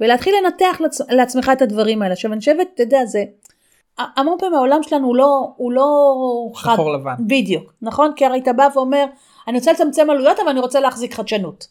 ולהתחיל 0.00 0.34
לנתח 0.42 0.80
לעצ, 0.80 1.00
לעצמך 1.00 1.50
את 1.52 1.62
הדברים 1.62 2.02
האלה. 2.02 2.12
עכשיו 2.12 2.32
אני 2.32 2.40
חושבת, 2.40 2.68
אתה 2.74 2.82
יודע, 2.82 3.04
זה, 3.04 3.24
המון 3.98 4.38
פעמים 4.38 4.54
העולם 4.54 4.82
שלנו 4.82 5.06
הוא 5.06 5.16
לא, 5.16 5.52
הוא 5.56 5.72
לא 5.72 5.88
שחור 6.54 6.92
לבן. 6.92 7.14
בדיוק, 7.26 7.72
נכון? 7.82 8.12
כי 8.16 8.26
הרי 8.26 8.38
אתה 8.38 8.52
בא 8.52 8.68
ואומר, 8.74 9.04
אני 9.48 9.58
רוצה 9.58 9.72
לצמצם 9.72 10.10
עלויות 10.10 10.40
אבל 10.40 10.48
אני 10.48 10.60
רוצה 10.60 10.80
להחזיק 10.80 11.14
חדשנות, 11.14 11.66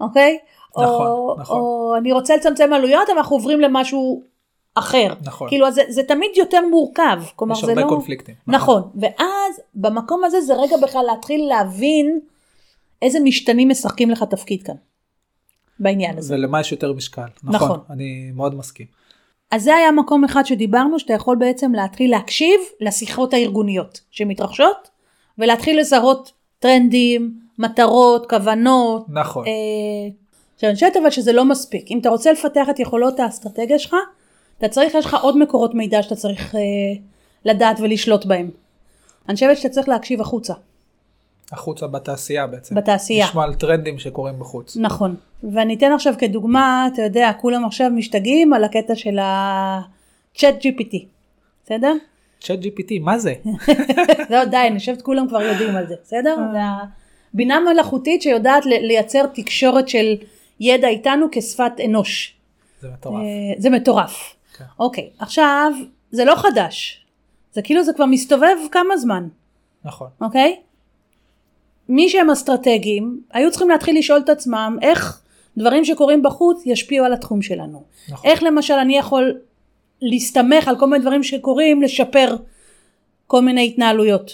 אוקיי? 0.00 0.38
נכון, 0.76 1.06
או, 1.06 1.36
נכון. 1.38 1.60
או 1.60 1.94
אני 1.98 2.12
רוצה 2.12 2.36
לצמצם 2.36 2.72
עלויות 2.72 3.10
אבל 3.10 3.18
אנחנו 3.18 3.36
עוברים 3.36 3.60
למשהו 3.60 4.22
אחר. 4.74 5.14
נכון. 5.24 5.48
כאילו 5.48 5.70
זה, 5.70 5.82
זה 5.88 6.02
תמיד 6.02 6.30
יותר 6.36 6.60
מורכב. 6.70 7.22
כלומר 7.36 7.54
יש 7.54 7.64
הרבה 7.64 7.80
לא... 7.80 7.88
קונפליקטים. 7.88 8.34
נכון. 8.46 8.82
ואז 8.94 9.60
במקום 9.74 10.24
הזה 10.24 10.40
זה 10.40 10.54
רגע 10.54 10.76
בכלל 10.76 11.04
להתחיל 11.06 11.48
להבין 11.48 12.20
איזה 13.02 13.20
משתנים 13.20 13.68
משחקים 13.68 14.10
לך 14.10 14.22
תפקיד 14.22 14.62
כאן. 14.62 14.74
בעניין 15.82 16.18
הזה. 16.18 16.34
ולמה 16.34 16.60
יש 16.60 16.72
יותר 16.72 16.92
משקל, 16.92 17.22
נכון, 17.42 17.54
נכון. 17.54 17.80
אני 17.90 18.30
מאוד 18.34 18.54
מסכים. 18.54 18.86
אז 19.50 19.62
זה 19.62 19.74
היה 19.74 19.92
מקום 19.92 20.24
אחד 20.24 20.46
שדיברנו 20.46 20.98
שאתה 20.98 21.12
יכול 21.12 21.36
בעצם 21.36 21.72
להתחיל 21.72 22.10
להקשיב 22.10 22.60
לשיחות 22.80 23.34
הארגוניות 23.34 24.00
שמתרחשות 24.10 24.90
ולהתחיל 25.38 25.80
לזהות 25.80 26.32
טרנדים, 26.58 27.34
מטרות, 27.58 28.30
כוונות. 28.30 29.06
נכון, 29.08 29.46
אה, 29.46 29.52
עכשיו 30.54 30.68
אני 30.68 30.74
חושבת 30.74 30.96
אבל 30.96 31.10
שזה 31.10 31.32
לא 31.32 31.44
מספיק. 31.44 31.90
אם 31.90 31.98
אתה 31.98 32.08
רוצה 32.08 32.32
לפתח 32.32 32.66
את 32.70 32.78
יכולות 32.78 33.20
האסטרטגיה 33.20 33.78
שלך, 33.78 33.96
אתה 34.58 34.68
צריך, 34.68 34.94
יש 34.94 35.06
לך 35.06 35.16
עוד 35.22 35.38
מקורות 35.38 35.74
מידע 35.74 36.02
שאתה 36.02 36.16
צריך 36.16 36.54
אה, 36.54 36.60
לדעת 37.44 37.80
ולשלוט 37.80 38.24
בהם. 38.24 38.50
אני 39.28 39.34
חושבת 39.34 39.56
שאתה 39.56 39.68
צריך 39.68 39.88
להקשיב 39.88 40.20
החוצה, 40.20 40.54
החוצה 41.52 41.86
בתעשייה 41.86 42.46
בעצם. 42.46 42.74
בתעשייה. 42.74 43.26
נשמע 43.26 43.44
על 43.44 43.54
טרנדים 43.54 43.98
שקורים 43.98 44.38
בחוץ. 44.38 44.76
נכון. 44.76 45.16
ואני 45.52 45.74
אתן 45.74 45.92
עכשיו 45.92 46.14
כדוגמה, 46.18 46.88
אתה 46.92 47.02
יודע, 47.02 47.30
כולם 47.40 47.64
עכשיו 47.64 47.90
משתגעים 47.90 48.52
על 48.52 48.64
הקטע 48.64 48.94
של 48.94 49.18
ה-chat 49.18 50.62
GPT, 50.62 50.96
בסדר? 51.64 51.92
צ'אט 52.40 52.58
GPT, 52.58 53.00
מה 53.00 53.18
זה? 53.18 53.34
לא, 54.30 54.44
די, 54.44 54.66
אני 54.70 54.78
חושבת 54.78 55.02
כולם 55.02 55.28
כבר 55.28 55.42
יודעים 55.42 55.76
על 55.76 55.86
זה, 55.86 55.94
בסדר? 56.02 56.36
זה 56.52 56.58
הבינה 57.34 57.60
מלאכותית 57.60 58.22
שיודעת 58.22 58.66
לייצר 58.66 59.26
תקשורת 59.26 59.88
של 59.88 60.14
ידע 60.60 60.88
איתנו 60.88 61.26
כשפת 61.32 61.72
אנוש. 61.84 62.34
זה 62.80 62.88
מטורף. 62.88 63.22
אה, 63.22 63.54
זה 63.58 63.70
מטורף. 63.70 64.34
כן. 64.58 64.64
אוקיי, 64.78 65.10
עכשיו, 65.18 65.72
זה 66.10 66.24
לא 66.24 66.34
חדש. 66.34 67.04
זה 67.52 67.62
כאילו 67.62 67.84
זה 67.84 67.92
כבר 67.92 68.06
מסתובב 68.06 68.56
כמה 68.72 68.96
זמן, 68.96 69.28
נכון, 69.84 70.08
אוקיי? 70.20 70.56
מי 71.92 72.08
שהם 72.08 72.30
אסטרטגיים, 72.30 73.20
היו 73.32 73.50
צריכים 73.50 73.68
להתחיל 73.68 73.98
לשאול 73.98 74.20
את 74.24 74.28
עצמם 74.28 74.76
איך 74.82 75.20
דברים 75.56 75.84
שקורים 75.84 76.22
בחוץ 76.22 76.62
ישפיעו 76.66 77.06
על 77.06 77.12
התחום 77.12 77.42
שלנו. 77.42 77.82
נכון. 78.08 78.30
איך 78.30 78.42
למשל 78.42 78.74
אני 78.74 78.98
יכול 78.98 79.38
להסתמך 80.02 80.68
על 80.68 80.78
כל 80.78 80.86
מיני 80.86 81.02
דברים 81.02 81.22
שקורים, 81.22 81.82
לשפר 81.82 82.36
כל 83.26 83.40
מיני 83.42 83.66
התנהלויות. 83.66 84.32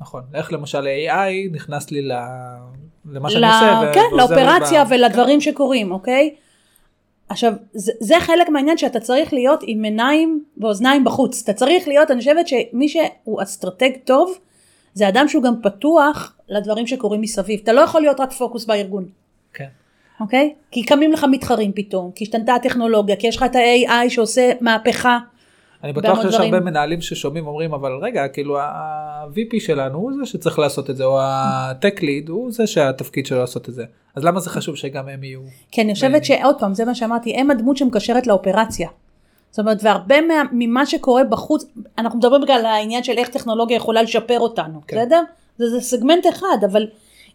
נכון. 0.00 0.22
איך 0.34 0.52
למשל 0.52 0.84
AI 0.84 1.54
נכנס 1.54 1.90
לי 1.90 2.02
ל... 2.02 2.12
למה 3.12 3.30
שאני 3.30 3.42
ל- 3.42 3.46
עושה. 3.46 3.90
כן, 3.94 4.16
לאופרציה 4.16 4.84
ב- 4.84 4.88
ולדברים 4.90 5.40
שקורים, 5.40 5.92
אוקיי? 5.92 6.34
עכשיו, 7.28 7.52
זה, 7.74 7.92
זה 8.00 8.14
חלק 8.20 8.48
מהעניין 8.48 8.78
שאתה 8.78 9.00
צריך 9.00 9.32
להיות 9.32 9.60
עם 9.66 9.82
עיניים 9.84 10.44
ואוזניים 10.58 11.04
בחוץ. 11.04 11.42
אתה 11.42 11.52
צריך 11.52 11.88
להיות, 11.88 12.10
אני 12.10 12.18
חושבת 12.18 12.48
שמי 12.48 12.88
שהוא 12.88 13.42
אסטרטג 13.42 13.90
טוב, 14.04 14.38
זה 14.94 15.08
אדם 15.08 15.28
שהוא 15.28 15.42
גם 15.42 15.54
פתוח 15.62 16.36
לדברים 16.48 16.86
שקורים 16.86 17.20
מסביב. 17.20 17.60
אתה 17.62 17.72
לא 17.72 17.80
יכול 17.80 18.00
להיות 18.00 18.20
רק 18.20 18.32
פוקוס 18.32 18.64
בארגון, 18.64 19.08
כן. 19.54 19.68
אוקיי? 20.20 20.54
כי 20.70 20.82
קמים 20.82 21.12
לך 21.12 21.26
מתחרים 21.30 21.72
פתאום, 21.72 22.10
כי 22.14 22.24
השתנתה 22.24 22.54
הטכנולוגיה, 22.54 23.16
כי 23.16 23.26
יש 23.26 23.36
לך 23.36 23.42
את 23.42 23.56
ה-AI 23.56 24.10
שעושה 24.10 24.52
מהפכה. 24.60 25.18
אני 25.84 25.92
בטוח 25.92 26.22
שיש. 26.22 26.34
הרבה 26.34 26.60
מנהלים 26.60 27.00
ששומעים 27.00 27.46
אומרים 27.46 27.74
אבל 27.74 27.92
רגע 28.02 28.28
כאילו 28.28 28.60
ה-VP 28.60 29.60
שלנו 29.60 29.98
הוא 29.98 30.12
זה 30.12 30.26
שצריך 30.26 30.58
לעשות 30.58 30.90
את 30.90 30.96
זה 30.96 31.04
או 31.04 31.20
ה-Tech 31.20 31.98
Lead 32.00 32.28
הוא 32.28 32.52
זה 32.52 32.66
שהתפקיד 32.66 33.26
שלו 33.26 33.38
לעשות 33.38 33.68
את 33.68 33.74
זה 33.74 33.84
אז 34.14 34.24
למה 34.24 34.40
זה 34.40 34.50
חשוב 34.50 34.76
שגם 34.76 35.08
הם 35.08 35.24
יהיו. 35.24 35.40
כי 35.70 35.82
אני 35.82 35.94
חושבת 35.94 36.24
שעוד 36.24 36.56
פעם, 36.58 36.74
זה 36.74 36.84
מה 36.84 36.94
שאמרתי, 36.94 37.36
הם 37.36 37.50
הדמות 37.50 37.76
שמקשרת 37.76 38.26
לאופרציה. 38.26 38.88
זאת 39.50 39.58
אומרת, 39.58 39.78
והרבה 39.82 40.20
מה, 40.20 40.42
ממה 40.52 40.86
שקורה 40.86 41.24
בחוץ, 41.24 41.64
אנחנו 41.98 42.18
מדברים 42.18 42.42
בכלל 42.42 42.54
על 42.54 42.66
העניין 42.66 43.04
של 43.04 43.18
איך 43.18 43.28
טכנולוגיה 43.28 43.76
יכולה 43.76 44.02
לשפר 44.02 44.40
אותנו, 44.40 44.80
כן. 44.86 44.96
כן. 44.96 45.02
בסדר? 45.02 45.22
זה, 45.58 45.70
זה 45.70 45.80
סגמנט 45.80 46.26
אחד, 46.26 46.58
אבל 46.70 46.86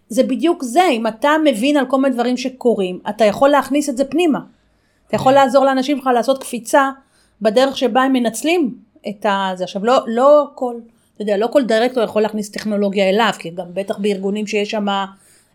זה 0.10 0.24
בדיוק 0.24 0.64
זה, 0.64 0.84
אם 0.92 1.08
אתה 1.08 1.30
מבין 1.44 1.78
על 1.78 1.86
כל 1.86 1.98
מיני 1.98 2.14
דברים 2.14 2.38
שקורים, 2.38 3.00
אתה 3.10 3.26
יכול 3.26 3.50
להכניס 3.50 3.90
את 3.90 3.98
זה 3.98 4.06
פנימה. 4.06 4.40
אתה 5.08 5.16
יכול 5.16 5.34
לעזור 5.34 5.66
לאנשים 5.66 5.98
שלך 5.98 6.10
לעשות 6.14 6.38
קפיצה 6.44 6.90
בדרך 7.42 7.78
שבה 7.78 8.02
הם 8.02 8.14
מנצלים 8.14 8.76
את. 9.08 9.26
זה 9.56 9.64
עכשיו, 9.64 9.86
לא, 9.86 10.00
לא 10.08 10.48
כל, 10.56 10.76
אתה 11.16 11.24
יודע, 11.24 11.38
לא 11.38 11.48
כל 11.48 11.64
דירקטור 11.64 12.04
יכול 12.04 12.22
להכניס 12.22 12.52
טכנולוגיה 12.52 13.10
אליו, 13.10 13.32
כי 13.40 13.50
גם 13.50 13.66
בטח 13.74 13.98
בארגונים 13.98 14.48
שיש 14.48 14.72
שם... 14.72 14.86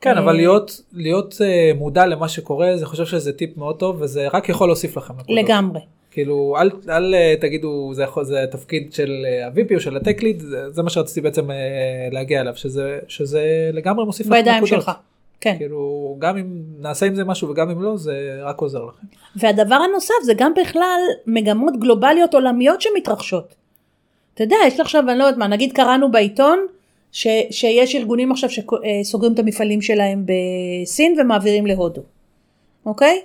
כן 0.01 0.16
אה, 0.16 0.23
אבל 0.23 0.33
להיות 0.33 0.81
להיות 0.92 1.35
אה, 1.40 1.73
מודע 1.79 2.07
למה 2.07 2.29
שקורה 2.29 2.77
זה 2.77 2.87
חושב 2.87 3.07
שזה 3.07 3.33
טיפ 3.33 3.57
מאוד 3.57 3.77
טוב 3.77 3.96
וזה 4.01 4.29
רק 4.33 4.49
יכול 4.49 4.68
להוסיף 4.68 4.96
לכם. 4.96 5.14
לגמרי. 5.29 5.81
כאילו 6.11 6.57
אל, 6.61 6.70
אל 6.88 7.14
אה, 7.14 7.35
תגידו 7.40 7.90
זה, 7.94 8.03
יכול- 8.03 8.25
זה 8.25 8.44
תפקיד 8.51 8.92
של 8.92 9.27
אה, 9.27 9.46
ה-VP 9.46 9.75
או 9.75 9.81
של 9.81 9.96
ה-Tech 9.96 10.20
Lead 10.20 10.38
זה, 10.38 10.70
זה 10.70 10.83
מה 10.83 10.90
שרציתי 10.90 11.20
בעצם 11.20 11.51
אה, 11.51 11.57
להגיע 12.12 12.40
אליו 12.40 12.57
שזה 12.57 12.99
שזה 13.09 13.70
לגמרי 13.73 14.05
מוסיף 14.05 14.27
בידיים 14.27 14.64
נקודות. 14.64 14.83
שלך. 14.83 14.90
כן. 15.40 15.55
כאילו 15.59 16.16
גם 16.18 16.37
אם 16.37 16.46
נעשה 16.79 17.07
עם 17.07 17.14
זה 17.14 17.25
משהו 17.25 17.49
וגם 17.49 17.70
אם 17.70 17.83
לא 17.83 17.96
זה 17.96 18.38
רק 18.42 18.59
עוזר 18.61 18.85
לכם. 18.85 19.07
והדבר 19.37 19.75
הנוסף 19.75 20.14
זה 20.25 20.35
גם 20.35 20.53
בכלל 20.61 21.01
מגמות 21.27 21.81
גלובליות 21.81 22.35
עולמיות 22.35 22.81
שמתרחשות. 22.81 23.55
אתה 24.35 24.42
יודע, 24.42 24.57
יש 24.66 24.75
לך 24.75 24.81
עכשיו, 24.81 25.05
אני 25.11 25.18
לא 25.18 25.25
יודעת 25.25 25.38
מה, 25.38 25.46
נגיד 25.46 25.73
קראנו 25.73 26.11
בעיתון 26.11 26.66
ש, 27.12 27.27
שיש 27.51 27.94
ארגונים 27.94 28.33
עכשיו 28.33 28.51
שסוגרים 28.51 29.33
את 29.33 29.38
המפעלים 29.38 29.83
שלהם 29.83 30.25
בסין 30.27 31.16
ומעבירים 31.20 31.66
להודו, 31.66 32.03
אוקיי? 32.87 33.20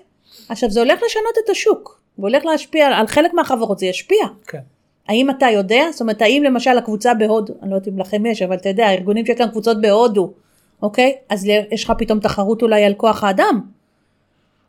עכשיו 0.50 0.70
זה 0.70 0.80
הולך 0.80 1.00
לשנות 1.06 1.34
את 1.46 1.50
השוק, 1.50 2.00
והולך 2.20 2.46
להשפיע, 2.46 2.88
על 2.88 3.08
חלק 3.08 3.34
מהחברות 3.34 3.80
זה 3.80 3.86
ישפיע. 3.86 4.26
כן. 4.48 4.60
האם 5.08 5.30
אתה 5.30 5.46
יודע? 5.46 5.84
זאת 5.92 6.02
אומרת, 6.02 6.22
האם 6.22 6.44
למשל 6.44 6.78
הקבוצה 6.78 7.14
בהודו, 7.14 7.54
אני 7.62 7.72
לא 7.72 7.76
יודעת 7.76 7.88
אם 7.88 8.00
לכם 8.00 8.26
יש, 8.26 8.42
אבל 8.42 8.56
אתה 8.56 8.70
יודע, 8.70 8.88
הארגונים 8.88 9.26
שיש 9.26 9.40
להם 9.40 9.50
קבוצות 9.50 9.82
בהודו, 9.82 10.34
אוקיי? 10.82 11.16
אז 11.30 11.46
יש 11.72 11.84
לך 11.84 11.94
פתאום 11.98 12.20
תחרות 12.20 12.62
אולי 12.62 12.84
על 12.84 12.94
כוח 12.94 13.24
האדם, 13.24 13.62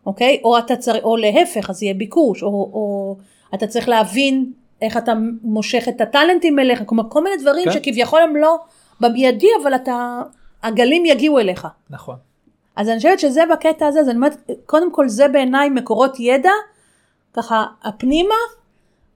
אוקיי? 0.07 0.41
או 0.45 0.59
אתה 0.59 0.77
צריך, 0.77 1.05
או 1.05 1.17
להפך, 1.17 1.71
אז 1.71 1.83
יהיה 1.83 1.95
ביקוש, 1.95 2.43
או, 2.43 2.49
או 2.49 3.17
אתה 3.55 3.67
צריך 3.67 3.89
להבין 3.89 4.53
איך 4.83 4.97
אתה 4.97 5.13
מושך 5.43 5.89
את 5.89 6.01
הטאלנטים 6.01 6.59
אליך, 6.59 6.83
כלומר 6.87 7.05
כל 7.09 7.25
מיני 7.25 7.37
דברים 7.37 7.65
כן. 7.65 7.73
שכביכול 7.73 8.23
הם 8.23 8.37
לא 8.37 8.57
במיידי, 9.01 9.49
אבל 9.63 9.75
אתה, 9.75 10.23
הגלים 10.63 11.07
יגיעו 11.07 11.39
אליך. 11.39 11.67
נכון. 11.91 12.17
אז 12.77 12.89
אני 12.89 12.97
חושבת 12.97 13.21
שזה 13.21 13.43
בקטע 13.53 13.87
הזה, 13.87 14.01
אז 14.01 14.09
אני 14.09 14.17
אומרת, 14.17 14.51
קודם 14.67 14.93
כל 14.93 15.09
זה 15.09 15.29
בעיניי 15.29 15.69
מקורות 15.71 16.21
ידע, 16.21 16.51
ככה 17.37 17.65
פנימה, 17.83 18.35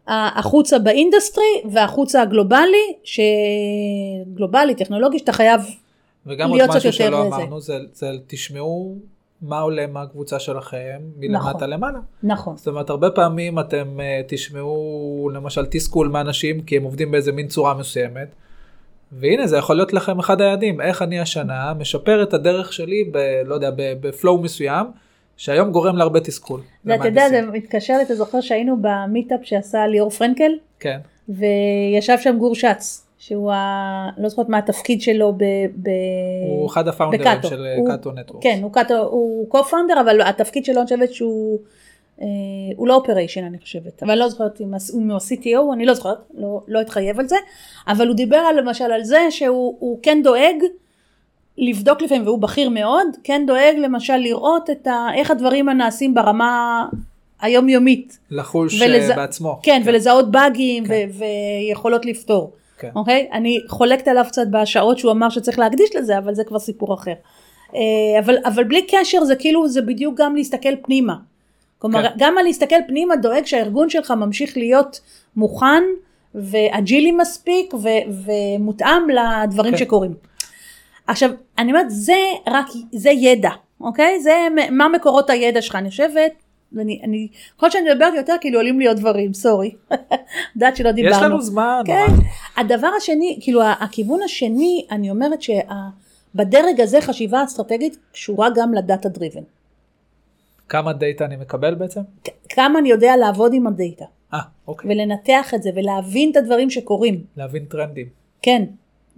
החוצה 0.06 0.78
ב 0.78 0.87
industry 0.87 1.62
והחוצה 1.72 2.22
הגלובלי, 2.22 2.94
שגלובלי, 3.04 4.74
טכנולוגי, 4.74 5.18
שאתה 5.18 5.32
חייב 5.32 5.60
וגם 6.26 6.48
עוד 6.48 6.56
להיות 6.56 6.70
קצת 6.70 6.78
משהו 6.78 6.88
יותר 6.88 6.98
שלא 6.98 7.30
זה. 7.30 7.36
אמרנו, 7.36 7.60
זה, 7.60 7.78
זה 7.92 8.10
תשמעו 8.26 8.96
מה 9.42 9.60
עולה 9.60 9.86
מהקבוצה 9.86 10.38
שלכם, 10.38 11.00
מלמטה 11.16 11.48
נכון. 11.48 11.70
למעלה. 11.70 11.98
נכון. 12.22 12.56
זאת 12.56 12.68
אומרת, 12.68 12.90
הרבה 12.90 13.10
פעמים 13.10 13.58
אתם 13.58 14.00
אה, 14.00 14.20
תשמעו 14.28 15.30
למשל 15.34 15.66
תסכול 15.66 16.08
מאנשים 16.08 16.60
כי 16.60 16.76
הם 16.76 16.82
עובדים 16.82 17.10
באיזה 17.10 17.32
מין 17.32 17.48
צורה 17.48 17.74
מסוימת. 17.74 18.28
והנה 19.12 19.46
זה 19.46 19.56
יכול 19.56 19.76
להיות 19.76 19.92
לכם 19.92 20.18
אחד 20.18 20.40
היעדים, 20.40 20.80
איך 20.80 21.02
אני 21.02 21.20
השנה 21.20 21.74
משפר 21.74 22.22
את 22.22 22.34
הדרך 22.34 22.72
שלי 22.72 23.04
ב... 23.12 23.18
לא 23.46 23.54
יודע, 23.54 23.70
ב 23.76 23.88
flow 23.88 24.38
מסוים, 24.38 24.86
שהיום 25.40 25.70
גורם 25.70 25.96
להרבה 25.96 26.20
תסכול. 26.20 26.60
זה, 26.84 26.94
אתה 26.94 27.06
יודע, 27.08 27.28
זה. 27.28 27.42
מתקשר 27.42 27.96
אתה 28.02 28.14
זוכר 28.14 28.40
שהיינו 28.40 28.76
ב 28.80 28.89
meetup 28.89 29.40
שעשה 29.42 29.86
ליאור 29.86 30.10
פרנקל, 30.10 30.52
כן, 30.80 30.98
וישב 31.28 32.16
שם 32.18 32.38
גור 32.38 32.54
שץ, 32.54 33.06
שהוא 33.18 33.52
ה... 33.52 34.08
לא 34.18 34.28
זוכרת 34.28 34.48
מה 34.48 34.58
התפקיד 34.58 35.02
שלו 35.02 35.32
ב... 35.32 35.44
ב... 35.82 35.88
הוא 36.48 36.66
אחד 36.66 36.88
ה 36.88 36.91
founder 36.91 37.14
ים 37.14 37.20
ב 37.20 37.25
Cato. 37.25 37.48
של 37.48 37.66
הוא- 37.76 37.88
Cato 37.88 38.12
Network. 38.12 38.42
כן, 38.42 38.58
הוא 38.62 38.72
Cato, 38.72 38.94
הוא 38.98 39.46
co-founder, 39.50 40.00
אבל 40.00 40.20
התפקיד 40.20 40.64
שלו 40.64 40.76
אני 40.76 40.84
חושבת 40.84 41.12
שהוא, 41.12 41.58
אה, 42.20 42.26
הוא 42.76 42.88
לא 42.88 42.94
operation 42.94 43.44
אני 43.44 43.58
חושבת, 43.58 44.02
אבל 44.02 44.18
לא 44.18 44.28
זוכרת 44.28 44.60
אם 44.60 44.74
הוא 45.10 45.14
ה-CTO, 45.14 45.74
אני 45.74 45.86
לא 45.86 45.94
זוכרת, 45.94 46.18
לא, 46.34 46.60
לא 46.68 46.80
אתחייב 46.80 47.20
על 47.20 47.28
זה, 47.28 47.36
אבל 47.88 48.08
הוא 48.08 48.16
דיבר 48.16 48.36
על, 48.36 48.60
למשל 48.60 48.92
על 48.92 49.04
זה 49.04 49.20
שהוא 49.30 49.76
הוא 49.78 49.98
כן 50.02 50.20
דואג 50.24 50.56
לבדוק 51.60 52.02
לפעמים, 52.02 52.26
והוא 52.26 52.38
בכיר 52.38 52.68
מאוד, 52.68 53.06
כן 53.24 53.42
דואג 53.46 53.74
למשל 53.78 54.16
לראות 54.16 54.70
את 54.70 54.86
ה, 54.86 55.06
איך 55.14 55.30
הדברים 55.30 55.68
הנעשים 55.68 56.14
ברמה 56.14 56.84
היומיומית. 57.40 58.18
לחוש 58.30 58.80
ולז- 58.82 59.10
אה, 59.10 59.16
בעצמו. 59.16 59.58
כן, 59.62 59.82
ולזהות 59.84 60.30
באגים 60.30 60.86
כן. 60.86 61.08
ו- 61.10 61.22
ויכולות 61.68 62.06
לפתור. 62.06 62.52
כן. 62.78 62.90
אוקיי? 62.94 63.28
אני 63.32 63.58
חולקת 63.68 64.08
עליו 64.08 64.24
קצת 64.28 64.46
בשעות 64.50 64.98
שהוא 64.98 65.12
אמר 65.12 65.28
שצריך 65.28 65.58
להקדיש 65.58 65.96
לזה, 65.96 66.18
אבל 66.18 66.34
זה 66.34 66.44
כבר 66.44 66.58
סיפור 66.58 66.94
אחר. 66.94 67.12
אה, 67.74 67.80
אבל, 68.24 68.36
אבל 68.44 68.64
בלי 68.64 68.86
קשר 68.90 69.24
זה 69.24 69.36
כאילו, 69.36 69.68
זה 69.68 69.82
בדיוק 69.82 70.14
גם 70.20 70.36
להסתכל 70.36 70.76
פנימה. 70.82 71.14
כלומר, 71.78 72.02
כן. 72.02 72.14
גם 72.18 72.38
על 72.38 72.44
להסתכל 72.44 72.76
פנימה 72.88 73.16
דואג 73.16 73.46
שהארגון 73.46 73.90
שלך 73.90 74.10
ממשיך 74.10 74.56
להיות 74.56 75.00
מוכן 75.36 75.82
ואג'ילי 76.34 77.12
מספיק 77.12 77.74
ו- 77.74 77.88
ומותאם 78.26 79.02
לדברים 79.10 79.72
כן. 79.72 79.78
שקורים. 79.78 80.14
עכשיו, 81.10 81.30
אני 81.58 81.72
אומרת, 81.72 81.86
זה 81.90 82.16
רק, 82.46 82.66
זה 82.92 83.10
ידע, 83.10 83.50
אוקיי? 83.80 84.20
זה 84.20 84.32
מה 84.70 84.88
מקורות 84.88 85.30
הידע 85.30 85.62
שלך, 85.62 85.74
אני 85.74 85.90
חושבת, 85.90 86.32
ואני, 86.72 87.00
אני, 87.04 87.28
כל 87.56 87.70
שאני 87.70 87.90
מדברת 87.90 88.14
יותר, 88.16 88.34
כאילו 88.40 88.58
עולים 88.58 88.78
לי 88.78 88.86
עוד 88.88 88.96
דברים, 88.96 89.34
sorry. 89.34 89.74
יודעת 90.54 90.76
שלא 90.76 90.92
דיברנו. 90.92 91.16
יש 91.16 91.22
לנו 91.22 91.42
זמן. 91.42 91.82
כן. 91.86 92.06
הדבר 92.56 92.90
השני, 92.96 93.38
כאילו 93.42 93.62
הכיוון 93.62 94.22
השני, 94.22 94.86
אני 94.90 95.10
אומרת 95.10 95.42
שבדרג 95.42 96.80
הזה 96.80 97.00
חשיבה 97.00 97.44
אסטרטגית 97.44 97.96
קשורה 98.12 98.48
גם 98.54 98.74
ל 98.74 98.81
data 98.81 99.08
driven. 99.08 99.42
כמה 100.68 100.92
דאטה 100.92 101.24
אני 101.24 101.36
מקבל 101.36 101.74
בעצם? 101.74 102.00
כמה 102.48 102.78
אני 102.78 102.88
יודע 102.88 103.16
לעבוד 103.16 103.52
עם 103.54 103.66
הדאטה, 103.66 104.04
אה, 104.34 104.38
אוקיי. 104.68 104.90
ולנתח 104.90 105.54
את 105.54 105.62
זה, 105.62 105.70
ולהבין 105.74 106.30
את 106.30 106.36
הדברים 106.36 106.70
שקורים. 106.70 107.24
להבין 107.36 107.64
טרנדים. 107.64 108.06
כן, 108.42 108.64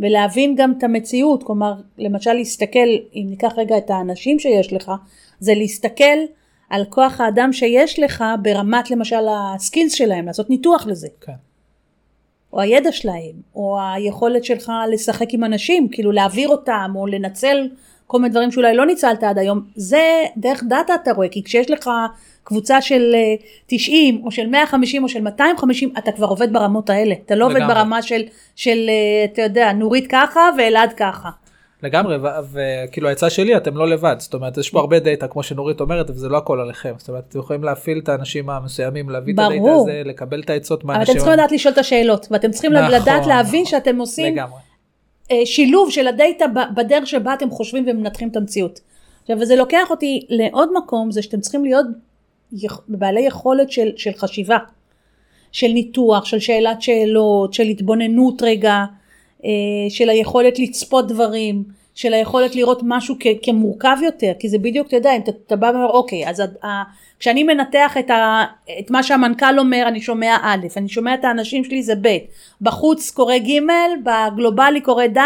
ולהבין 0.02 0.54
גם 0.54 0.74
את 0.78 0.84
המציאות, 0.84 1.42
כלומר, 1.42 1.74
למשל 1.98 2.32
להסתכל, 2.32 2.88
אם 3.14 3.26
ניקח 3.30 3.52
רגע 3.56 3.78
את 3.78 3.90
האנשים 3.90 4.38
שיש 4.38 4.72
לך, 4.72 4.92
זה 5.40 5.54
להסתכל 5.54 6.18
על 6.70 6.84
כוח 6.88 7.20
האדם 7.20 7.52
שיש 7.52 7.98
לך 7.98 8.24
ברמת 8.42 8.90
למשל 8.90 9.24
הסקילס 9.30 9.92
שלהם, 9.92 10.26
לעשות 10.26 10.50
ניתוח 10.50 10.86
לזה, 10.86 11.08
כן. 11.20 11.32
או 12.52 12.60
הידע 12.60 12.92
שלהם, 12.92 13.34
או 13.54 13.78
היכולת 13.94 14.44
שלך 14.44 14.72
לשחק 14.92 15.26
עם 15.34 15.44
אנשים, 15.44 15.88
כאילו 15.88 16.12
להעביר 16.12 16.48
אותם, 16.48 16.92
או 16.96 17.06
לנצל 17.06 17.68
כל 18.06 18.18
מיני 18.18 18.30
דברים 18.30 18.50
שאולי 18.50 18.76
לא 18.76 18.86
ניצלת 18.86 19.22
עד 19.22 19.38
היום, 19.38 19.60
זה 19.76 20.02
דרך 20.36 20.62
דאטה 20.68 20.94
אתה 20.94 21.12
רואה, 21.12 21.28
כי 21.28 21.44
כשיש 21.44 21.70
לך 21.70 21.90
קבוצה 22.44 22.82
של 22.82 23.12
אה, 23.14 23.34
90 23.66 24.22
או 24.24 24.30
של 24.30 24.46
150 24.46 25.02
או 25.02 25.08
של 25.08 25.20
250 25.20 25.92
אתה 25.98 26.12
כבר 26.12 26.26
עובד 26.26 26.52
ברמות 26.52 26.90
האלה, 26.90 27.14
אתה 27.26 27.34
לא 27.34 27.44
עובד 27.44 27.56
לגמרי. 27.56 27.74
ברמה 27.74 28.02
של, 28.02 28.22
של 28.56 28.88
אה, 28.88 29.24
אתה 29.24 29.42
יודע, 29.42 29.72
נורית 29.72 30.06
ככה 30.10 30.40
ואלעד 30.58 30.92
ככה. 30.92 31.30
לגמרי, 31.82 32.16
וכאילו 32.52 33.08
העצה 33.08 33.30
שלי, 33.30 33.56
אתם 33.56 33.76
לא 33.76 33.88
לבד, 33.88 34.16
זאת 34.18 34.34
אומרת, 34.34 34.58
יש 34.58 34.70
פה 34.70 34.80
הרבה 34.80 34.98
דאטה, 34.98 35.28
כמו 35.28 35.42
שנורית 35.42 35.80
אומרת, 35.80 36.10
וזה 36.10 36.28
לא 36.28 36.36
הכל 36.36 36.60
עליכם, 36.60 36.92
זאת 36.98 37.08
אומרת, 37.08 37.24
אתם 37.28 37.38
יכולים 37.38 37.64
להפעיל 37.64 37.98
את 37.98 38.08
האנשים 38.08 38.50
המסוימים, 38.50 39.10
להביא 39.10 39.34
את 39.34 39.38
הדאטה 39.38 39.54
ברור. 39.54 39.82
הזה, 39.82 40.02
לקבל 40.04 40.40
את 40.40 40.50
העצות 40.50 40.84
אבל 40.84 40.92
מהאנשים. 40.92 41.12
אתם 41.12 41.18
צריכים 41.18 41.38
לדעת 41.38 41.52
לשאול 41.52 41.72
את 41.72 41.78
השאלות, 41.78 42.26
ואתם 42.30 42.50
צריכים 42.50 42.72
נכון, 42.72 42.90
לדעת 42.90 43.26
להבין 43.26 43.62
נכון. 43.62 43.70
שאתם 43.70 43.98
עושים 43.98 44.34
לגמרי. 44.34 44.58
אה, 45.30 45.46
שילוב 45.46 45.90
של 45.90 46.06
הדאטה 46.06 46.44
בדרך 46.76 47.06
שבה 47.06 47.34
אתם 47.34 47.50
חושבים 47.50 47.84
ומנתחים 47.88 48.28
את 48.28 48.36
המציאות. 48.36 48.80
עכשיו, 49.22 49.36
וזה 49.40 49.56
לוקח 49.56 49.90
אותי 49.90 50.26
לעוד 50.28 50.68
מקום, 50.76 51.10
זה 51.10 51.22
שאתם 51.22 51.40
צריכים 51.40 51.64
להיות 51.64 51.86
בעלי 52.88 53.20
יכולת 53.20 53.70
של, 53.72 53.90
של 53.96 54.10
חשיבה, 54.16 54.58
של 55.52 55.68
ניתוח, 55.68 56.24
של 56.24 56.38
שאלת 56.38 56.82
שאלות, 56.82 57.54
של 57.54 57.62
התבוננות 57.62 58.42
רגע, 58.42 58.84
אה, 59.44 59.50
של 59.88 60.10
היכולת 60.10 60.58
לצפות 60.58 61.08
דברים, 61.08 61.64
של 61.94 62.14
היכולת 62.14 62.54
לראות 62.56 62.80
משהו 62.84 63.14
כ- 63.20 63.26
כמורכב 63.42 63.96
יותר, 64.04 64.32
כי 64.38 64.48
זה 64.48 64.58
בדיוק, 64.58 64.86
אתה 64.88 64.96
יודע, 64.96 65.16
אם 65.16 65.20
אתה, 65.20 65.30
אתה 65.46 65.56
בא 65.56 65.66
ואומר, 65.66 65.90
אוקיי, 65.90 66.28
אז 66.28 66.40
ה- 66.40 66.66
ה- 66.66 66.82
כשאני 67.18 67.42
מנתח 67.44 67.96
את, 67.98 68.10
ה, 68.10 68.44
את 68.80 68.90
מה 68.90 69.02
שהמנכ"ל 69.02 69.58
אומר, 69.58 69.84
אני 69.88 70.00
שומע 70.00 70.36
א', 70.42 70.66
אני 70.76 70.88
שומע 70.88 71.14
את 71.14 71.24
האנשים 71.24 71.64
שלי 71.64 71.82
זה 71.82 71.94
ב', 72.02 72.16
בחוץ 72.60 73.10
קורה 73.10 73.38
ג', 73.38 73.58
בגלובלי 74.04 74.80
קורה 74.80 75.06
ד', 75.06 75.20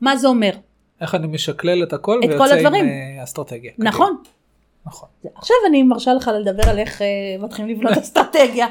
מה 0.00 0.16
זה 0.16 0.28
אומר? 0.28 0.50
איך 1.00 1.14
אני 1.14 1.26
משקלל 1.26 1.82
את 1.82 1.92
הכל, 1.92 2.20
את 2.24 2.28
ויוצא 2.28 2.44
עם 2.44 2.66
הדברים. 2.66 2.88
אה, 2.88 3.24
אסטרטגיה. 3.24 3.72
נכון. 3.78 4.06
קדימה. 4.06 4.39
נכון. 4.86 5.08
עכשיו 5.34 5.56
אני 5.68 5.82
מרשה 5.82 6.14
לך 6.14 6.30
לדבר 6.40 6.68
על 6.68 6.78
איך 6.78 7.02
אה, 7.02 7.06
מתחילים 7.38 7.76
לבנות 7.76 7.98
אסטרטגיה. 7.98 8.66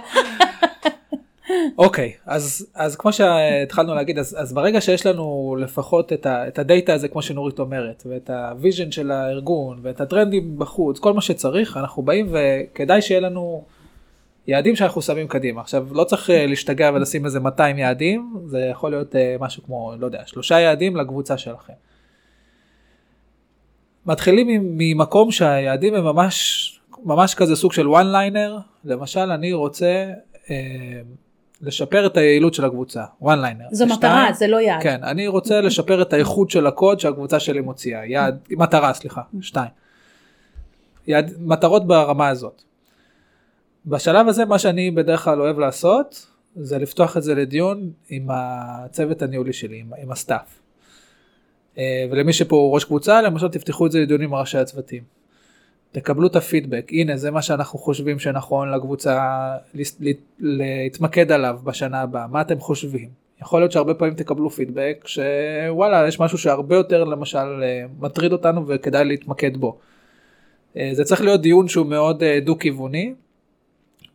אוקיי, 1.77 2.13
אז, 2.25 2.67
אז 2.75 2.95
כמו 2.95 3.13
שהתחלנו 3.13 3.95
להגיד, 3.95 4.19
אז, 4.19 4.35
אז 4.39 4.53
ברגע 4.53 4.81
שיש 4.81 5.05
לנו 5.05 5.55
לפחות 5.59 6.13
את, 6.13 6.25
ה, 6.25 6.47
את 6.47 6.59
הדאטה 6.59 6.93
הזה, 6.93 7.07
כמו 7.07 7.21
שנורית 7.21 7.59
אומרת, 7.59 8.03
ואת 8.05 8.29
ה 8.29 8.38
vision 8.38 8.91
של 8.91 9.11
הארגון, 9.11 9.79
ואת 9.81 10.01
הטרנדים 10.01 10.59
בחוץ, 10.59 10.99
כל 10.99 11.13
מה 11.13 11.21
שצריך, 11.21 11.77
אנחנו 11.77 12.03
באים 12.03 12.31
וכדאי 12.31 13.01
שיהיה 13.01 13.21
לנו 13.21 13.63
יעדים 14.47 14.75
שאנחנו 14.75 15.01
שמים 15.01 15.27
קדימה. 15.27 15.61
עכשיו, 15.61 15.87
לא 15.91 16.03
צריך 16.03 16.29
אה, 16.29 16.45
להשתגע 16.45 16.91
ולשים 16.93 17.25
איזה 17.25 17.39
200 17.39 17.77
יעדים, 17.77 18.33
זה 18.45 18.59
יכול 18.59 18.91
להיות 18.91 19.15
אה, 19.15 19.35
משהו 19.39 19.63
כמו, 19.63 19.93
לא 19.99 20.05
יודע, 20.05 20.21
שלושה 20.25 20.59
יעדים 20.59 20.95
לקבוצה 20.95 21.37
שלכם. 21.37 21.73
מתחילים 24.09 24.47
ממקום 24.77 25.31
שהיעדים 25.31 25.95
הם 25.95 26.03
ממש, 26.03 26.79
ממש 27.03 27.35
כזה 27.35 27.55
סוג 27.55 27.73
של 27.73 27.87
one 27.87 28.13
liner, 28.13 28.61
למשל 28.85 29.31
אני 29.31 29.53
רוצה 29.53 30.11
אה, 30.49 30.55
לשפר 31.61 32.05
את 32.05 32.17
היעילות 32.17 32.53
של 32.53 32.65
הקבוצה, 32.65 33.03
one 33.21 33.25
liner. 33.25 33.67
זו 33.71 33.85
שתיים, 33.85 33.97
מטרה, 33.97 34.33
זה 34.33 34.47
לא 34.47 34.61
יעד. 34.61 34.83
כן, 34.83 35.03
אני 35.03 35.27
רוצה 35.27 35.61
לשפר 35.61 36.01
את 36.01 36.13
האיכות 36.13 36.49
של 36.49 36.67
הקוד 36.67 36.99
שהקבוצה 36.99 37.39
שלי 37.39 37.61
מוציאה, 37.61 38.05
יעד, 38.05 38.39
מטרה 38.51 38.93
סליחה, 38.93 39.21
שתיים. 39.41 39.69
יעד, 41.07 41.33
מטרות 41.39 41.87
ברמה 41.87 42.27
הזאת. 42.27 42.61
בשלב 43.85 44.27
הזה 44.27 44.45
מה 44.45 44.59
שאני 44.59 44.91
בדרך 44.91 45.23
כלל 45.23 45.41
אוהב 45.41 45.59
לעשות 45.59 46.27
זה 46.55 46.77
לפתוח 46.77 47.17
את 47.17 47.23
זה 47.23 47.35
לדיון 47.35 47.91
עם 48.09 48.27
הצוות 48.29 49.21
הניהולי 49.21 49.53
שלי, 49.53 49.79
עם, 49.79 49.91
עם 50.01 50.11
ה 50.11 50.18
staff. 50.18 50.59
אה, 51.77 52.05
ולמי 52.11 52.33
שפה 52.33 52.71
ראש 52.73 52.83
קבוצה 52.83 53.21
למשל 53.21 53.47
תפתחו 53.47 53.85
את 53.85 53.91
זה 53.91 53.99
לדיון 53.99 54.21
עם 54.21 54.35
ראשי 54.35 54.57
הצוותים. 54.57 55.03
תקבלו 55.91 56.27
את 56.27 56.35
הפידבק, 56.35 56.89
הנה 56.91 57.17
זה 57.17 57.31
מה 57.31 57.41
שאנחנו 57.41 57.79
חושבים 57.79 58.19
שנכון 58.19 58.71
לקבוצה 58.71 59.19
להתמקד 60.39 61.31
עליו 61.31 61.59
בשנה 61.63 62.01
הבאה, 62.01 62.27
מה 62.27 62.41
אתם 62.41 62.59
חושבים? 62.59 63.09
יכול 63.41 63.61
להיות 63.61 63.71
שהרבה 63.71 63.93
פעמים 63.93 64.13
תקבלו 64.13 64.49
פידבק 64.49 65.05
שוואלה 65.07 66.07
יש 66.07 66.19
משהו 66.19 66.37
שהרבה 66.37 66.75
יותר 66.75 67.03
למשל 67.03 67.63
אה, 67.63 67.85
מטריד 67.99 68.31
אותנו 68.31 68.67
וכדאי 68.67 69.05
להתמקד 69.05 69.57
בו. 69.57 69.77
אה, 70.77 70.89
זה 70.93 71.03
צריך 71.03 71.21
להיות 71.21 71.41
דיון 71.41 71.67
שהוא 71.67 71.85
מאוד 71.85 72.23
דו 72.45 72.59
כיווני 72.59 73.13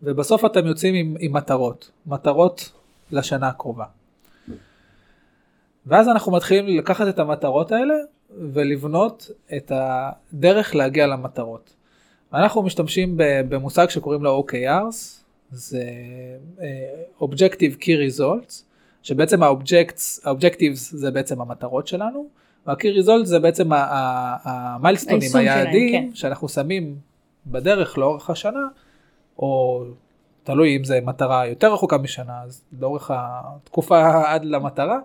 ובסוף 0.02 0.44
אתם 0.44 0.66
יוצאים 0.66 0.94
עם, 0.94 1.16
עם 1.20 1.32
מטרות, 1.32 1.90
מטרות 2.06 2.72
לשנה 3.12 3.48
הקרובה. 3.48 3.84
ואז 5.86 6.08
אנחנו 6.08 6.32
מתחילים 6.32 6.78
לקחת 6.78 7.08
את 7.08 7.18
המטרות 7.18 7.72
האלה 7.72 7.94
ולבנות 8.52 9.30
את 9.56 9.72
הדרך 9.74 10.74
להגיע 10.74 11.06
למטרות. 11.06 11.74
אנחנו 12.32 12.62
משתמשים 12.62 13.14
במושג 13.48 13.88
שקוראים 13.88 14.24
לו 14.24 14.44
OKRs, 14.46 15.24
זה 15.50 15.84
אה, 16.60 16.66
Objective 17.20 17.80
Key 17.80 18.18
Results, 18.18 18.62
שבעצם 19.02 19.42
ה-Objectives 19.42 20.76
זה 20.76 21.10
בעצם 21.10 21.40
המטרות 21.40 21.86
שלנו, 21.86 22.28
וה-Key 22.66 23.02
Results 23.02 23.24
זה 23.24 23.38
בעצם 23.38 23.70
המיילסטונים, 23.72 25.20
היישום 25.20 25.42
שלהם, 25.42 25.58
היעדים 25.58 26.08
כן. 26.10 26.14
שאנחנו 26.14 26.48
שמים 26.48 26.96
בדרך 27.46 27.98
לאורך 27.98 28.30
השנה, 28.30 28.66
או 29.38 29.84
תלוי 30.44 30.76
אם 30.76 30.84
זה 30.84 31.00
מטרה 31.00 31.46
יותר 31.46 31.72
רחוקה 31.72 31.98
משנה, 31.98 32.42
אז 32.42 32.62
לאורך 32.80 33.10
התקופה 33.14 34.22
עד 34.26 34.44
למטרה, 34.44 34.98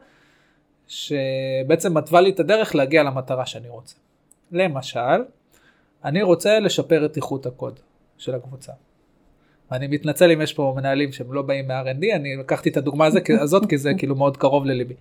שבעצם 0.89 1.97
מתווה 1.97 2.21
לי 2.21 2.29
את 2.29 2.39
הדרך 2.39 2.75
להגיע 2.75 3.03
למטרה 3.03 3.45
שאני 3.45 3.69
רוצה. 3.69 3.95
למשל, 4.51 5.23
אני 6.05 6.21
רוצה 6.21 6.59
לשפר 6.59 7.05
את 7.05 7.17
איכות 7.17 7.45
הקוד 7.45 7.79
של 8.17 8.35
הקבוצה. 8.35 8.71
ואני 9.71 9.87
מתנצל 9.87 10.31
אם 10.31 10.41
יש 10.41 10.53
פה 10.53 10.73
מנהלים 10.77 11.11
שהם 11.11 11.33
לא 11.33 11.41
באים 11.41 11.67
מה-R&D, 11.67 12.15
אני 12.15 12.35
לקחתי 12.35 12.69
את 12.69 12.77
הדוגמה 12.77 13.05
הזאת 13.41 13.69
כי 13.69 13.77
זה 13.77 13.91
כאילו 13.97 14.15
מאוד 14.15 14.37
קרוב 14.37 14.65
לליבי. 14.65 14.93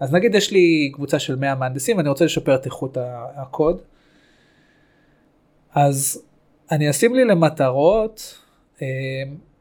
אז 0.00 0.12
נגיד 0.12 0.34
יש 0.34 0.50
לי 0.50 0.90
קבוצה 0.94 1.18
של 1.18 1.36
100 1.36 1.54
מהנדסים 1.54 1.96
ואני 1.96 2.08
רוצה 2.08 2.24
לשפר 2.24 2.54
את 2.54 2.66
איכות 2.66 2.96
הקוד. 3.36 3.80
אז 5.74 6.22
אני 6.70 6.90
אשים 6.90 7.14
לי 7.14 7.24
למטרות 7.24 8.38
אה, 8.82 8.86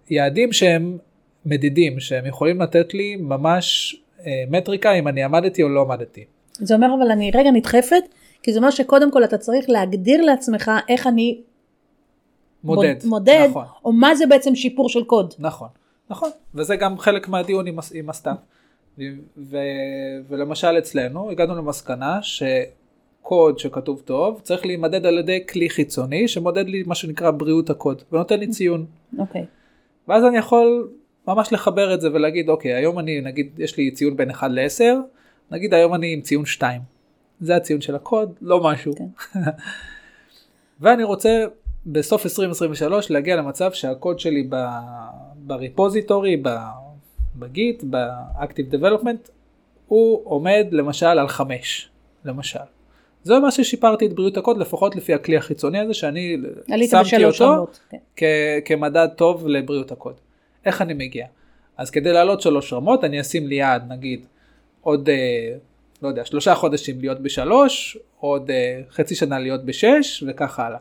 יעדים 0.10 0.54
שהם 0.54 0.98
מדידים, 1.46 2.00
שהם 2.00 2.26
יכולים 2.26 2.62
לתת 2.62 2.94
לי 2.94 3.16
ממש 3.16 3.96
מטריקה 4.50 4.94
אם 4.94 5.08
אני 5.08 5.24
עמדתי 5.24 5.64
או 5.64 5.70
לא 5.70 5.82
עמדתי. 5.82 6.26
זה 6.54 6.76
אומר 6.76 6.88
אבל 7.00 7.12
אני 7.12 7.32
רגע 7.34 7.52
נדחפת, 7.52 8.04
כי 8.44 8.54
זה 8.54 8.60
אומר 8.60 8.70
שקודם 8.70 9.12
כל 9.12 9.24
אתה 9.24 9.38
צריך 9.38 9.70
להגדיר 9.70 10.22
לעצמך 10.22 10.72
איך 10.90 11.08
אני 11.08 11.42
מודד, 12.64 12.96
מודד 13.06 13.48
נכון. 13.50 13.66
או 13.86 13.92
מה 13.92 14.16
זה 14.16 14.28
בעצם 14.28 14.56
שיפור 14.56 14.90
של 14.90 15.04
קוד. 15.04 15.34
נכון, 15.40 15.68
נכון, 16.10 16.30
וזה 16.56 16.76
גם 16.76 16.98
חלק 16.98 17.28
מהדיון 17.28 17.68
עם, 17.68 17.78
עם 17.94 18.10
הסתם. 18.10 18.36
ו, 19.38 19.58
ולמשל 20.28 20.78
אצלנו 20.78 21.32
הגענו 21.32 21.56
למסקנה 21.56 22.20
שקוד 22.22 23.60
שכתוב 23.60 24.02
טוב 24.06 24.40
צריך 24.44 24.66
להימדד 24.66 25.06
על 25.06 25.18
ידי 25.18 25.46
כלי 25.50 25.70
חיצוני 25.70 26.28
שמודד 26.28 26.68
לי 26.68 26.84
מה 26.86 26.96
שנקרא 26.96 27.32
בריאות 27.32 27.70
הקוד 27.70 28.02
ונותן 28.12 28.40
לי 28.40 28.48
ציון. 28.48 28.86
אוקיי. 29.20 29.42
Okay. 29.42 29.46
ואז 30.08 30.24
אני 30.26 30.38
יכול 30.38 30.90
ממש 31.28 31.54
לחבר 31.54 31.94
את 31.94 32.02
זה 32.02 32.14
ולהגיד 32.14 32.50
אוקיי 32.50 32.74
היום 32.74 33.00
אני 33.00 33.22
נגיד 33.22 33.50
יש 33.58 33.78
לי 33.78 33.92
ציון 33.92 34.18
בין 34.18 34.30
1 34.30 34.52
ל-10 34.52 34.84
נגיד 35.52 35.74
היום 35.74 35.94
אני 35.94 36.14
עם 36.14 36.22
ציון 36.22 36.46
2. 36.46 36.82
זה 37.42 37.56
הציון 37.56 37.82
של 37.82 37.96
הקוד 37.96 38.34
לא 38.42 38.64
משהו. 38.64 38.94
Okay. 38.94 38.98
כן. 39.34 39.40
ואני 40.82 41.04
רוצה 41.04 41.46
בסוף 41.86 42.26
2023 42.26 43.10
להגיע 43.10 43.36
למצב 43.36 43.72
שהקוד 43.72 44.20
שלי 44.20 44.50
בריפוזיטורי, 45.36 46.44
בגיט, 47.36 47.84
באקטיב 47.84 48.70
דבלופמנט, 48.70 49.30
הוא 49.88 50.22
עומד 50.24 50.68
למשל 50.72 51.06
על 51.06 51.28
5, 51.28 51.90
למשל. 52.26 52.60
זה 53.24 53.40
מה 53.40 53.52
ששיפרתי 53.52 54.06
את 54.06 54.14
בריאות 54.14 54.38
הקוד 54.38 54.58
לפחות 54.58 54.96
לפי 54.96 55.14
הכלי 55.14 55.38
החיצוני 55.38 55.80
הזה 55.80 55.94
שאני 55.94 56.38
שמתי 56.88 57.26
אותו 57.26 57.50
רמות, 57.50 57.80
כן. 57.90 57.98
כ- 58.16 58.66
כמדד 58.66 59.08
טוב 59.16 59.48
לבריאות 59.48 59.92
הקוד. 59.92 60.14
איך 60.68 60.82
אני 60.82 60.94
מגיע? 60.94 61.26
אז 61.78 61.92
כדי 61.92 62.14
לעלות 62.14 62.42
שלוש 62.42 62.74
רמות 62.74 63.04
אני 63.04 63.22
אשים 63.22 63.48
לי 63.48 63.56
יעד 63.56 63.92
נגיד 63.92 64.26
עוד 64.82 65.10
אה, 65.10 65.56
לא 66.02 66.08
יודע 66.08 66.26
שלושה 66.26 66.56
חודשים 66.56 67.00
להיות 67.00 67.20
בשלוש 67.20 67.98
עוד 68.20 68.52
אה, 68.52 68.82
חצי 68.90 69.16
שנה 69.16 69.40
להיות 69.40 69.66
בשש 69.66 70.24
וכך 70.28 70.60
הלאה. 70.60 70.80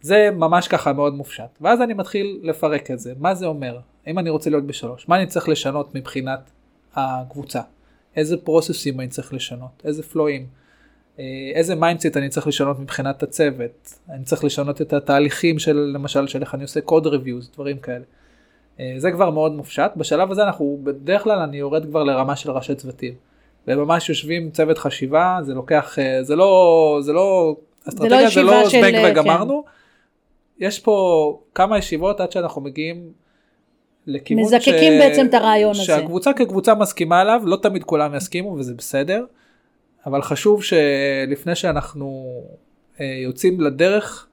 זה 0.00 0.30
ממש 0.32 0.68
ככה 0.68 0.92
מאוד 0.92 1.14
מופשט. 1.14 1.58
ואז 1.60 1.82
אני 1.82 1.94
מתחיל 1.94 2.40
לפרק 2.42 2.90
את 2.90 2.98
זה. 2.98 3.12
מה 3.18 3.34
זה 3.34 3.46
אומר? 3.46 3.78
אם 4.06 4.18
אני 4.18 4.30
רוצה 4.30 4.50
להיות 4.50 4.66
בשלוש, 4.66 5.08
מה 5.08 5.16
אני 5.16 5.26
צריך 5.26 5.48
לשנות 5.48 5.94
מבחינת 5.94 6.50
הקבוצה? 6.94 7.60
איזה 8.16 8.36
process 8.36 8.86
ים 8.86 9.00
אני 9.00 9.08
צריך 9.08 9.34
לשנות? 9.34 9.82
איזה 9.84 10.02
flow 10.02 10.27
ים? 10.27 10.46
אה, 11.18 11.24
איזה 11.54 11.74
mindset 11.74 12.16
אני 12.16 12.28
צריך 12.28 12.46
לשנות 12.46 12.78
מבחינת 12.78 13.22
הצוות? 13.22 13.92
אני 14.10 14.24
צריך 14.24 14.44
לשנות 14.44 14.82
את 14.82 14.92
התהליכים 14.92 15.58
של 15.58 15.90
למשל 15.94 16.26
של 16.26 16.40
איך 16.40 16.54
אני 16.54 16.62
עושה 16.62 16.80
code 16.80 17.06
reviews, 17.06 17.50
דברים 17.54 17.78
כאלה. 17.78 18.04
אה, 18.80 18.94
זה 18.98 19.10
כבר 19.10 19.30
מאוד 19.30 19.52
מופשט. 19.52 19.90
בשלב 19.96 20.30
הזה 20.30 20.42
אנחנו, 20.42 20.78
בדרך 20.84 21.22
כלל 21.22 21.38
אני 21.38 21.56
יורד 21.56 21.86
כבר 21.86 22.04
לרמה 22.04 22.36
של 22.36 22.50
ראשי 22.50 22.74
צוותים. 22.74 23.14
וממש 23.68 24.08
יושבים 24.08 24.50
צוות 24.50 24.78
חשיבה, 24.78 25.38
זה 25.42 25.54
לוקח, 25.54 25.98
אה, 25.98 26.22
זה 26.22 26.36
לא, 26.36 26.98
זה 27.02 27.12
לא, 27.12 27.56
אסטרטגיה 27.88 28.28
זה 28.30 28.42
לא, 28.42 28.52
לא 28.52 28.68
זבנג 28.68 28.94
וגמרנו. 29.10 29.64
כן. 29.64 30.64
יש 30.64 30.80
פה 30.80 31.38
כמה 31.54 31.78
ישיבות 31.78 32.20
עד 32.20 32.32
שאנחנו 32.32 32.60
מגיעים 32.60 33.12
לכיוון 34.06 34.44
מזקקים 34.44 34.92
ש... 34.92 35.00
בעצם 35.00 35.26
את 35.26 35.34
הרעיון 35.34 35.74
שהקבוצה 35.74 35.92
הזה. 35.92 36.02
שהקבוצה 36.02 36.32
כקבוצה 36.32 36.74
מסכימה 36.74 37.20
עליו, 37.20 37.42
לא 37.44 37.56
תמיד 37.62 37.84
כולם 37.84 38.14
יסכימו 38.14 38.50
וזה 38.58 38.74
בסדר, 38.74 39.24
אבל 40.06 40.22
חשוב 40.22 40.62
שלפני 40.62 41.54
שאנחנו 41.54 42.40
אה, 43.00 43.06
יוצאים 43.24 43.60
לדרך, 43.60 44.28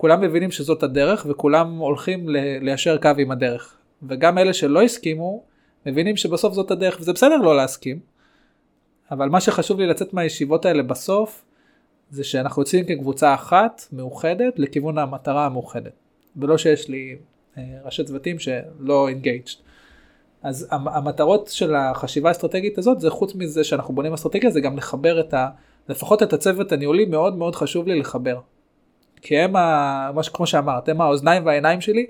כולם 0.00 0.20
מבינים 0.20 0.50
שזאת 0.50 0.82
הדרך 0.82 1.26
וכולם 1.28 1.78
הולכים 1.78 2.28
ליישר 2.60 2.98
קו 2.98 3.10
עם 3.18 3.30
הדרך. 3.30 3.76
וגם 4.02 4.38
אלה 4.38 4.52
שלא 4.52 4.82
הסכימו, 4.82 5.42
מבינים 5.86 6.16
שבסוף 6.16 6.54
זאת 6.54 6.70
הדרך 6.70 6.96
וזה 7.00 7.12
בסדר 7.12 7.36
לא 7.36 7.56
להסכים. 7.56 7.98
אבל 9.10 9.28
מה 9.28 9.40
שחשוב 9.40 9.80
לי 9.80 9.86
לצאת 9.86 10.14
מהישיבות 10.14 10.66
האלה 10.66 10.82
בסוף, 10.82 11.44
זה 12.10 12.24
שאנחנו 12.24 12.62
יוצאים 12.62 12.84
כקבוצה 12.84 13.34
אחת 13.34 13.82
מאוחדת 13.92 14.58
לכיוון 14.58 14.98
המטרה 14.98 15.46
המאוחדת. 15.46 15.92
ולא 16.36 16.58
שיש 16.58 16.88
לי 16.88 17.16
אה, 17.58 17.62
ראשי 17.84 18.04
צוותים 18.04 18.38
שלא 18.38 19.08
engaged. 19.10 19.56
אז 20.42 20.68
המטרות 20.70 21.48
של 21.48 21.74
החשיבה 21.74 22.28
האסטרטגית 22.28 22.78
הזאת 22.78 23.00
זה 23.00 23.10
חוץ 23.10 23.34
מזה 23.34 23.64
שאנחנו 23.64 23.94
בונים 23.94 24.12
אסטרטגיה 24.12 24.50
זה 24.50 24.60
גם 24.60 24.76
לחבר 24.76 25.20
את 25.20 25.34
ה... 25.34 25.48
לפחות 25.88 26.22
את 26.22 26.32
הצוות 26.32 26.72
הניהולי 26.72 27.04
מאוד 27.04 27.36
מאוד 27.36 27.54
חשוב 27.56 27.86
לי 27.86 28.00
לחבר. 28.00 28.40
כי 29.22 29.38
הם, 29.38 29.56
ה... 29.56 30.10
כמו 30.32 30.46
שאמרת, 30.46 30.88
הם 30.88 31.00
האוזניים 31.00 31.46
והעיניים 31.46 31.80
שלי 31.80 32.06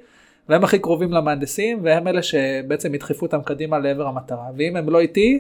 והם 0.49 0.65
הכי 0.65 0.79
קרובים 0.79 1.13
למהנדסים 1.13 1.81
והם 1.83 2.09
אלה 2.09 2.23
שבעצם 2.23 2.95
ידחפו 2.95 3.27
אותם 3.27 3.43
קדימה 3.43 3.79
לעבר 3.79 4.07
המטרה 4.07 4.47
ואם 4.57 4.77
הם 4.77 4.91
לא 4.91 5.01
איתי 5.01 5.39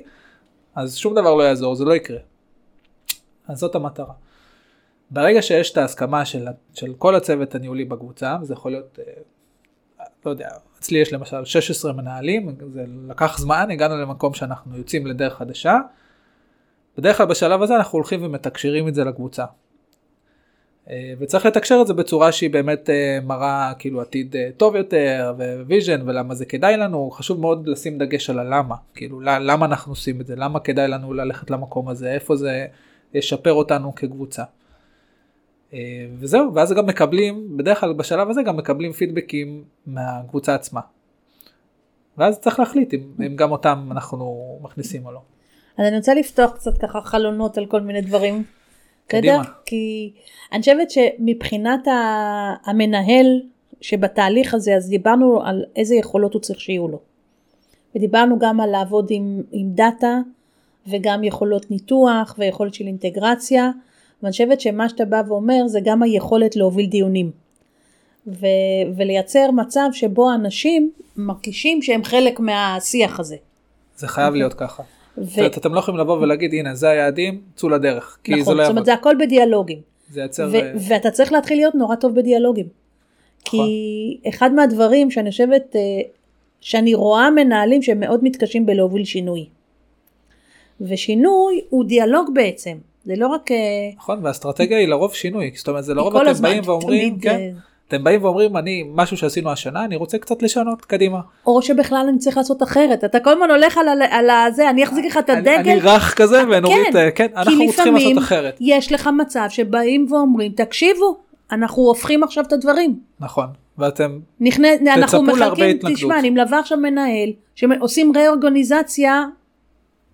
אז 0.74 0.96
שום 0.96 1.14
דבר 1.14 1.35
לא 1.35 1.42
יעזור 1.42 1.74
זה 1.74 1.85
לא 1.85 1.94
יקרה. 1.94 2.18
אז 3.48 3.59
זאת 3.59 3.74
המטרה. 3.74 4.14
ברגע 5.11 5.42
שיש 5.42 5.72
את 5.72 5.76
ההסכמה 5.76 6.24
של, 6.24 6.46
של 6.74 6.94
כל 6.98 7.14
הצוות 7.14 7.54
הניהולי 7.54 7.85
בקבוצה, 7.85 8.37
זה 8.42 8.52
יכול 8.52 8.70
להיות, 8.70 8.98
אה, 8.98 10.04
לא 10.26 10.31
יודע, 10.31 10.48
אצלי 10.78 10.98
יש 10.98 11.12
למשל 11.12 11.44
16 11.44 11.92
מנהלים, 11.92 12.57
זה 12.72 12.85
לקח 13.09 13.38
זמן, 13.38 13.70
הגענו 13.70 13.96
למקום 13.96 14.35
שאנחנו 14.35 14.76
יוצאים 14.76 15.07
לדרך 15.07 15.35
חדשה. 15.35 15.78
בדרך 16.98 17.16
כלל 17.16 17.26
בשלב 17.26 17.62
הזה 17.62 17.76
אנחנו 17.76 17.96
הולכים 17.96 18.24
ומתקשרים 18.24 18.88
את 18.88 18.94
זה 18.94 19.04
לקבוצה. 19.04 19.44
אה, 20.90 21.12
וצריך 21.18 21.46
לתקשר 21.46 21.79
את 21.83 21.87
זה 21.87 21.94
בצורה 21.94 22.33
שהיא 22.33 22.51
באמת 22.51 22.90
אה, 22.90 23.18
מראה 23.24 23.72
כאילו 23.79 24.01
עתיד 24.01 24.37
טוב 24.57 24.77
יותר 24.77 25.35
ו 25.66 25.73
vision 25.73 26.09
ולמה 26.09 26.35
זה 26.35 26.44
כדאי 26.44 26.77
לנו 26.77 27.11
חשוב 27.11 27.40
מאוד 27.40 27.68
לשים 27.68 27.98
דגש 27.98 28.31
על 28.31 28.38
הלמה 28.38 28.74
כאילו 28.94 29.20
למה 29.20 29.66
אנחנו 29.66 29.92
עושים 29.92 30.20
את 30.20 30.27
זה 30.27 30.37
למה 30.37 30.61
כדאי 30.61 30.88
לנו 30.88 31.14
ללכת 31.14 31.51
למקום 31.51 31.88
הזה 31.88 32.12
איפה 32.12 32.37
זה 32.37 32.66
ישפר 33.14 33.53
אותנו 33.53 33.94
כקבוצה. 33.94 34.42
אה, 35.72 36.07
וזהו, 36.18 36.55
ואז 36.55 36.72
גם 36.72 36.87
מקבלים, 36.87 37.57
בדרך 37.57 37.81
כלל 37.81 37.92
בשלב 37.92 38.31
הזה 38.31 38.42
גם 38.42 38.57
מקבלים 38.57 38.92
פידבקים 38.92 39.64
מהקבוצה 39.87 40.55
עצמה. 40.55 40.81
ואז 42.18 42.38
צריך 42.40 42.59
להחליט 42.59 42.94
אם, 42.94 43.01
אם 43.27 43.37
גם 43.37 43.51
אותם 43.51 43.88
אנחנו 43.90 44.59
מכניסים 44.62 45.07
או 45.07 45.12
לא. 45.12 45.20
אז 45.79 45.87
אני 45.87 45.96
רוצה 45.96 46.14
לפתוח 46.14 46.51
קצת 46.55 46.79
ככה 46.79 47.01
חלונות 47.01 47.59
על 47.59 47.66
כל 47.66 47.81
מיני 47.81 48.01
דברים. 48.01 48.44
קדימה. 49.09 49.42
כי 49.64 50.12
אני 50.53 50.61
חושבת 50.61 50.90
שמבחינת 50.90 51.88
המנהל 52.64 53.40
שבתהליך 53.81 54.55
הזה, 54.55 54.77
אז 54.77 54.88
דיברנו 54.88 55.42
על 55.44 55.64
איזה 55.77 55.94
יכולות 55.94 56.35
הוא 56.35 56.42
צריך 56.42 56.61
שיהיו 56.61 56.88
לו. 56.88 56.99
ודיברנו 57.94 58.38
גם 58.38 58.61
על 58.61 58.71
לעבוד 58.71 59.07
עם, 59.11 59.42
עם 59.53 59.71
דאטה 59.71 60.18
וגם 60.87 61.25
יכולות 61.25 61.71
ניתוח 61.71 62.35
ויכולת 62.38 62.75
של 62.75 62.87
אינטגרציה. 62.87 63.71
ואני 64.23 64.33
חושבת 64.33 64.61
שמה 64.61 64.88
שאתה 64.88 65.05
בא 65.05 65.23
ואומר 65.29 65.66
זה 65.66 65.81
גם 65.85 66.03
היכולת 66.03 66.57
להוביל 66.57 66.87
דיונים. 66.87 67.31
ו- 68.27 68.47
ולייצר 68.97 69.51
מצב 69.51 69.88
שבו 69.92 70.35
אנשים 70.35 70.90
מרגישים 71.16 71.83
שהם 71.83 72.05
חלק 72.05 72.40
מהשיח 72.40 73.21
הזה. 73.21 73.37
זה 73.97 74.09
חייב 74.09 74.35
להיות 74.35 74.55
ככה. 74.55 74.83
ו... 75.20 75.24
זאת 75.24 75.38
אומרת, 75.38 75.59
אתם 75.59 75.74
לא 75.74 75.78
יכולים 75.78 76.00
לבוא 76.00 76.18
ולהגיד 76.18 76.54
הנה 76.54 76.74
זה 76.74 76.88
היעדים, 76.88 77.40
צאו 77.57 77.68
לדרך. 77.68 78.18
כי 78.24 78.33
נכון, 78.33 78.44
זה 78.44 78.54
לא 78.54 78.62
זאת 78.64 78.70
אומרת 78.70 78.85
זה 78.85 78.94
הכל 78.94 79.14
בדיאלוגים. 79.20 79.78
זה 80.11 80.22
יצר... 80.22 80.48
ו- 80.52 80.72
ואתה 80.88 81.11
צריך 81.11 81.33
להתחיל 81.33 81.59
להיות 81.59 81.74
נורא 81.74 81.96
טוב 81.96 82.14
בדיאלוגים. 82.14 82.66
נכון. 83.46 83.66
כי 83.66 84.28
אחד 84.28 84.52
מהדברים 84.52 85.11
שאני 85.11 85.31
חושבת, 85.31 85.76
אה, 85.76 85.81
שאני 86.61 86.94
רואה 86.94 87.31
מנהלים 87.31 87.83
שהם 87.83 88.00
מאוד 88.00 88.25
מתקשים 88.25 88.66
בלהוביל 88.66 89.04
שינוי. 89.04 89.46
ושינוי 90.81 91.60
הוא 91.69 91.85
דיאלוג 91.85 92.31
בעצם. 92.35 92.77
זה 93.04 93.14
לא 93.16 93.27
רק... 93.27 93.50
אה, 93.50 93.56
נכון, 93.96 94.19
והאסטרטגיה 94.23 94.79
היא 94.79 94.88
לרוב 94.88 95.14
שינוי, 95.14 95.50
זאת 95.54 95.69
אומרת 95.69 95.85
זה 95.85 95.94
לרוב 95.94 96.16
אתם 96.16 96.42
באים 96.42 96.62
ואומרים, 96.66 97.19
כן, 97.19 97.31
אה, 97.31 97.50
אתם 97.89 98.05
באים 98.05 98.25
ואומרים 98.25 98.57
אני 98.57 98.85
משהו 98.95 99.17
שעשינו 99.17 99.51
השנה 99.51 99.85
אני 99.85 99.97
רוצה 99.97 100.19
קצת 100.19 100.43
לשנות 100.43 100.85
קדימה. 100.85 101.21
או 101.47 101.63
שבכלל 101.63 102.07
אני 102.09 102.19
צריך 102.19 102.37
לעשות 102.37 102.63
אחרת 102.63 103.05
אתה 103.05 103.21
כל 103.21 103.31
הזמן 103.31 103.51
הולך 103.51 103.79
על, 103.79 103.89
על 104.11 104.31
הזה 104.31 104.71
אני 104.71 104.85
אחזיק 104.85 105.05
לך 105.05 105.17
את 105.17 105.31
הדגל. 105.31 105.51
אני, 105.51 105.73
אני 105.73 105.81
רך 105.81 106.15
כזה 106.15 106.43
ונורית 106.51 106.93
כן, 106.93 107.09
כן 107.15 107.27
אנחנו 107.37 107.73
צריכים 107.73 107.95
לעשות 107.95 108.19
אחרת. 108.19 108.57
יש 108.61 108.93
לך 108.93 109.11
מצב 109.19 109.47
שבאים 109.49 110.07
ואומרים 110.11 110.53
תקשיבו 110.53 111.17
אנחנו 111.53 111.83
הופכים 111.83 112.23
עכשיו 112.23 112.45
את 112.45 112.53
הדברים. 112.53 112.99
נכון 113.21 113.47
ואתם 113.79 114.19
נכנס, 114.41 114.81
תצפו 115.03 115.37
להרבה 115.37 115.67
התנגדות. 115.67 115.99
תשמע 115.99 116.19
אני 116.19 116.31
מלווה 116.31 116.59
עכשיו 116.59 116.79
מנהל 116.79 117.31
שעושים 117.55 118.13
ראורגניזציה 118.17 119.25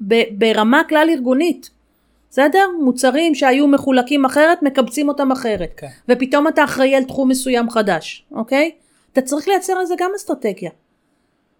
ב- 0.00 0.38
ברמה 0.38 0.82
כלל 0.88 1.08
ארגונית. 1.10 1.70
בסדר? 2.34 2.68
מוצרים 2.80 3.34
שהיו 3.34 3.66
מחולקים 3.66 4.24
אחרת, 4.24 4.62
מקבצים 4.62 5.08
אותם 5.08 5.32
אחרת. 5.32 5.72
כן. 5.76 5.86
ופתאום 6.08 6.48
אתה 6.48 6.64
אחראי 6.64 6.94
על 6.96 7.04
תחום 7.04 7.28
מסוים 7.28 7.70
חדש, 7.70 8.24
אוקיי? 8.32 8.70
אתה 9.12 9.20
צריך 9.22 9.48
לייצר 9.48 9.78
לזה 9.78 9.94
גם 9.98 10.10
אסטרטגיה. 10.16 10.70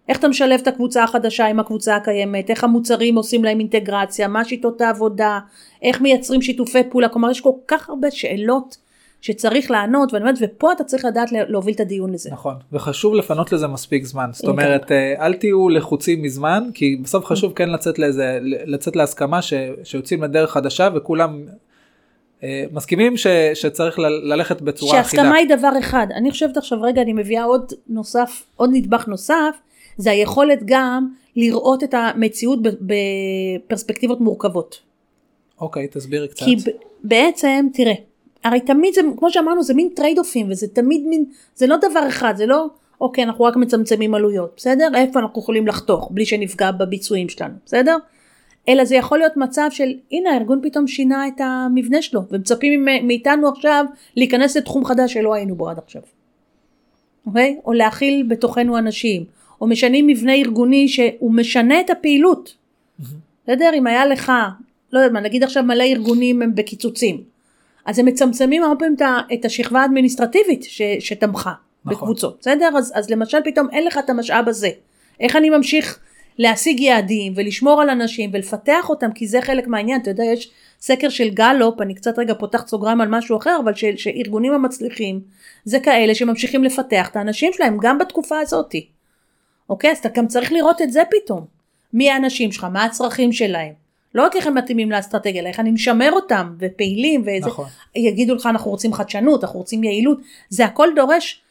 איך 0.09 0.19
אתה 0.19 0.27
משלב 0.27 0.59
את 0.61 0.67
הקבוצה 0.67 1.03
החדשה 1.03 1.45
עם 1.45 1.59
הקבוצה 1.59 1.95
הקיימת, 1.95 2.49
איך 2.49 2.63
המוצרים 2.63 3.15
עושים 3.15 3.43
להם 3.43 3.59
אינטגרציה, 3.59 4.27
מה 4.27 4.45
שיטות 4.45 4.81
העבודה, 4.81 5.39
איך 5.81 6.01
מייצרים 6.01 6.41
שיתופי 6.41 6.83
פעולה, 6.89 7.09
כלומר 7.09 7.31
יש 7.31 7.41
כל 7.41 7.53
כך 7.67 7.89
הרבה 7.89 8.11
שאלות 8.11 8.77
שצריך 9.21 9.71
לענות, 9.71 10.13
ואני 10.13 10.23
אומרת, 10.23 10.37
ופה 10.41 10.71
אתה 10.71 10.83
צריך 10.83 11.05
לדעת 11.05 11.31
לה- 11.31 11.49
להוביל 11.49 11.75
את 11.75 11.79
הדיון 11.79 12.13
לזה. 12.13 12.29
נכון 12.31 12.55
וחשוב 12.71 13.15
לפנות 13.15 13.51
לזה 13.51 13.67
מספיק 13.67 14.05
זמן 14.05 14.29
זאת 14.33 14.43
לגמרי. 14.43 14.65
אומרת 14.65 14.91
אה, 14.91 15.25
אל 15.25 15.33
תהיו 15.33 15.69
לחוצים 15.69 16.21
מזמן 16.21 16.69
כי 16.73 16.95
בסוף 17.03 17.25
חשוב 17.25 17.53
כן 17.53 17.69
לצאת 17.69 17.99
לאיזה 17.99 18.39
לצאת 18.41 18.95
להסכמה 18.95 19.41
ש, 19.41 19.53
שיוצאים 19.83 20.23
לדרך 20.23 20.51
חדשה 20.51 20.89
וכולם 20.95 21.41
אה, 22.43 22.65
מסכימים 22.71 23.17
ש, 23.17 23.27
שצריך 23.53 23.99
ל, 23.99 24.05
ללכת 24.33 24.61
בצורה 24.61 25.01
אחידה. 25.01 25.23
שהסכמה 25.23 25.35
היא 25.37 25.57
דבר 25.57 25.71
אחד, 25.79 26.07
אני 26.15 26.31
חושבת 26.31 26.57
עכשיו 26.57 26.81
רגע 26.81 27.01
אני 27.01 27.13
מביאה 27.13 27.43
עוד 27.43 27.73
נוסף, 27.87 28.43
עוד 28.55 28.69
נדבך 28.73 29.07
נוסף, 29.07 29.55
זה 29.97 30.11
היכולת 30.11 30.59
גם 30.65 31.07
לראות 31.35 31.83
את 31.83 31.93
המציאות 31.93 32.59
בפרספקטיבות 32.61 34.21
מורכבות. 34.21 34.79
אוקיי 35.61 35.87
תסבירי 35.87 36.27
קצת. 36.27 36.45
כי 36.45 36.55
בעצם, 37.03 37.67
תראה, 37.73 37.93
הרי 38.45 38.59
תמיד 38.59 38.93
זה, 38.93 39.01
כמו 39.17 39.31
שאמרנו, 39.31 39.63
זה 39.63 39.73
מין 39.73 39.89
trade-off 39.95 40.19
ים, 40.19 40.47
וזה 40.49 40.67
תמיד 40.67 41.05
מין, 41.05 41.25
זה 41.55 41.67
לא 41.67 41.75
דבר 41.77 42.07
אחד, 42.07 42.33
זה 42.37 42.45
לא, 42.45 42.67
אוקיי, 43.01 43.23
אנחנו 43.23 43.43
רק 43.43 43.55
מצמצמים 43.55 44.15
עלויות, 44.15 44.53
בסדר? 44.57 44.87
איפה 44.95 45.19
אנחנו 45.19 45.41
יכולים 45.41 45.67
לחתוך, 45.67 46.09
בלי 46.11 46.25
שנפגע 46.25 46.71
בביצועים 46.71 47.29
שלנו, 47.29 47.53
בסדר? 47.65 47.97
אלא 48.69 48.85
זה 48.85 48.95
יכול 48.95 49.17
להיות 49.17 49.37
מצב 49.37 49.67
של, 49.71 49.93
הנה 50.11 50.29
הארגון 50.29 50.59
פתאום 50.63 50.87
שינה 50.87 51.27
את 51.27 51.41
המבנה 51.41 52.01
שלו, 52.01 52.21
ומצפים 52.31 52.85
מאיתנו 53.03 53.47
עכשיו 53.47 53.85
להיכנס 54.15 54.57
לתחום 54.57 54.85
חדש 54.85 55.13
שלא 55.13 55.33
היינו 55.33 55.55
בו 55.55 55.69
עד 55.69 55.77
עכשיו. 55.77 56.01
אוקיי? 57.27 57.59
או 57.65 57.73
להכיל 57.73 58.25
בתוכנו 58.27 58.77
אנשים, 58.77 59.23
או 59.61 59.67
משנים 59.67 60.07
מבנה 60.07 60.33
ארגוני 60.33 60.87
שהוא 60.87 61.33
משנה 61.33 61.79
את 61.79 61.89
הפעילות. 61.89 62.55
בסדר? 63.43 63.69
אם 63.73 63.87
היה 63.87 64.05
לך, 64.05 64.31
לא 64.93 64.99
יודעת 64.99 65.11
מה, 65.11 65.19
נגיד 65.19 65.43
עכשיו 65.43 65.63
מלא 65.63 65.83
ארגונים 65.83 66.41
הם 66.41 66.55
בקיצוצים, 66.55 67.34
אז 67.85 67.99
הם 67.99 68.05
מצמצמים 68.05 68.63
הרבה 68.63 68.79
פעמים 68.79 68.95
את 69.33 69.45
השכבה 69.45 69.81
האדמיניסטרטיבית 69.81 70.63
ש, 70.63 70.81
שתמכה 70.99 71.53
נכון. 71.85 71.97
בקבוצות, 71.97 72.37
בסדר? 72.41 72.69
אז, 72.77 72.91
אז 72.95 73.09
למשל 73.09 73.37
פתאום 73.45 73.67
אין 73.71 73.85
לך 73.85 73.97
את 73.97 74.09
המשאב 74.09 74.47
הזה. 74.49 74.69
איך 75.19 75.35
אני 75.35 75.49
ממשיך 75.49 75.99
להשיג 76.37 76.79
יעדים 76.79 77.33
ולשמור 77.35 77.81
על 77.81 77.89
אנשים 77.89 78.29
ולפתח 78.33 78.89
אותם, 78.89 79.11
כי 79.11 79.27
זה 79.27 79.41
חלק 79.41 79.67
מהעניין. 79.67 80.01
אתה 80.01 80.09
יודע, 80.09 80.23
יש 80.23 80.51
סקר 80.81 81.09
של 81.09 81.29
גלופ, 81.29 81.81
אני 81.81 81.95
קצת 81.95 82.19
רגע 82.19 82.33
פותחת 82.33 82.67
סוגריים 82.67 83.01
על 83.01 83.07
משהו 83.07 83.37
אחר, 83.37 83.57
אבל 83.63 83.73
של- 83.73 83.97
שארגונים 83.97 84.53
המצליחים 84.53 85.19
זה 85.65 85.79
כאלה 85.79 86.15
שממשיכים 86.15 86.63
לפתח 86.63 87.09
את 87.11 87.15
האנשים 87.15 87.53
שלהם 87.53 87.77
גם 87.81 87.97
בתקופה 87.97 88.39
הזאתי. 88.39 88.87
אוקיי? 89.69 89.91
אז 89.91 89.97
אתה 89.97 90.09
גם 90.09 90.27
צריך 90.27 90.51
לראות 90.51 90.81
את 90.81 90.91
זה 90.91 91.01
פתאום. 91.11 91.45
מי 91.93 92.09
האנשים 92.09 92.51
שלך, 92.51 92.63
מה 92.63 92.83
הצרכים 92.85 93.31
שלהם. 93.31 93.84
לא 94.15 94.23
רק 94.25 94.35
איך 94.35 94.47
הם 94.47 94.55
מתאימים 94.57 94.91
לאסטרטגיה, 94.91 95.41
אלא 95.41 95.47
איך 95.47 95.59
אני 95.59 95.71
משמר 95.71 96.11
אותם 96.11 96.53
ופעילים 96.59 97.21
וזה. 97.21 97.47
נכון. 97.47 97.65
יגידו 97.95 98.35
לך 98.35 98.45
אנחנו 98.45 98.71
רוצים 98.71 98.93
חדשנות, 98.93 99.43
אנחנו 99.43 99.59
רוצים 99.59 99.83
יעילות, 99.83 100.17
זה 100.49 100.65
הכל 100.65 100.87
דורש 100.95 101.41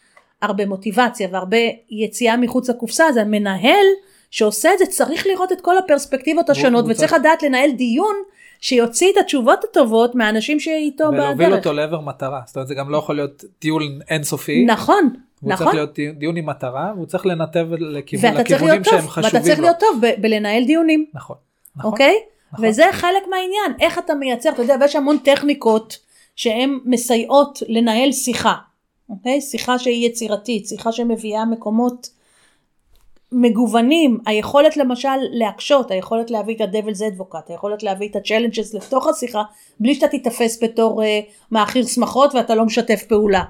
הרבה 0.43 0.67
מוטיבציה 0.67 1.29
והרבה 1.33 1.57
יציאה 1.91 2.37
מחוץ 2.37 2.71
לקופסה, 2.71 3.09
אז 3.09 3.17
המנהל 3.17 3.85
שעושה 4.31 4.73
את 4.75 4.79
זה 4.79 4.87
צריך 4.87 5.27
לראות 5.27 5.53
את 5.53 5.61
כל 5.61 5.79
הפרספקטיבות 5.79 6.51
השונות 6.51 6.85
וצריך 6.89 7.11
צריך- 7.11 7.21
לדעת 7.21 7.43
לנהל 7.43 7.71
דיון 7.71 8.15
שיוציא 8.61 9.13
את 9.13 9.19
התשובות 9.21 9.65
הטובות 9.65 10.15
מהאנשים 10.15 10.61
שאיתו 10.61 11.05
ולהוביל 11.05 11.47
בדרך. 11.47 11.59
אותו 11.59 11.73
לעבר 11.73 12.01
מטרה 12.01 12.41
זאת 12.47 12.57
אומרת 12.57 12.69
זה 12.69 12.75
גם 12.75 12.91
לא 12.91 12.99
יכול 12.99 13.15
להיות 13.17 13.45
טיול 13.59 13.83
אינסופי. 14.11 14.65
נכון, 14.65 15.11
הוא 15.41 15.51
צריך 15.51 15.61
נכון. 15.61 15.75
להיות 15.75 15.99
דיון- 16.19 16.37
עם 16.37 16.47
מטרה 16.47 16.93
והוא 16.97 17.07
צריך 17.07 17.27
לנתב 17.27 17.67
לכיוון, 17.79 18.33
צריך 18.35 18.51
לכיוונים 18.51 18.85
שהם 18.85 19.09
חשובים 19.09 19.25
ואתה 19.35 19.41
צריך 19.45 19.59
לו. 19.59 19.65
להיות 19.65 19.77
טוב 19.81 20.01
בלנהל 20.21 20.65
דיונים. 20.65 21.07
נכון. 21.15 21.37
נכון. 21.77 21.91
אוקיי? 21.93 22.15
נכון. 22.55 22.69
וזה 22.69 22.85
חלק 22.93 23.23
מהעניין, 23.31 23.73
איך 23.81 23.99
אתה 23.99 24.15
מייצר, 24.15 24.51
אתה 24.51 24.63
יודע, 24.63 24.77
ויש 24.81 24.97
המון 24.97 25.19
טכניקות 25.19 25.99
שהן 26.37 26.79
מסייעות 26.85 27.63
לנהל 27.69 28.13
שיחה, 28.13 28.55
אוקיי? 29.09 29.41
שיחה 29.41 29.79
שהיא 29.79 30.07
יצירתית, 30.07 30.67
שיחה 30.67 30.93
שמביאה 30.93 31.45
מקומות 31.45 32.11
מגוונים, 33.33 34.19
היכולת 34.27 34.77
למשל 34.77 35.09
להקשות, 35.31 35.91
היכולת 35.91 36.31
להביא 36.31 36.57
את 36.57 36.61
ה-Devil's 36.61 37.01
Advocate, 37.01 37.49
היכולת 37.49 37.83
להביא 37.83 38.09
את 38.09 38.17
ה-challenges 38.17 38.77
לתוך 38.77 39.07
השיחה, 39.07 39.43
בלי 39.81 39.95
שאתה 39.95 40.09
תיתפס 40.09 40.63
בתור 40.63 41.03
uh, 41.03 41.07
מעכיר 41.51 41.87
שמחות 41.87 42.35
ואתה 42.35 42.55
לא 42.55 42.65
משתף 42.65 43.03
פעולה. 43.09 43.43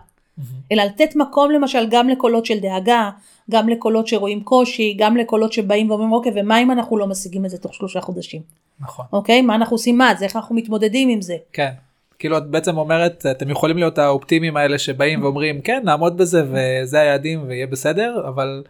אלא 0.73 0.83
לתת 0.83 1.17
מקום 1.17 1.51
למשל 1.51 1.87
גם 1.91 2.09
לקולות 2.09 2.47
של 2.47 2.59
דאגה, 2.59 3.11
גם 3.51 3.69
לקולות 3.69 4.07
שרואים 4.07 4.43
קושי, 4.43 4.97
גם 4.99 5.17
לקולות 5.17 5.53
שבאים 5.53 5.91
ואומרים 5.91 6.13
אוקיי 6.13 6.33
ומה 6.37 6.63
אם 6.63 6.71
אנחנו 6.71 6.97
לא 6.97 7.07
משיגים 7.07 7.45
את 7.45 7.51
זה 7.51 7.59
תוך 7.59 7.75
שלושה 7.75 8.01
חודשים, 8.01 8.43
נכון. 8.81 9.05
אוקיי? 9.13 9.43
מה 9.43 9.55
אנחנו 9.55 9.75
עושים 9.75 9.99
מה 9.99 10.15
זה, 10.19 10.25
איך 10.25 10.37
אנחנו 10.37 10.55
מתמודדים 10.55 11.09
עם 11.09 11.21
זה. 11.21 11.37
כן. 11.53 11.71
כאילו 12.19 12.39
את 12.39 12.47
בעצם 12.47 12.79
אומרת 12.79 13.27
אתם 13.31 13.51
יכולים 13.51 13.77
להיות 13.77 13.99
האופטימיים 13.99 14.57
האלה 14.57 14.79
שבאים 14.79 15.23
ואומרים 15.23 15.61
כן 15.61 15.83
נעמוד 15.85 16.17
בזה 16.17 16.43
וזה 16.45 17.01
היעדים 17.01 17.45
ויהיה 17.47 17.67
בסדר 17.67 18.23
אבל 18.29 18.63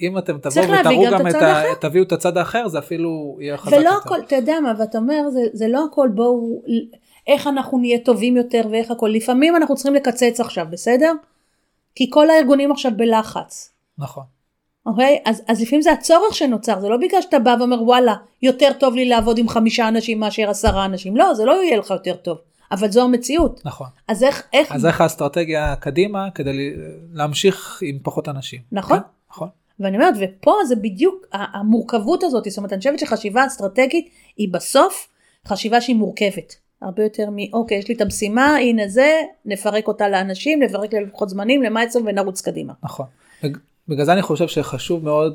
אם 0.00 0.18
אתם 0.18 0.38
תבואו 0.38 0.64
ותראו 0.80 1.04
גם 1.04 1.14
את 1.14 1.20
גם 1.20 1.26
את 1.26 1.34
הצד 1.34 1.42
ה... 1.42 1.62
תביאו 1.80 2.04
את 2.04 2.12
הצד 2.12 2.36
האחר 2.36 2.68
זה 2.68 2.78
אפילו 2.78 3.38
יהיה 3.40 3.56
חזק 3.56 3.76
ולא 3.76 3.88
יותר. 3.88 3.96
הכל, 3.96 4.20
אתה 4.20 4.36
יודע 4.36 4.60
מה, 4.62 4.72
ואתה 4.78 4.98
אומר, 4.98 5.30
זה, 5.30 5.40
זה 5.52 5.68
לא 5.68 5.84
הכל 5.90 6.08
בואו, 6.14 6.62
איך 7.26 7.46
אנחנו 7.46 7.78
נהיה 7.78 7.98
טובים 7.98 8.36
יותר 8.36 8.62
ואיך 8.70 8.90
הכל, 8.90 9.08
לפעמים 9.14 9.56
אנחנו 9.56 9.74
צריכים 9.74 9.94
לקצץ 9.94 10.40
עכשיו, 10.40 10.66
בסדר? 10.70 11.12
כי 11.94 12.10
כל 12.10 12.30
הארגונים 12.30 12.72
עכשיו 12.72 12.92
בלחץ. 12.96 13.72
נכון. 13.98 14.24
אוקיי? 14.86 15.18
אז, 15.24 15.42
אז 15.48 15.62
לפעמים 15.62 15.82
זה 15.82 15.92
הצורך 15.92 16.34
שנוצר, 16.34 16.80
זה 16.80 16.88
לא 16.88 16.96
בגלל 16.96 17.22
שאתה 17.22 17.38
בא 17.38 17.56
ואומר 17.58 17.82
וואלה, 17.82 18.14
יותר 18.42 18.72
טוב 18.78 18.94
לי 18.94 19.04
לעבוד 19.04 19.38
עם 19.38 19.48
חמישה 19.48 19.88
אנשים 19.88 20.20
מאשר 20.20 20.50
עשרה 20.50 20.84
אנשים, 20.84 21.16
לא, 21.16 21.34
זה 21.34 21.44
לא 21.44 21.64
יהיה 21.64 21.76
לך 21.76 21.90
יותר 21.90 22.14
טוב, 22.14 22.38
אבל 22.72 22.90
זו 22.90 23.02
המציאות. 23.02 23.60
נכון. 23.64 23.86
אז 24.08 24.22
איך, 24.22 24.42
איך, 24.52 24.72
אז 24.72 24.86
איך 24.86 25.00
האסטרטגיה 25.00 25.76
קדימה 25.76 26.30
כדי 26.30 26.72
להמשיך 27.12 27.78
עם 27.82 27.98
פחות 28.02 28.28
אנשים. 28.28 28.60
נכון. 28.72 28.98
כן? 28.98 29.04
נכון. 29.30 29.48
ואני 29.80 29.96
אומרת, 29.96 30.14
ופה 30.20 30.54
זה 30.68 30.76
בדיוק 30.76 31.26
המורכבות 31.32 32.22
הזאת, 32.22 32.44
זאת 32.44 32.58
אומרת, 32.58 32.72
אני 32.72 32.78
חושבת 32.78 32.98
שחשיבה 32.98 33.46
אסטרטגית 33.46 34.10
היא 34.36 34.48
בסוף 34.52 35.08
חשיבה 35.48 35.80
שהיא 35.80 35.96
מורכבת. 35.96 36.54
הרבה 36.82 37.02
יותר 37.02 37.30
מ, 37.30 37.36
אוקיי, 37.54 37.78
יש 37.78 37.88
לי 37.88 37.94
את 37.94 38.00
המשימה, 38.00 38.56
הנה 38.56 38.88
זה, 38.88 39.10
נפרק 39.44 39.88
אותה 39.88 40.08
לאנשים, 40.08 40.62
נפרק 40.62 40.94
ללוחות 40.94 41.28
זמנים, 41.28 41.62
למה 41.62 41.84
אצלנו 41.84 42.06
ונרוץ 42.06 42.40
קדימה. 42.40 42.72
נכון. 42.82 43.06
בג- 43.42 43.56
בגלל 43.88 44.04
זה 44.04 44.12
אני 44.12 44.22
חושב 44.22 44.48
שחשוב 44.48 45.04
מאוד 45.04 45.34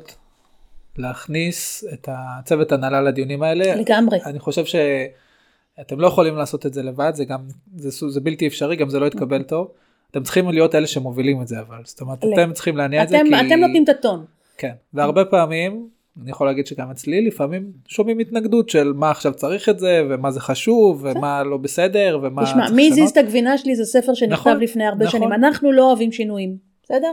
להכניס 0.96 1.84
את 1.92 2.08
הצוות 2.12 2.72
הנהלה 2.72 3.00
לדיונים 3.02 3.42
האלה. 3.42 3.74
לגמרי. 3.74 4.18
אני 4.26 4.38
חושב 4.38 4.64
שאתם 4.64 6.00
לא 6.00 6.06
יכולים 6.06 6.36
לעשות 6.36 6.66
את 6.66 6.74
זה 6.74 6.82
לבד 6.82 7.12
זה 7.14 7.24
גם 7.24 7.40
זה, 7.76 8.08
זה 8.08 8.20
בלתי 8.20 8.46
אפשרי 8.46 8.76
גם 8.76 8.88
זה 8.88 9.00
לא 9.00 9.06
יתקבל 9.06 9.42
טוב. 9.42 9.70
אתם 10.10 10.22
צריכים 10.22 10.48
להיות 10.48 10.74
אלה 10.74 10.86
שמובילים 10.86 11.42
את 11.42 11.48
זה 11.48 11.60
אבל 11.60 11.76
זאת 11.84 12.00
אומרת 12.00 12.18
אתם 12.34 12.52
צריכים 12.52 12.76
להניע 12.76 13.02
את 13.02 13.08
זה 13.08 13.18
כי 13.24 13.46
אתם 13.46 13.60
נותנים 13.60 13.84
את 13.84 13.88
הטון. 13.88 14.24
כן 14.58 14.72
והרבה 14.94 15.24
פעמים 15.24 15.88
אני 16.22 16.30
יכול 16.30 16.46
להגיד 16.46 16.66
שגם 16.66 16.90
אצלי 16.90 17.26
לפעמים 17.26 17.72
שומעים 17.88 18.18
התנגדות 18.18 18.68
של 18.68 18.92
מה 18.92 19.10
עכשיו 19.10 19.34
צריך 19.34 19.68
את 19.68 19.78
זה 19.78 20.02
ומה 20.10 20.30
זה 20.30 20.40
חשוב 20.40 21.04
ומה 21.04 21.42
לא 21.42 21.56
בסדר 21.56 22.18
ומה 22.22 22.44
תשמע, 22.44 22.62
צריך 22.62 22.76
מי 22.76 22.86
הזיז 22.86 22.98
לשנות. 22.98 23.12
את 23.12 23.16
הגבינה 23.16 23.58
שלי 23.58 23.76
זה 23.76 23.84
ספר 23.84 24.14
שנכתב 24.14 24.48
נכון, 24.48 24.60
לפני 24.60 24.86
הרבה 24.86 25.04
נכון. 25.04 25.20
שנים. 25.20 25.32
אנחנו 25.32 25.72
לא 25.72 25.88
אוהבים 25.88 26.12
שינויים, 26.12 26.56
בסדר? 26.82 27.12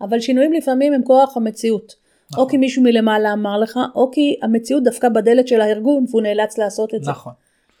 אבל 0.00 0.20
שינויים 0.20 0.52
לפעמים 0.52 0.92
הם 0.92 1.02
כוח 1.02 1.36
המציאות. 1.36 2.02
נכון. 2.30 2.44
או 2.44 2.48
כי 2.48 2.56
מישהו 2.56 2.82
מלמעלה 2.82 3.32
אמר 3.32 3.58
לך, 3.58 3.78
או 3.94 4.10
כי 4.10 4.36
המציאות 4.42 4.82
דווקא 4.82 5.08
בדלת 5.08 5.48
של 5.48 5.60
הארגון 5.60 6.04
והוא 6.10 6.22
נאלץ 6.22 6.58
לעשות 6.58 6.94
את 6.94 7.04
זה. 7.04 7.10
נכון 7.10 7.32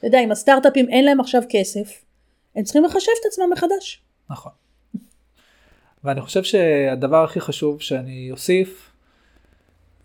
אתה 0.02 0.08
יודע, 0.08 0.20
אם 0.20 0.32
הסטארט-אפים 0.32 0.88
אין 0.88 1.04
להם 1.04 1.20
עכשיו 1.20 1.42
כסף, 1.48 2.04
הם 2.56 2.64
צריכים 2.64 2.84
לחשב 2.84 3.12
את 3.20 3.26
עצמם 3.26 3.50
מחדש. 3.52 4.02
נכון. 4.30 4.52
ואני 6.04 6.20
חושב 6.20 6.42
שהדבר 6.42 7.24
הכי 7.24 7.40
חשוב 7.40 7.80
שאני 7.80 8.28
אוסיף 8.30 8.91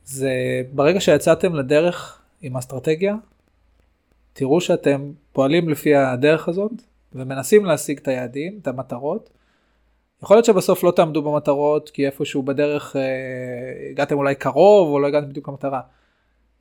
זה 0.08 0.62
ברגע 0.74 1.00
שיצאתם 1.00 1.56
לדרך 1.56 2.22
עם 2.42 2.58
אסטרטגיה 2.58 3.16
תראו 4.34 4.62
שאתם 4.62 5.12
פועלים 5.32 5.70
לפי 5.70 5.96
הדרך 5.96 6.48
הזאת 6.48 6.72
ומנסים 7.14 7.66
להשיג 7.66 7.98
את 7.98 8.08
היעדים 8.08 8.60
את 8.62 8.68
המטרות. 8.68 9.30
יכול 10.24 10.38
להיות 10.38 10.46
שבסוף 10.46 10.84
לא 10.84 10.92
תעמדו 10.92 11.22
במטרות 11.22 11.90
כי 11.90 12.06
איפשהו 12.06 12.44
בדרך 12.44 12.96
אה, 12.96 13.02
הגעתם 13.92 14.18
אולי 14.18 14.36
קרוב 14.36 14.90
או 14.90 15.00
לא 15.00 15.08
הגעתם 15.08 15.30
בדיוק 15.30 15.50
למטרה. 15.50 15.82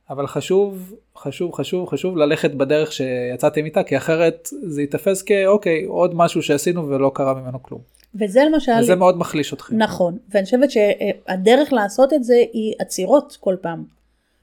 אבל 0.09 0.27
חשוב 0.27 0.93
חשוב 1.17 1.53
חשוב 1.53 1.89
חשוב 1.89 2.17
ללכת 2.17 2.51
בדרך 2.51 2.91
שיצאתם 2.91 3.65
איתה 3.65 3.83
כי 3.83 3.97
אחרת 3.97 4.49
זה 4.51 4.81
ייתפס 4.81 5.21
כאוקיי 5.21 5.85
עוד 5.85 6.15
משהו 6.15 6.43
שעשינו 6.43 6.89
ולא 6.89 7.11
קרה 7.15 7.33
ממנו 7.33 7.63
כלום. 7.63 7.96
וזה 8.19 8.43
למשל, 8.51 8.71
וזה 8.79 8.95
מאוד 8.95 9.17
מחליש 9.17 9.53
אתכם. 9.53 9.77
נכון, 9.77 10.17
ואני 10.29 10.45
חושבת 10.45 10.71
שהדרך 10.71 11.73
לעשות 11.73 12.13
את 12.13 12.23
זה 12.23 12.43
היא 12.53 12.73
עצירות 12.79 13.37
כל 13.39 13.55
פעם. 13.61 13.83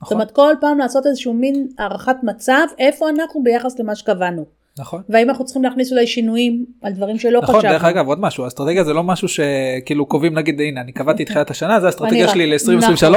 זאת 0.02 0.12
אומרת, 0.12 0.30
כל 0.30 0.54
פעם 0.60 0.78
לעשות 0.78 1.06
איזשהו 1.06 1.34
מין 1.34 1.68
הערכת 1.78 2.16
מצב, 2.22 2.66
איפה 2.78 3.08
אנחנו 3.08 3.42
ביחס 3.42 3.78
למה 3.78 3.94
שקבענו. 3.94 4.44
נכון. 4.78 5.02
והאם 5.08 5.30
אנחנו 5.30 5.44
צריכים 5.44 5.62
להכניס 5.62 5.92
אולי 5.92 6.06
שינויים 6.06 6.64
על 6.82 6.92
דברים 6.92 7.18
שלא 7.18 7.40
נכון, 7.42 7.54
חשבנו. 7.54 7.72
דרך 7.72 7.84
אגב, 7.84 8.06
עוד 8.06 8.20
משהו, 8.20 8.46
אסטרטגיה 8.46 8.84
זה 8.84 8.92
לא 8.92 9.02
משהו 9.02 9.28
שכאילו 9.28 10.06
קובעים, 10.06 10.34
נגיד, 10.34 10.60
הנה, 10.60 10.80
אני 10.80 10.92
קבעתי 10.92 11.24
תחילת 11.34 11.50
השנה, 11.50 11.80
זה 11.80 11.86
האסטרטגיה 11.86 12.28
שלי 12.28 12.56
רק- 12.56 12.62
ל-2023, 12.68 13.14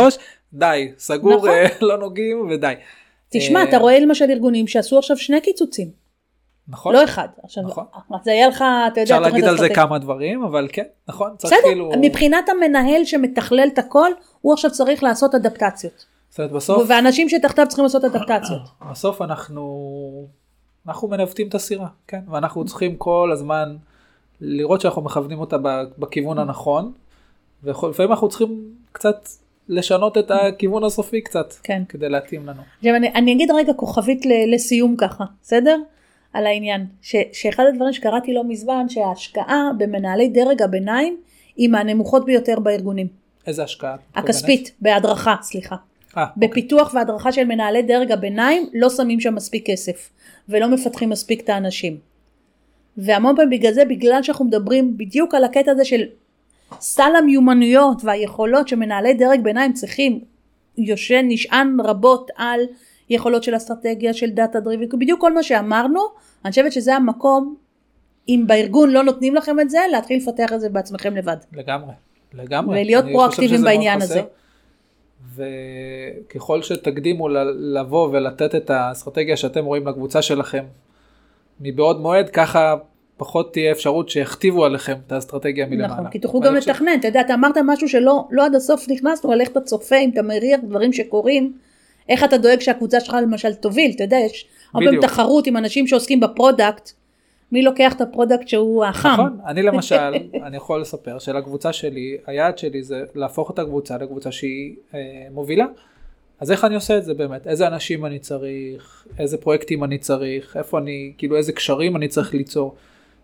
די, 0.53 0.91
סגור, 0.97 1.35
נכון. 1.37 1.49
אה, 1.49 1.67
לא 1.81 1.97
נוגעים 1.97 2.47
ודי. 2.49 2.73
תשמע, 3.29 3.59
אה, 3.59 3.69
אתה 3.69 3.77
רואה 3.77 3.99
למשל 3.99 4.25
ארגונים 4.29 4.67
שעשו 4.67 4.97
עכשיו 4.97 5.17
שני 5.17 5.41
קיצוצים, 5.41 5.87
נכון, 6.69 6.93
לא 6.93 7.03
אחד. 7.03 7.27
עכשיו, 7.43 7.63
נכון. 7.63 7.85
זה 8.23 8.31
היה 8.31 8.47
לך, 8.47 8.55
אתה 8.57 9.01
יודע, 9.01 9.01
אפשר 9.01 9.19
להגיד 9.19 9.43
על 9.43 9.57
זה. 9.57 9.69
כמה 9.69 9.99
דברים, 9.99 10.43
אבל 10.43 10.67
כן, 10.71 10.83
נכון, 11.07 11.31
צריך 11.37 11.53
בסדר, 11.53 11.67
כאילו, 11.67 11.91
מבחינת 12.01 12.49
המנהל 12.49 13.05
שמתכלל 13.05 13.67
את 13.73 13.79
הכל, 13.79 14.11
הוא 14.41 14.53
עכשיו 14.53 14.71
צריך 14.71 15.03
לעשות 15.03 15.35
אדפטציות. 15.35 16.05
זאת 16.29 16.39
אומרת, 16.39 16.51
בסוף, 16.51 16.83
ואנשים 16.87 17.29
שתחתיו 17.29 17.65
צריכים 17.67 17.83
לעשות 17.83 18.03
אדפטציות. 18.03 18.61
בסוף 18.91 19.21
אנחנו, 19.21 20.27
אנחנו 20.87 21.07
מנווטים 21.07 21.47
את 21.47 21.55
הסירה, 21.55 21.87
כן, 22.07 22.19
ואנחנו 22.31 22.65
צריכים 22.65 22.95
כל 22.95 23.29
הזמן 23.33 23.75
לראות 24.41 24.81
שאנחנו 24.81 25.01
מכוונים 25.01 25.39
אותה 25.39 25.57
בכיוון 25.97 26.39
הנכון, 26.39 26.91
ולפעמים 27.63 28.11
אנחנו 28.11 28.29
צריכים 28.29 28.73
קצת 28.91 29.27
לשנות 29.69 30.17
את 30.17 30.31
הכיוון 30.31 30.83
הסופי 30.83 31.21
קצת, 31.21 31.53
כן. 31.63 31.83
כדי 31.89 32.09
להתאים 32.09 32.45
לנו. 32.45 32.61
עכשיו 32.77 32.95
אני, 32.95 33.13
אני 33.13 33.33
אגיד 33.33 33.51
רגע 33.51 33.73
כוכבית 33.73 34.25
לסיום 34.53 34.95
ככה, 34.97 35.23
בסדר? 35.41 35.77
על 36.37 36.45
העניין. 36.45 36.85
ש, 37.01 37.15
שאחד 37.33 37.63
הדברים 37.73 37.93
שקראתי 37.93 38.33
לא 38.33 38.43
מזמן, 38.43 38.89
שההשקעה 38.89 39.69
במנהלי 39.77 40.29
דרג 40.29 40.61
הביניים 40.61 41.17
היא 41.55 41.69
מהנמוכות 41.69 42.25
ביותר 42.25 42.59
בארגונים. 42.59 43.07
איזה 43.47 43.63
השקעה? 43.63 43.95
הכספית, 44.15 44.71
בהדרכה, 44.81 45.35
סליחה. 45.41 45.75
מתכוונת? 45.75 45.97
אה, 46.17 46.23
אוקיי. 46.23 46.47
בפיתוח 46.49 46.93
והדרכה 46.93 47.31
של 47.31 47.43
מנהלי 47.43 47.81
דרג 47.81 48.11
הביניים 48.11 48.69
לא 48.73 48.89
שמים 48.89 49.19
שם 49.19 49.35
מספיק 49.35 49.69
כסף 49.69 50.09
ולא 50.49 50.67
מפתחים 50.67 51.09
מספיק 51.09 51.41
את 51.41 51.49
האנשים. 51.49 51.97
והמון 52.97 53.35
פעמים 53.35 53.49
בגלל 53.49 53.73
זה, 53.73 53.85
בגלל 53.85 54.23
שאנחנו 54.23 54.45
מדברים 54.45 54.97
בדיוק 54.97 55.35
על 55.35 55.43
הקטע 55.43 55.71
הזה 55.71 55.85
של 55.85 56.01
סל 56.79 57.11
המיומנויות 57.17 58.03
והיכולות 58.03 58.67
שמנהלי 58.67 59.13
דרג 59.13 59.41
ביניים 59.43 59.73
צריכים, 59.73 60.19
יושן, 60.77 61.25
נשען 61.27 61.77
רבות 61.83 62.31
על 62.35 62.59
יכולות 63.09 63.43
של 63.43 63.55
אסטרטגיה, 63.55 64.13
של 64.13 64.29
דאטה 64.29 64.59
דריבי, 64.59 64.85
בדיוק 64.93 65.21
כל 65.21 65.33
מה 65.33 65.43
שאמרנו, 65.43 65.99
אני 66.47 66.51
חושבת 66.51 66.71
שזה 66.71 66.95
המקום, 66.95 67.55
אם 68.29 68.43
בארגון 68.47 68.91
לא 68.91 69.03
נותנים 69.03 69.35
לכם 69.35 69.59
את 69.59 69.69
זה, 69.69 69.79
להתחיל 69.91 70.17
לפתח 70.17 70.53
את 70.53 70.61
זה 70.61 70.69
בעצמכם 70.69 71.15
לבד. 71.15 71.37
לגמרי, 71.53 71.93
לגמרי. 72.33 72.81
ולהיות 72.81 73.05
פרואקטיביים 73.11 73.61
בעניין. 73.61 74.01
הזה. 74.01 74.21
וככל 75.35 76.61
שתקדימו 76.61 77.29
ל- 77.29 77.77
לבוא 77.77 78.09
ולתת 78.11 78.55
את 78.55 78.69
האסטרטגיה 78.69 79.37
שאתם 79.37 79.65
רואים 79.65 79.87
לקבוצה 79.87 80.21
שלכם 80.21 80.63
מבעוד 81.59 82.01
מועד, 82.01 82.29
ככה 82.29 82.75
פחות 83.17 83.53
תהיה 83.53 83.71
אפשרות 83.71 84.09
שיכתיבו 84.09 84.65
עליכם 84.65 84.95
את 85.07 85.11
האסטרטגיה 85.11 85.65
מלמעלה. 85.65 85.93
נכון, 85.93 86.09
כי 86.09 86.19
תוכלו 86.19 86.39
גם 86.39 86.55
לתכנן, 86.55 86.99
אתה 86.99 87.07
יודע, 87.07 87.21
אתה 87.21 87.33
אמרת 87.33 87.57
משהו 87.65 87.89
שלא 87.89 88.27
לא 88.31 88.45
עד 88.45 88.55
הסוף 88.55 88.89
נכנסנו, 88.89 89.31
על 89.31 89.41
איך 89.41 89.49
אתה 89.49 89.61
צופה, 89.61 89.95
אם 89.95 90.09
אתה 90.09 90.21
מריח 90.21 90.59
דברים 90.63 90.93
שקורים, 90.93 91.53
איך 92.09 92.23
אתה 92.23 92.37
דואג 92.37 92.59
שהקבוצה 92.59 92.99
שלך 92.99 93.17
למשל 93.21 93.53
תוביל, 93.53 93.91
אתה 93.95 94.03
יודע, 94.03 94.17
יש 94.17 94.47
הרבה 94.73 94.85
פעמים. 94.85 95.01
תחרות 95.01 95.47
עם 95.47 95.57
אנשים 95.57 95.87
שעוסקים 95.87 96.19
ב 96.19 96.27
product, 96.27 96.91
מי 97.51 97.61
לוקח 97.61 97.93
את 97.93 98.01
ה 98.01 98.07
product 98.07 98.47
שהוא 98.47 98.85
החם. 98.85 99.09
נכון, 99.09 99.39
אני 99.45 99.61
למשל, 99.69 100.13
אני 100.43 100.57
יכול 100.57 100.81
לספר 100.81 101.19
שלקבוצה 101.19 101.73
שלי, 101.73 102.17
היעד 102.25 102.57
שלי 102.57 102.83
זה 102.83 103.03
להפוך 103.15 103.51
את 103.51 103.59
הקבוצה 103.59 103.97
לקבוצה 103.97 104.31
שהיא 104.31 104.75
אה, 104.93 104.99
מובילה. 105.31 105.65
אז 106.39 106.51
איך 106.51 106.65
אני 106.65 106.75
עושה 106.75 106.97
את 106.97 107.05
זה 107.05 107.13
באמת? 107.13 107.47
איזה 107.47 107.67
אנשים 107.67 108.05
אני 108.05 108.19
צריך, 108.19 109.07
איזה 109.19 109.37
פרויקטים 109.37 109.83
אני 109.83 109.97
צריך, 109.97 110.57
איפה 110.57 110.77
אני, 110.79 111.13
כאילו 111.17 111.35
איזה 111.35 111.51
קשרים 111.51 111.95
אני 111.95 112.07
צריך 112.07 112.33
ליצור. 112.33 112.75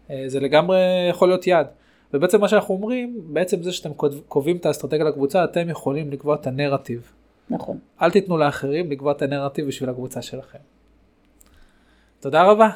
אה, 0.10 0.24
זה 0.28 0.39
לגמרי 0.39 0.80
יכול 1.10 1.28
להיות 1.28 1.48
יעד. 1.48 1.68
ובעצם 2.14 2.41
מה 2.41 2.48
שאנחנו 2.48 2.76
אומרים, 2.76 3.22
בעצם 3.26 3.64
זה 3.64 3.72
שאתם 3.72 3.89
קובעים 4.28 4.58
את 4.58 4.66
האסטרטגיה 4.66 5.06
לקבוצה, 5.06 5.44
אתם 5.44 5.70
יכולים 5.70 6.12
לקבוע 6.12 6.36
את 6.36 6.48
הנרטיב. 6.48 7.12
נכון. 7.50 7.78
אל 8.02 8.12
תיתנו 8.12 8.38
לאחרים 8.38 8.91
לקבוע 8.91 9.12
את 9.12 9.22
הנרטיב 9.22 9.68
בשביל 9.68 9.89
הקבוצה 9.89 10.22
שלכם. 10.22 10.58
תודה 12.24 12.43
רבה. 12.43 12.69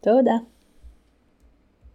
תודה. 0.00 0.36